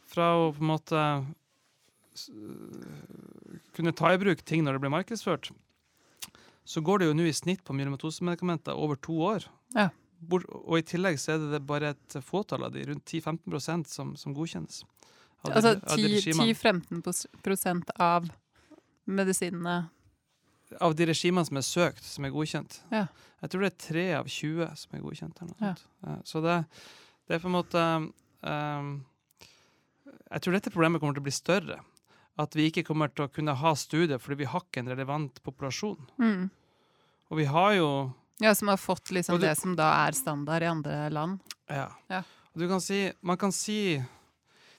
fra 0.08 0.28
å 0.40 0.46
på 0.56 0.64
en 0.64 0.70
måte 0.72 1.02
kunne 3.76 3.92
ta 3.92 4.14
i 4.16 4.22
bruk 4.22 4.40
ting 4.48 4.64
når 4.64 4.78
det 4.78 4.84
blir 4.86 4.94
markedsført, 4.96 5.52
så 6.64 6.84
går 6.84 7.04
det 7.04 7.10
jo 7.10 7.18
nå 7.20 7.28
i 7.28 7.36
snitt 7.36 7.66
på 7.68 7.76
myelomatosemedikamenter 7.76 8.80
over 8.80 8.96
to 9.04 9.20
år. 9.34 9.50
Ja. 9.76 9.90
bort, 10.20 10.48
og 10.48 10.80
i 10.80 10.88
tillegg 10.88 11.20
så 11.20 11.36
er 11.36 11.44
det 11.52 11.62
bare 11.68 11.92
et 11.92 12.18
fåtall 12.24 12.64
av 12.70 12.72
de, 12.72 12.88
rundt 12.88 13.04
10-15% 13.04 13.92
som, 13.92 14.16
som 14.16 14.36
godkjennes. 14.36 14.82
av 15.44 15.52
Altså 15.52 15.76
av 15.76 16.00
de 16.00 16.16
regimene. 16.16 16.56
10-15% 16.56 17.94
av 18.00 18.32
medisinene 19.08 19.78
Av 20.82 20.94
de 20.96 21.06
regimene 21.08 21.46
som 21.48 21.58
er 21.58 21.62
søkt, 21.64 22.04
som 22.04 22.26
er 22.28 22.32
godkjent. 22.36 22.82
Ja. 22.92 23.06
Jeg 23.42 23.50
tror 23.54 23.62
det 23.64 23.70
er 23.74 23.78
tre 23.88 24.06
av 24.18 24.26
20 24.28 24.76
som 24.76 24.96
er 24.98 25.00
godkjent. 25.06 25.38
Ja. 25.62 25.76
Så 26.28 26.42
det, 26.44 26.58
det 27.28 27.36
er 27.38 27.40
på 27.40 27.48
en 27.48 27.56
måte 27.56 27.84
um, 28.44 29.06
Jeg 30.32 30.42
tror 30.44 30.54
dette 30.58 30.72
problemet 30.74 31.00
kommer 31.00 31.16
til 31.16 31.24
å 31.24 31.28
bli 31.30 31.36
større. 31.36 31.80
At 32.38 32.54
vi 32.58 32.68
ikke 32.70 32.84
kommer 32.86 33.10
til 33.10 33.26
å 33.26 33.32
kunne 33.34 33.56
ha 33.58 33.72
studier 33.80 34.20
fordi 34.22 34.42
vi 34.44 34.50
har 34.52 34.62
ikke 34.66 34.84
en 34.84 34.92
relevant 34.92 35.40
populasjon. 35.46 35.98
mm. 36.20 36.50
Og 37.30 37.38
vi 37.42 37.46
har 37.52 37.74
jo 37.76 37.88
Ja, 38.40 38.54
som 38.56 38.68
har 38.70 38.78
fått 38.78 39.10
liksom 39.12 39.40
du- 39.40 39.46
det 39.48 39.58
som 39.58 39.76
da 39.76 40.06
er 40.08 40.12
standard 40.14 40.62
i 40.64 40.66
andre 40.68 41.10
land. 41.10 41.40
Ja. 41.70 41.90
Ja. 42.10 42.20
Og 42.54 42.60
du 42.62 42.68
kan 42.68 42.80
si, 42.82 43.12
man 43.22 43.38
kan 43.38 43.52
si 43.52 44.04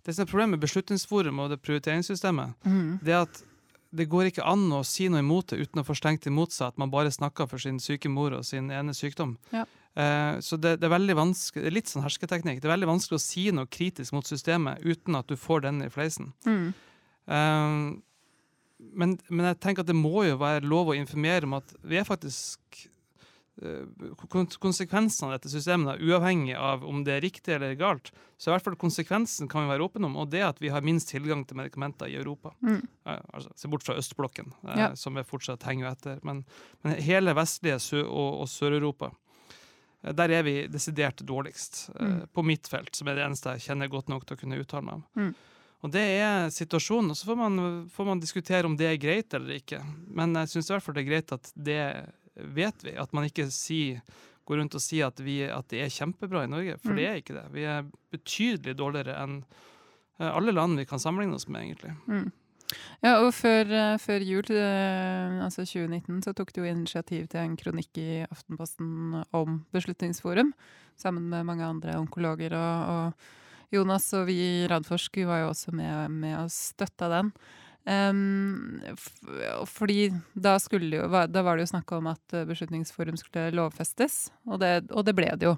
Det 0.05 0.15
som 0.15 0.23
er 0.23 0.31
problemet 0.31 0.51
med 0.57 0.61
Beslutningsforum 0.61 1.39
og 1.41 1.51
det 1.51 1.61
prioriteringssystemet, 1.63 2.55
Mm. 2.65 2.99
det 3.05 3.13
er 3.13 3.23
at 3.23 3.43
det 3.91 4.09
går 4.11 4.29
ikke 4.29 4.45
an 4.45 4.67
å 4.77 4.83
si 4.87 5.07
noe 5.09 5.23
imot 5.23 5.53
det 5.53 5.63
uten 5.65 5.81
å 5.81 5.87
få 5.87 5.97
stengt 5.97 6.27
imot 6.29 6.53
seg 6.53 6.73
at 6.73 6.81
man 6.81 6.93
bare 6.93 7.13
snakker 7.13 7.49
for 7.49 7.63
sin 7.63 7.79
syke 7.81 8.11
mor 8.13 8.37
og 8.37 8.45
sin 8.45 8.69
ene 8.75 8.93
sykdom. 8.97 9.37
Ja. 9.55 9.65
Eh, 9.99 10.41
så 10.45 10.59
det, 10.61 10.77
det 10.83 10.89
er 10.89 10.93
veldig 10.93 11.17
vanskelig, 11.19 11.65
det 11.65 11.71
er 11.71 11.77
litt 11.79 11.93
sånn 11.93 12.05
hersketeknikk. 12.05 12.61
Det 12.61 12.69
er 12.69 12.75
veldig 12.77 12.91
vanskelig 12.91 13.17
å 13.17 13.25
si 13.25 13.49
noe 13.55 13.71
kritisk 13.71 14.15
mot 14.17 14.29
systemet 14.29 14.85
uten 14.85 15.17
at 15.19 15.31
du 15.31 15.39
får 15.41 15.65
den 15.65 15.81
i 15.87 15.91
fleisen. 15.93 16.35
Mm. 16.47 16.69
Eh, 17.33 17.79
men, 18.79 19.17
men 19.27 19.51
jeg 19.51 19.61
tenker 19.65 19.83
at 19.83 19.91
det 19.91 19.97
må 19.99 20.23
jo 20.29 20.39
være 20.39 20.69
lov 20.69 20.93
å 20.93 20.99
informere 20.99 21.49
om 21.49 21.57
at 21.59 21.73
vi 21.83 21.99
er 21.99 22.07
faktisk 22.07 22.85
Konsekvensen 24.59 25.27
av 25.29 25.33
dette 25.37 25.51
systemet, 25.51 26.01
uavhengig 26.01 26.55
av 26.57 26.85
om 26.87 27.01
det 27.05 27.17
er 27.17 27.21
riktig 27.25 27.55
eller 27.57 27.75
galt, 27.79 28.11
så 28.39 28.51
i 28.51 28.55
hvert 28.55 28.65
fall 28.69 28.77
konsekvensen 28.79 29.49
kan 29.51 29.65
vi 29.67 29.73
være 29.73 29.87
åpne 29.89 30.07
om, 30.07 30.17
og 30.23 30.31
det 30.31 30.41
er 30.43 30.49
at 30.53 30.61
vi 30.63 30.71
har 30.73 30.85
minst 30.87 31.11
tilgang 31.11 31.45
til 31.49 31.59
medikamenter 31.59 32.07
i 32.11 32.17
Europa. 32.21 32.53
Mm. 32.63 32.81
Eh, 33.07 33.21
altså, 33.35 33.51
Se 33.59 33.69
bort 33.69 33.83
fra 33.87 33.97
østblokken, 33.99 34.53
eh, 34.69 34.79
Ja. 34.79 34.95
som 34.95 35.15
vi 35.15 35.23
fortsatt 35.27 35.63
henger 35.67 35.91
etter. 35.91 36.21
Men, 36.23 36.45
men 36.85 37.01
hele 37.03 37.35
vestlige 37.35 37.81
Sø 37.83 38.03
og, 38.05 38.41
og 38.43 38.49
Sør-Europa, 38.49 39.11
eh, 40.05 40.13
der 40.13 40.31
er 40.31 40.43
vi 40.47 40.67
desidert 40.69 41.17
dårligst. 41.27 41.91
eh, 41.99 42.07
Mm. 42.07 42.29
På 42.33 42.45
mitt 42.45 42.69
felt, 42.69 42.95
som 42.95 43.09
er 43.09 43.15
det 43.17 43.25
eneste 43.27 43.51
jeg 43.59 43.61
kjenner 43.71 43.89
godt 43.91 44.09
nok 44.09 44.25
til 44.27 44.37
å 44.37 44.41
kunne 44.41 44.61
uttale 44.61 44.85
meg 44.85 44.95
om. 44.95 45.05
Mm. 45.17 45.35
Og 45.83 45.91
det 45.93 46.01
er 46.21 46.49
situasjonen. 46.51 47.11
Og 47.11 47.17
så 47.17 47.25
får 47.27 47.37
man, 47.37 47.89
får 47.89 48.05
man 48.07 48.21
diskutere 48.21 48.65
om 48.67 48.77
det 48.77 48.87
er 48.87 48.97
greit 48.99 49.33
eller 49.35 49.55
ikke. 49.61 49.79
Men 50.11 50.35
jeg 50.35 50.49
syns 50.49 50.71
i 50.71 50.73
hvert 50.75 50.83
fall 50.83 50.95
det 50.95 51.05
er 51.07 51.11
greit 51.11 51.33
at 51.33 51.53
det 51.55 52.11
vet 52.43 52.85
vi. 52.85 52.97
At 52.99 53.13
man 53.13 53.29
ikke 53.29 53.49
sier, 53.55 54.03
går 54.49 54.63
rundt 54.63 54.75
og 54.79 54.83
sier 54.83 55.11
at, 55.11 55.21
vi, 55.21 55.43
at 55.45 55.69
det 55.69 55.83
er 55.85 55.93
kjempebra 55.93 56.45
i 56.45 56.51
Norge, 56.51 56.79
for 56.81 56.95
Mm. 56.95 56.97
det 56.97 57.07
er 57.09 57.17
ikke 57.21 57.35
det. 57.37 57.47
Vi 57.53 57.65
er 57.69 57.89
betydelig 58.13 58.77
dårligere 58.77 59.17
enn 59.23 59.45
eh, 60.19 60.31
alle 60.31 60.53
land 60.53 60.79
vi 60.79 60.87
kan 60.89 60.99
sammenligne 60.99 61.35
oss 61.35 61.49
med, 61.49 61.63
egentlig. 61.63 61.95
Mm. 62.09 62.31
Ja, 63.01 63.15
og 63.25 63.33
før, 63.33 63.71
eh, 63.73 63.97
før 63.99 64.25
jul, 64.25 64.45
eh, 64.53 65.39
altså 65.45 65.65
2019, 65.65 66.23
så 66.23 66.35
tok 66.37 66.53
du 66.53 66.63
jo 66.63 66.69
initiativ 66.69 67.29
til 67.29 67.41
en 67.41 67.57
kronikk 67.57 67.97
i 68.01 68.27
Aftenposten 68.29 69.25
om 69.33 69.65
Beslutningsforum, 69.73 70.53
sammen 70.97 71.29
med 71.31 71.47
mange 71.47 71.65
andre 71.65 71.97
onkologer. 71.97 72.53
Og, 72.53 72.89
og 72.89 73.73
Jonas 73.73 74.13
og 74.17 74.27
vi 74.27 74.37
i 74.41 74.67
Radforsk 74.69 75.17
vi 75.17 75.25
var 75.29 75.45
jo 75.45 75.49
også 75.53 75.73
med, 75.77 76.11
med 76.11 76.37
og 76.43 76.51
støtta 76.53 77.09
den. 77.13 77.33
F- 77.89 79.67
fordi 79.71 80.11
da, 80.37 80.59
jo, 80.61 81.05
da 81.09 81.43
var 81.45 81.57
det 81.57 81.65
jo 81.65 81.73
snakk 81.73 81.93
om 81.97 82.11
at 82.11 82.35
eh, 82.37 82.45
Beslutningsforum 82.49 83.17
skulle 83.17 83.49
lovfestes, 83.57 84.27
og 84.45 84.61
det, 84.61 84.91
og 84.93 85.07
det 85.09 85.15
ble 85.17 85.31
det 85.39 85.49
jo. 85.49 85.55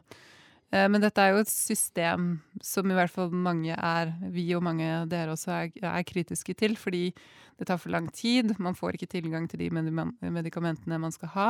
Uh, 0.70 0.86
Men 0.86 1.02
dette 1.02 1.18
er 1.18 1.34
jo 1.34 1.42
et 1.42 1.50
system 1.50 2.36
som 2.62 2.86
i 2.86 2.94
hvert 2.94 3.10
fall 3.10 3.32
mange 3.34 3.74
er, 3.74 4.12
vi 4.30 4.44
og 4.54 4.62
mange 4.62 4.86
av 5.00 5.08
dere 5.10 5.34
også 5.34 5.50
er, 5.56 5.72
er 5.82 6.06
kritiske 6.06 6.54
til, 6.54 6.76
fordi 6.78 7.08
det 7.58 7.66
tar 7.68 7.80
for 7.82 7.92
lang 7.92 8.06
tid, 8.14 8.54
man 8.62 8.78
får 8.78 8.94
ikke 8.94 9.10
tilgang 9.10 9.48
til 9.50 9.60
de 9.60 9.68
medikamentene 9.74 11.00
man 11.02 11.12
skal 11.12 11.34
ha. 11.34 11.48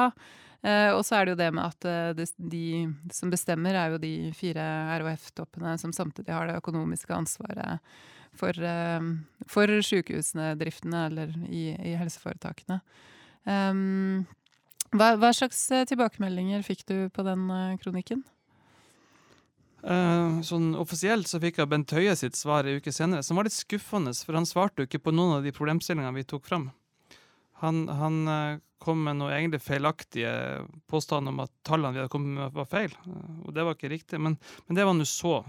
Uh, 0.65 0.97
og 0.97 1.05
så 1.05 1.19
er 1.19 1.29
det 1.29 1.35
jo 1.35 1.43
det 1.43 1.51
med 1.59 1.67
at 1.67 2.17
det, 2.17 2.31
de 2.41 2.89
som 3.13 3.31
bestemmer 3.33 3.77
er 3.77 3.93
jo 3.93 4.01
de 4.01 4.15
fire 4.37 4.65
RHF-toppene 4.97 5.77
som 5.79 5.93
samtidig 5.93 6.33
har 6.33 6.49
det 6.49 6.57
økonomiske 6.63 7.13
ansvaret 7.15 7.85
for, 8.37 8.57
eh, 8.57 9.07
for 9.51 9.81
sykehusene, 9.85 10.53
driftene, 10.61 11.07
eller 11.11 11.33
i, 11.49 11.71
i 11.75 11.95
helseforetakene. 11.99 12.81
Um, 13.49 14.27
hva, 14.93 15.15
hva 15.21 15.31
slags 15.37 15.63
eh, 15.73 15.87
tilbakemeldinger 15.89 16.65
fikk 16.67 16.85
du 16.91 16.97
på 17.15 17.25
den 17.27 17.47
kronikken? 17.83 18.25
Uh, 19.81 20.43
sånn 20.45 20.75
offisielt 20.77 21.31
så 21.31 21.39
fikk 21.41 21.63
jeg 21.63 21.71
Bent 21.73 21.93
Høie 21.97 22.13
sitt 22.19 22.37
svar 22.37 22.67
en 22.69 22.83
uke 22.83 22.93
senere, 22.93 23.25
som 23.25 23.39
var 23.39 23.49
litt 23.49 23.57
skuffende, 23.57 24.13
for 24.27 24.37
han 24.37 24.49
svarte 24.49 24.83
jo 24.83 24.91
ikke 24.91 25.07
på 25.07 25.15
noen 25.15 25.39
av 25.39 25.47
de 25.47 25.55
problemstillingene 25.57 26.19
vi 26.19 26.29
tok 26.29 26.45
fram. 26.51 26.69
Han, 27.63 27.87
han 27.93 28.61
kom 28.81 29.03
med 29.05 29.19
noe 29.21 29.33
egentlig 29.37 29.61
feilaktige 29.63 30.33
påstander 30.89 31.35
om 31.35 31.43
at 31.45 31.53
tallene 31.67 31.93
vi 31.95 32.01
hadde 32.01 32.13
kommet 32.13 32.37
med, 32.39 32.55
var 32.57 32.69
feil. 32.69 32.95
og 33.45 33.53
det 33.55 33.65
var 33.67 33.77
ikke 33.77 33.93
riktig. 33.93 34.21
Men, 34.21 34.39
men 34.67 34.79
det 34.79 34.87
var 34.89 34.97
nå 34.97 35.07
så. 35.09 35.41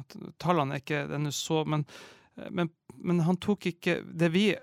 Tallene 0.41 0.75
er 0.75 0.83
ikke 0.83 1.05
det 1.07 1.21
nå 1.23 1.31
så. 1.35 1.61
Men, 1.63 1.85
men, 2.49 2.69
men 2.95 3.19
han 3.25 3.37
tok 3.41 3.65
ikke 3.73 3.93
Det 4.07 4.29
vi 4.33 4.55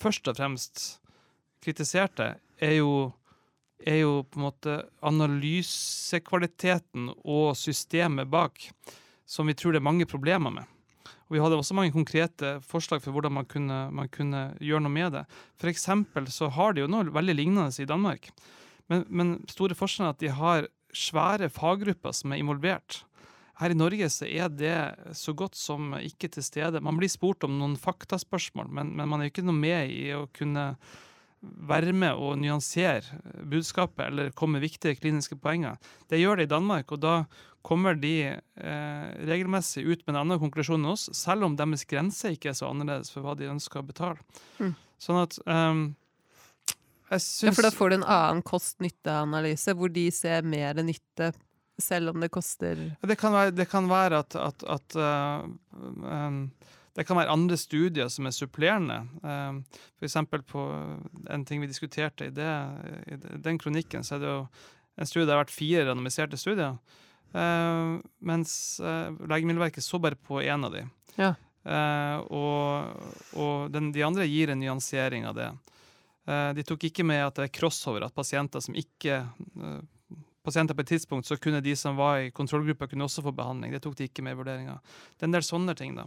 først 0.00 0.28
og 0.30 0.36
fremst 0.38 1.00
kritiserte, 1.64 2.36
er 2.62 2.74
jo 2.78 3.12
er 3.86 3.98
jo 4.00 4.22
på 4.24 4.38
en 4.38 4.46
måte 4.46 4.74
analysekvaliteten 5.04 7.10
og 7.28 7.56
systemet 7.60 8.26
bak 8.32 8.54
som 9.28 9.46
vi 9.46 9.54
tror 9.58 9.72
det 9.74 9.80
er 9.82 9.90
mange 9.90 10.06
problemer 10.08 10.50
med. 10.54 10.64
Og 11.26 11.34
Vi 11.34 11.42
hadde 11.42 11.58
også 11.58 11.74
mange 11.74 11.92
konkrete 11.92 12.56
forslag 12.62 13.02
for 13.02 13.12
hvordan 13.12 13.34
man 13.34 13.48
kunne, 13.50 13.78
man 13.90 14.08
kunne 14.08 14.54
gjøre 14.62 14.84
noe 14.84 14.94
med 14.94 15.12
det. 15.12 15.24
Eksempel 15.66 16.28
så 16.30 16.48
har 16.54 16.72
de 16.72 16.84
jo 16.84 16.90
noe 16.90 17.10
veldig 17.12 17.34
lignende 17.34 17.82
i 17.82 17.88
Danmark. 17.88 18.30
Men, 18.88 19.04
men 19.08 19.32
store 19.50 19.74
forskjeller 19.74 20.12
er 20.12 20.14
at 20.14 20.22
de 20.22 20.30
har 20.30 20.68
svære 20.94 21.50
faggrupper 21.50 22.14
som 22.14 22.32
er 22.32 22.40
involvert. 22.40 23.02
Her 23.56 23.72
i 23.72 23.78
Norge 23.78 24.10
så 24.12 24.28
er 24.28 24.52
det 24.52 24.76
så 25.16 25.32
godt 25.36 25.56
som 25.56 25.94
ikke 25.96 26.28
til 26.32 26.44
stede. 26.44 26.82
Man 26.84 26.98
blir 27.00 27.08
spurt 27.08 27.44
om 27.46 27.56
noen 27.56 27.78
faktaspørsmål, 27.80 28.68
men, 28.68 28.92
men 28.98 29.08
man 29.08 29.22
er 29.22 29.30
ikke 29.30 29.44
noe 29.46 29.56
med 29.56 29.92
i 29.94 30.10
å 30.16 30.26
kunne 30.36 30.74
være 31.40 31.92
med 31.96 32.16
og 32.20 32.38
nyansere 32.40 33.18
budskapet 33.48 34.06
eller 34.08 34.32
komme 34.36 34.58
med 34.58 34.66
viktige 34.66 34.98
kliniske 34.98 35.38
poenger. 35.40 35.76
Det 36.10 36.20
gjør 36.20 36.40
det 36.40 36.48
i 36.48 36.52
Danmark, 36.52 36.92
og 36.92 37.02
da 37.04 37.16
kommer 37.66 37.98
de 37.98 38.14
eh, 38.30 39.06
regelmessig 39.26 39.84
ut 39.84 40.04
med 40.04 40.14
en 40.14 40.20
annen 40.22 40.40
konklusjon 40.42 40.80
enn 40.80 40.92
oss, 40.92 41.08
selv 41.16 41.48
om 41.48 41.56
deres 41.58 41.86
grense 41.88 42.30
ikke 42.34 42.52
er 42.52 42.58
så 42.58 42.70
annerledes 42.70 43.10
for 43.12 43.26
hva 43.26 43.34
de 43.38 43.50
ønsker 43.50 43.82
å 43.82 43.88
betale. 43.88 44.22
Mm. 44.60 44.74
Sånn 45.02 45.18
at 45.20 45.38
um, 45.44 45.88
jeg 47.06 47.22
Ja, 47.46 47.52
for 47.54 47.66
da 47.66 47.70
får 47.74 47.90
du 47.90 47.96
en 48.00 48.08
annen 48.10 48.44
kost-nytte-analyse, 48.46 49.74
hvor 49.78 49.90
de 49.94 50.08
ser 50.14 50.46
mer 50.46 50.78
nytte, 50.82 51.32
selv 51.78 52.10
om 52.12 52.20
det 52.20 52.30
koster 52.32 52.78
Det 53.02 53.16
kan 53.20 53.34
være, 53.34 53.52
det 53.56 53.68
kan 53.70 53.88
være 53.90 54.22
at, 54.24 54.36
at, 54.36 54.64
at 54.76 54.96
uh, 54.96 55.48
um, 55.76 56.50
Det 56.96 57.04
kan 57.06 57.18
være 57.18 57.32
andre 57.32 57.56
studier 57.60 58.08
som 58.08 58.26
er 58.26 58.32
supplerende. 58.32 59.02
Um, 59.20 59.64
eksempel 60.00 60.42
på 60.42 60.62
en 61.30 61.44
ting 61.44 61.60
vi 61.60 61.68
diskuterte 61.68 62.30
i, 62.30 62.32
det, 62.32 62.52
i 63.12 63.18
den 63.44 63.58
kronikken, 63.60 64.04
så 64.04 64.16
er 64.16 64.22
det 64.22 64.30
jo 64.30 64.38
en 64.96 65.06
studie, 65.06 65.26
det 65.26 65.34
har 65.34 65.42
vært 65.42 65.52
fire 65.52 65.84
randomiserte 65.84 66.40
studier. 66.40 66.78
Uh, 67.36 68.00
mens 68.24 68.80
uh, 68.80 69.12
Legemiddelverket 69.28 69.84
så 69.84 70.00
bare 70.00 70.16
på 70.16 70.40
én 70.40 70.64
av 70.64 70.72
de. 70.72 70.86
Ja. 71.20 71.34
Uh, 71.66 72.22
og 72.32 73.36
og 73.36 73.72
den, 73.74 73.90
de 73.92 74.04
andre 74.06 74.24
gir 74.24 74.48
en 74.48 74.62
nyansering 74.62 75.28
av 75.28 75.36
det. 75.36 75.50
Eh, 76.26 76.52
de 76.58 76.64
tok 76.66 76.88
ikke 76.88 77.06
med 77.06 77.22
at 77.22 77.38
det 77.38 77.46
er 77.46 77.54
crossover, 77.54 78.02
at 78.02 78.14
pasienter 78.14 78.62
som 78.62 78.76
ikke 78.78 79.20
eh, 79.22 79.82
pasienter 80.46 80.76
på 80.78 80.84
et 80.86 80.92
tidspunkt, 80.94 81.26
så 81.28 81.36
kunne 81.42 81.60
de 81.64 81.74
som 81.76 81.98
var 81.98 82.22
i 82.24 82.30
kontrollgruppa, 82.34 82.86
kunne 82.90 83.04
også 83.08 83.24
få 83.26 83.32
behandling. 83.36 83.74
Det 83.74 83.82
tok 83.84 83.96
de 83.98 84.06
ikke 84.08 84.22
med 84.24 84.36
i 84.36 84.40
vurderinga. 84.40 84.78
Det 85.16 85.26
er 85.26 85.30
en 85.30 85.34
del 85.36 85.44
sånne 85.46 85.74
ting, 85.78 85.96
da. 85.98 86.06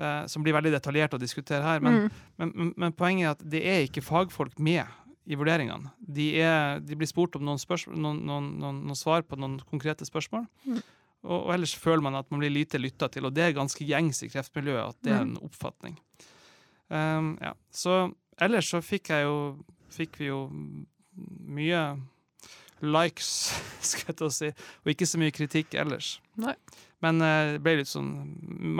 eh, 0.00 0.22
som 0.32 0.42
blir 0.42 0.56
veldig 0.56 0.72
detaljert 0.72 1.14
å 1.14 1.20
diskutere 1.20 1.62
her. 1.62 1.80
Men, 1.84 2.00
Mm. 2.06 2.10
men, 2.40 2.52
men, 2.56 2.72
men 2.76 2.92
poenget 2.96 3.26
er 3.26 3.30
at 3.36 3.42
det 3.52 3.60
er 3.68 3.82
ikke 3.84 4.02
fagfolk 4.06 4.56
med 4.58 4.86
i 5.30 5.36
vurderingene. 5.36 5.92
De, 6.00 6.30
er, 6.40 6.80
de 6.80 6.96
blir 6.96 7.06
spurt 7.06 7.36
om 7.36 7.44
noen, 7.44 7.60
noen, 7.94 8.22
noen, 8.26 8.46
noen, 8.58 8.78
noen 8.88 8.96
svar 8.98 9.22
på 9.28 9.36
noen 9.38 9.58
konkrete 9.70 10.08
spørsmål. 10.08 10.46
Mm. 10.64 10.80
Og, 11.22 11.34
og 11.44 11.50
ellers 11.54 11.74
føler 11.76 12.00
man 12.02 12.16
at 12.16 12.30
man 12.32 12.40
blir 12.40 12.50
lite 12.50 12.80
lytta 12.80 13.10
til, 13.12 13.28
og 13.28 13.34
det 13.36 13.44
er 13.44 13.52
ganske 13.58 13.84
gjengs 13.84 14.22
i 14.24 14.30
kreftmiljøet 14.32 14.94
at 14.94 14.98
det 15.04 15.12
er 15.12 15.20
en 15.26 15.36
oppfatning. 15.44 15.98
Um, 16.88 17.34
ja. 17.44 17.52
Så 17.70 17.98
ellers 18.40 18.70
så 18.72 18.80
fikk 18.82 19.12
jeg 19.12 19.28
jo 19.28 19.36
Fikk 19.90 20.16
vi 20.20 20.28
jo 20.30 20.44
mye 21.50 21.80
likes, 22.84 23.50
skal 23.90 24.12
jeg 24.12 24.20
til 24.20 24.28
å 24.28 24.34
si, 24.34 24.50
og 24.84 24.94
ikke 24.94 25.08
så 25.08 25.20
mye 25.20 25.34
kritikk 25.34 25.76
ellers. 25.78 26.18
Nei. 26.40 26.56
Men 27.04 27.22
eh, 27.24 27.54
det 27.54 27.62
ble 27.64 27.78
litt 27.80 27.90
sånn 27.90 28.10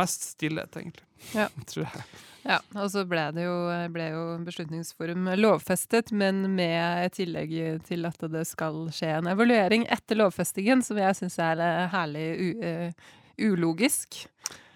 mest 0.00 0.34
stillhet, 0.34 0.76
egentlig. 0.76 1.06
Ja. 1.36 1.50
tror 1.68 1.84
jeg. 1.84 2.04
Ja, 2.48 2.56
og 2.80 2.86
så 2.88 3.02
ble 3.04 3.26
det 3.36 3.42
jo, 3.44 3.56
ble 3.92 4.06
jo 4.14 4.20
Beslutningsforum 4.46 5.28
lovfestet, 5.36 6.08
men 6.16 6.46
med 6.54 7.04
et 7.04 7.18
tillegg 7.18 7.52
til 7.84 8.08
at 8.08 8.24
det 8.32 8.46
skal 8.48 8.86
skje 8.96 9.10
en 9.18 9.28
evaluering 9.28 9.84
etter 9.92 10.16
lovfestingen, 10.16 10.80
som 10.86 10.96
jeg 10.96 11.18
syns 11.18 11.36
er 11.44 11.60
herlig 11.92 12.24
u, 12.40 12.48
uh, 12.64 13.10
ulogisk. 13.50 14.22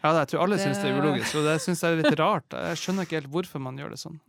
Ja, 0.05 0.13
jeg 0.21 0.35
tror 0.35 0.45
alle 0.45 0.61
syns 0.61 0.83
det 0.83 0.91
er 0.93 1.01
ulogisk, 1.01 1.39
og 1.41 1.49
det 1.49 1.57
syns 1.65 1.81
jeg 1.81 1.97
er 1.97 2.03
litt 2.03 2.19
rart. 2.21 2.53
Jeg 2.69 2.83
skjønner 2.83 3.09
ikke 3.09 3.23
helt 3.23 3.33
hvorfor 3.33 3.65
man 3.65 3.81
gjør 3.81 3.97
det 3.97 4.03
sånn. 4.03 4.21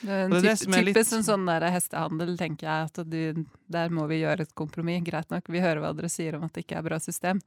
Det 0.00 0.10
er 0.10 0.24
en 0.24 0.34
det 0.34 0.38
er 0.38 0.58
det 0.58 0.84
litt- 0.84 0.96
typisk 0.96 1.26
sånn 1.26 1.46
der 1.48 1.68
hestehandel, 1.74 2.34
tenker 2.40 2.68
jeg. 2.68 2.90
At 2.90 3.10
du, 3.10 3.44
der 3.70 3.94
må 3.94 4.06
vi 4.10 4.22
gjøre 4.22 4.46
et 4.46 4.54
kompromiss. 4.54 5.04
Greit 5.06 5.30
nok, 5.30 5.48
vi 5.48 5.62
hører 5.64 5.82
hva 5.84 5.94
dere 5.96 6.12
sier 6.12 6.36
om 6.38 6.44
at 6.46 6.52
det 6.56 6.66
ikke 6.66 6.78
er 6.80 6.86
bra 6.86 6.98
system. 7.02 7.40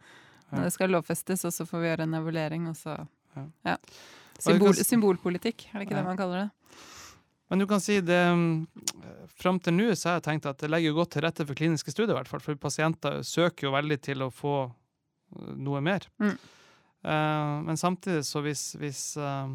Men 0.49 0.63
det 0.63 0.73
skal 0.73 0.93
lovfestes, 0.93 1.43
og 1.45 1.51
så 1.53 1.65
får 1.67 1.83
vi 1.83 1.89
gjøre 1.89 2.07
en 2.07 2.19
evaluering, 2.21 2.69
og 2.71 2.77
så 2.79 2.97
Ja. 3.65 3.77
Symbol, 4.39 4.73
symbolpolitikk, 4.73 5.67
er 5.69 5.79
det 5.79 5.87
ikke 5.87 5.97
det 5.97 6.05
man 6.05 6.17
kaller 6.17 6.45
det? 6.45 6.49
Men 7.49 7.59
du 7.59 7.67
kan 7.67 7.81
si 7.81 7.99
det 8.01 8.19
mm, 8.35 8.67
Fram 9.37 9.59
til 9.63 9.75
nå 9.77 9.91
så 9.95 10.09
har 10.09 10.17
jeg 10.17 10.25
tenkt 10.27 10.47
at 10.49 10.59
det 10.63 10.69
legger 10.71 10.95
godt 10.97 11.13
til 11.15 11.23
rette 11.23 11.45
for 11.45 11.57
kliniske 11.57 11.93
studier, 11.93 12.15
i 12.15 12.17
hvert 12.17 12.29
fall. 12.31 12.41
For 12.41 12.57
pasienter 12.59 13.21
søker 13.21 13.67
jo 13.67 13.73
veldig 13.75 13.97
til 14.01 14.25
å 14.25 14.31
få 14.33 14.55
uh, 14.65 15.51
noe 15.53 15.81
mer. 15.85 16.07
Mm. 16.17 16.33
Uh, 17.05 17.61
men 17.67 17.77
samtidig, 17.77 18.23
så 18.25 18.41
hvis, 18.41 18.71
hvis, 18.81 19.01
eh, 19.21 19.53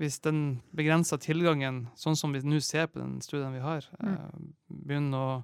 hvis 0.00 0.18
den 0.24 0.60
begrensa 0.74 1.18
tilgangen, 1.22 1.84
sånn 1.98 2.16
som 2.18 2.34
vi 2.34 2.42
nå 2.42 2.58
ser 2.64 2.88
på 2.90 2.98
den 2.98 3.20
studien 3.22 3.54
vi 3.54 3.62
har, 3.62 3.86
mm. 4.00 4.50
begynner 4.84 5.18
å 5.18 5.36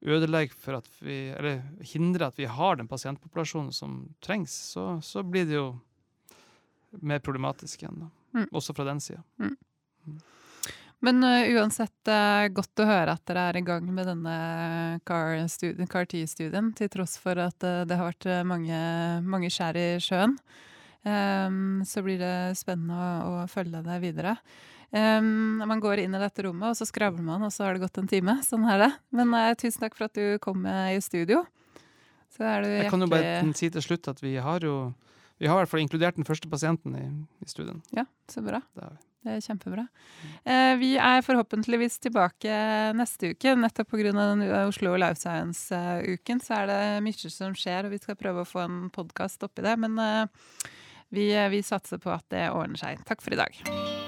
ødelegge 0.00 0.56
for 0.56 0.78
at 0.78 0.86
vi 1.04 1.28
Eller 1.28 1.60
hindre 1.84 2.30
at 2.30 2.38
vi 2.38 2.46
har 2.48 2.76
den 2.76 2.88
pasientpopulasjonen 2.88 3.72
som 3.72 4.14
trengs, 4.24 4.54
så, 4.72 5.00
så 5.04 5.22
blir 5.22 5.44
det 5.48 5.58
jo 5.58 5.66
mer 7.04 7.18
problematisk 7.18 7.82
igjen. 7.82 8.08
Mm. 8.34 8.46
Også 8.50 8.74
fra 8.74 8.86
den 8.88 9.00
sida. 9.02 9.22
Men 11.00 11.24
uh, 11.24 11.48
uansett, 11.56 11.96
uh, 12.08 12.48
godt 12.52 12.82
å 12.82 12.88
høre 12.88 13.14
at 13.16 13.24
dere 13.28 13.46
er 13.50 13.56
i 13.56 13.64
gang 13.64 13.86
med 13.94 14.08
denne 14.10 14.34
CAR-T-studien, 15.08 16.72
til 16.76 16.90
tross 16.92 17.16
for 17.20 17.40
at 17.40 17.64
uh, 17.64 17.84
det 17.88 17.96
har 17.96 18.10
vært 18.10 18.28
mange, 18.48 18.80
mange 19.24 19.48
skjær 19.52 19.78
i 19.80 19.88
sjøen. 20.02 20.36
Um, 21.02 21.80
så 21.88 22.02
blir 22.04 22.20
det 22.20 22.58
spennende 22.60 22.96
å, 22.96 23.32
å 23.40 23.48
følge 23.50 23.82
det 23.86 24.00
videre. 24.02 24.36
Um, 24.90 25.62
man 25.62 25.80
går 25.80 26.02
inn 26.02 26.16
i 26.16 26.20
dette 26.20 26.44
rommet, 26.44 26.72
og 26.72 26.78
så 26.78 26.88
skravler 26.88 27.24
man, 27.24 27.44
og 27.46 27.54
så 27.54 27.66
har 27.66 27.76
det 27.76 27.84
gått 27.84 28.00
en 28.02 28.10
time. 28.10 28.36
Sånn 28.46 28.66
er 28.68 28.84
det. 28.84 28.90
Men 29.16 29.32
uh, 29.36 29.52
tusen 29.58 29.86
takk 29.86 29.96
for 29.96 30.10
at 30.10 30.18
du 30.18 30.40
kom 30.44 30.60
med 30.66 30.96
i 30.96 31.04
studio. 31.04 31.44
Så 32.30 32.46
er 32.46 32.66
du 32.66 32.72
Jeg 32.72 32.90
kan 32.92 33.02
jo 33.02 33.10
bare 33.10 33.38
si 33.58 33.70
til 33.72 33.84
slutt 33.84 34.10
at 34.12 34.20
vi 34.22 34.36
har 34.42 34.66
jo 34.66 34.92
vi 35.40 35.48
har 35.48 35.56
i 35.56 35.62
hvert 35.62 35.70
fall 35.72 35.80
inkludert 35.80 36.18
den 36.18 36.26
første 36.28 36.50
pasienten 36.52 36.96
i, 36.98 37.06
i 37.40 37.46
studien. 37.48 37.78
Ja, 37.96 38.04
så 38.28 38.42
bra. 38.44 38.60
Det 38.76 38.84
har 38.84 38.90
vi. 38.92 39.06
Det 39.20 39.34
er 39.34 39.42
kjempebra. 39.44 39.82
Eh, 40.48 40.74
vi 40.80 40.90
er 40.96 41.24
forhåpentligvis 41.24 41.98
tilbake 42.00 42.52
neste 42.96 43.34
uke. 43.34 43.52
Nettopp 43.56 43.92
pga. 43.92 44.12
Oslo 44.62 44.94
Life 44.96 45.20
Science-uken 45.20 46.40
så 46.44 46.62
er 46.62 46.70
det 46.70 46.82
mye 47.04 47.32
som 47.32 47.56
skjer, 47.56 47.88
og 47.88 47.92
vi 47.92 48.00
skal 48.00 48.16
prøve 48.20 48.44
å 48.44 48.48
få 48.48 48.62
en 48.64 48.78
podkast 48.92 49.44
oppi 49.44 49.64
det. 49.64 49.74
Men 49.80 49.96
eh, 50.00 50.70
vi, 51.10 51.30
vi 51.52 51.62
satser 51.66 52.02
på 52.02 52.12
at 52.14 52.26
det 52.32 52.48
ordner 52.54 52.80
seg. 52.80 53.02
Takk 53.08 53.24
for 53.24 53.34
i 53.34 53.40
dag. 53.40 53.99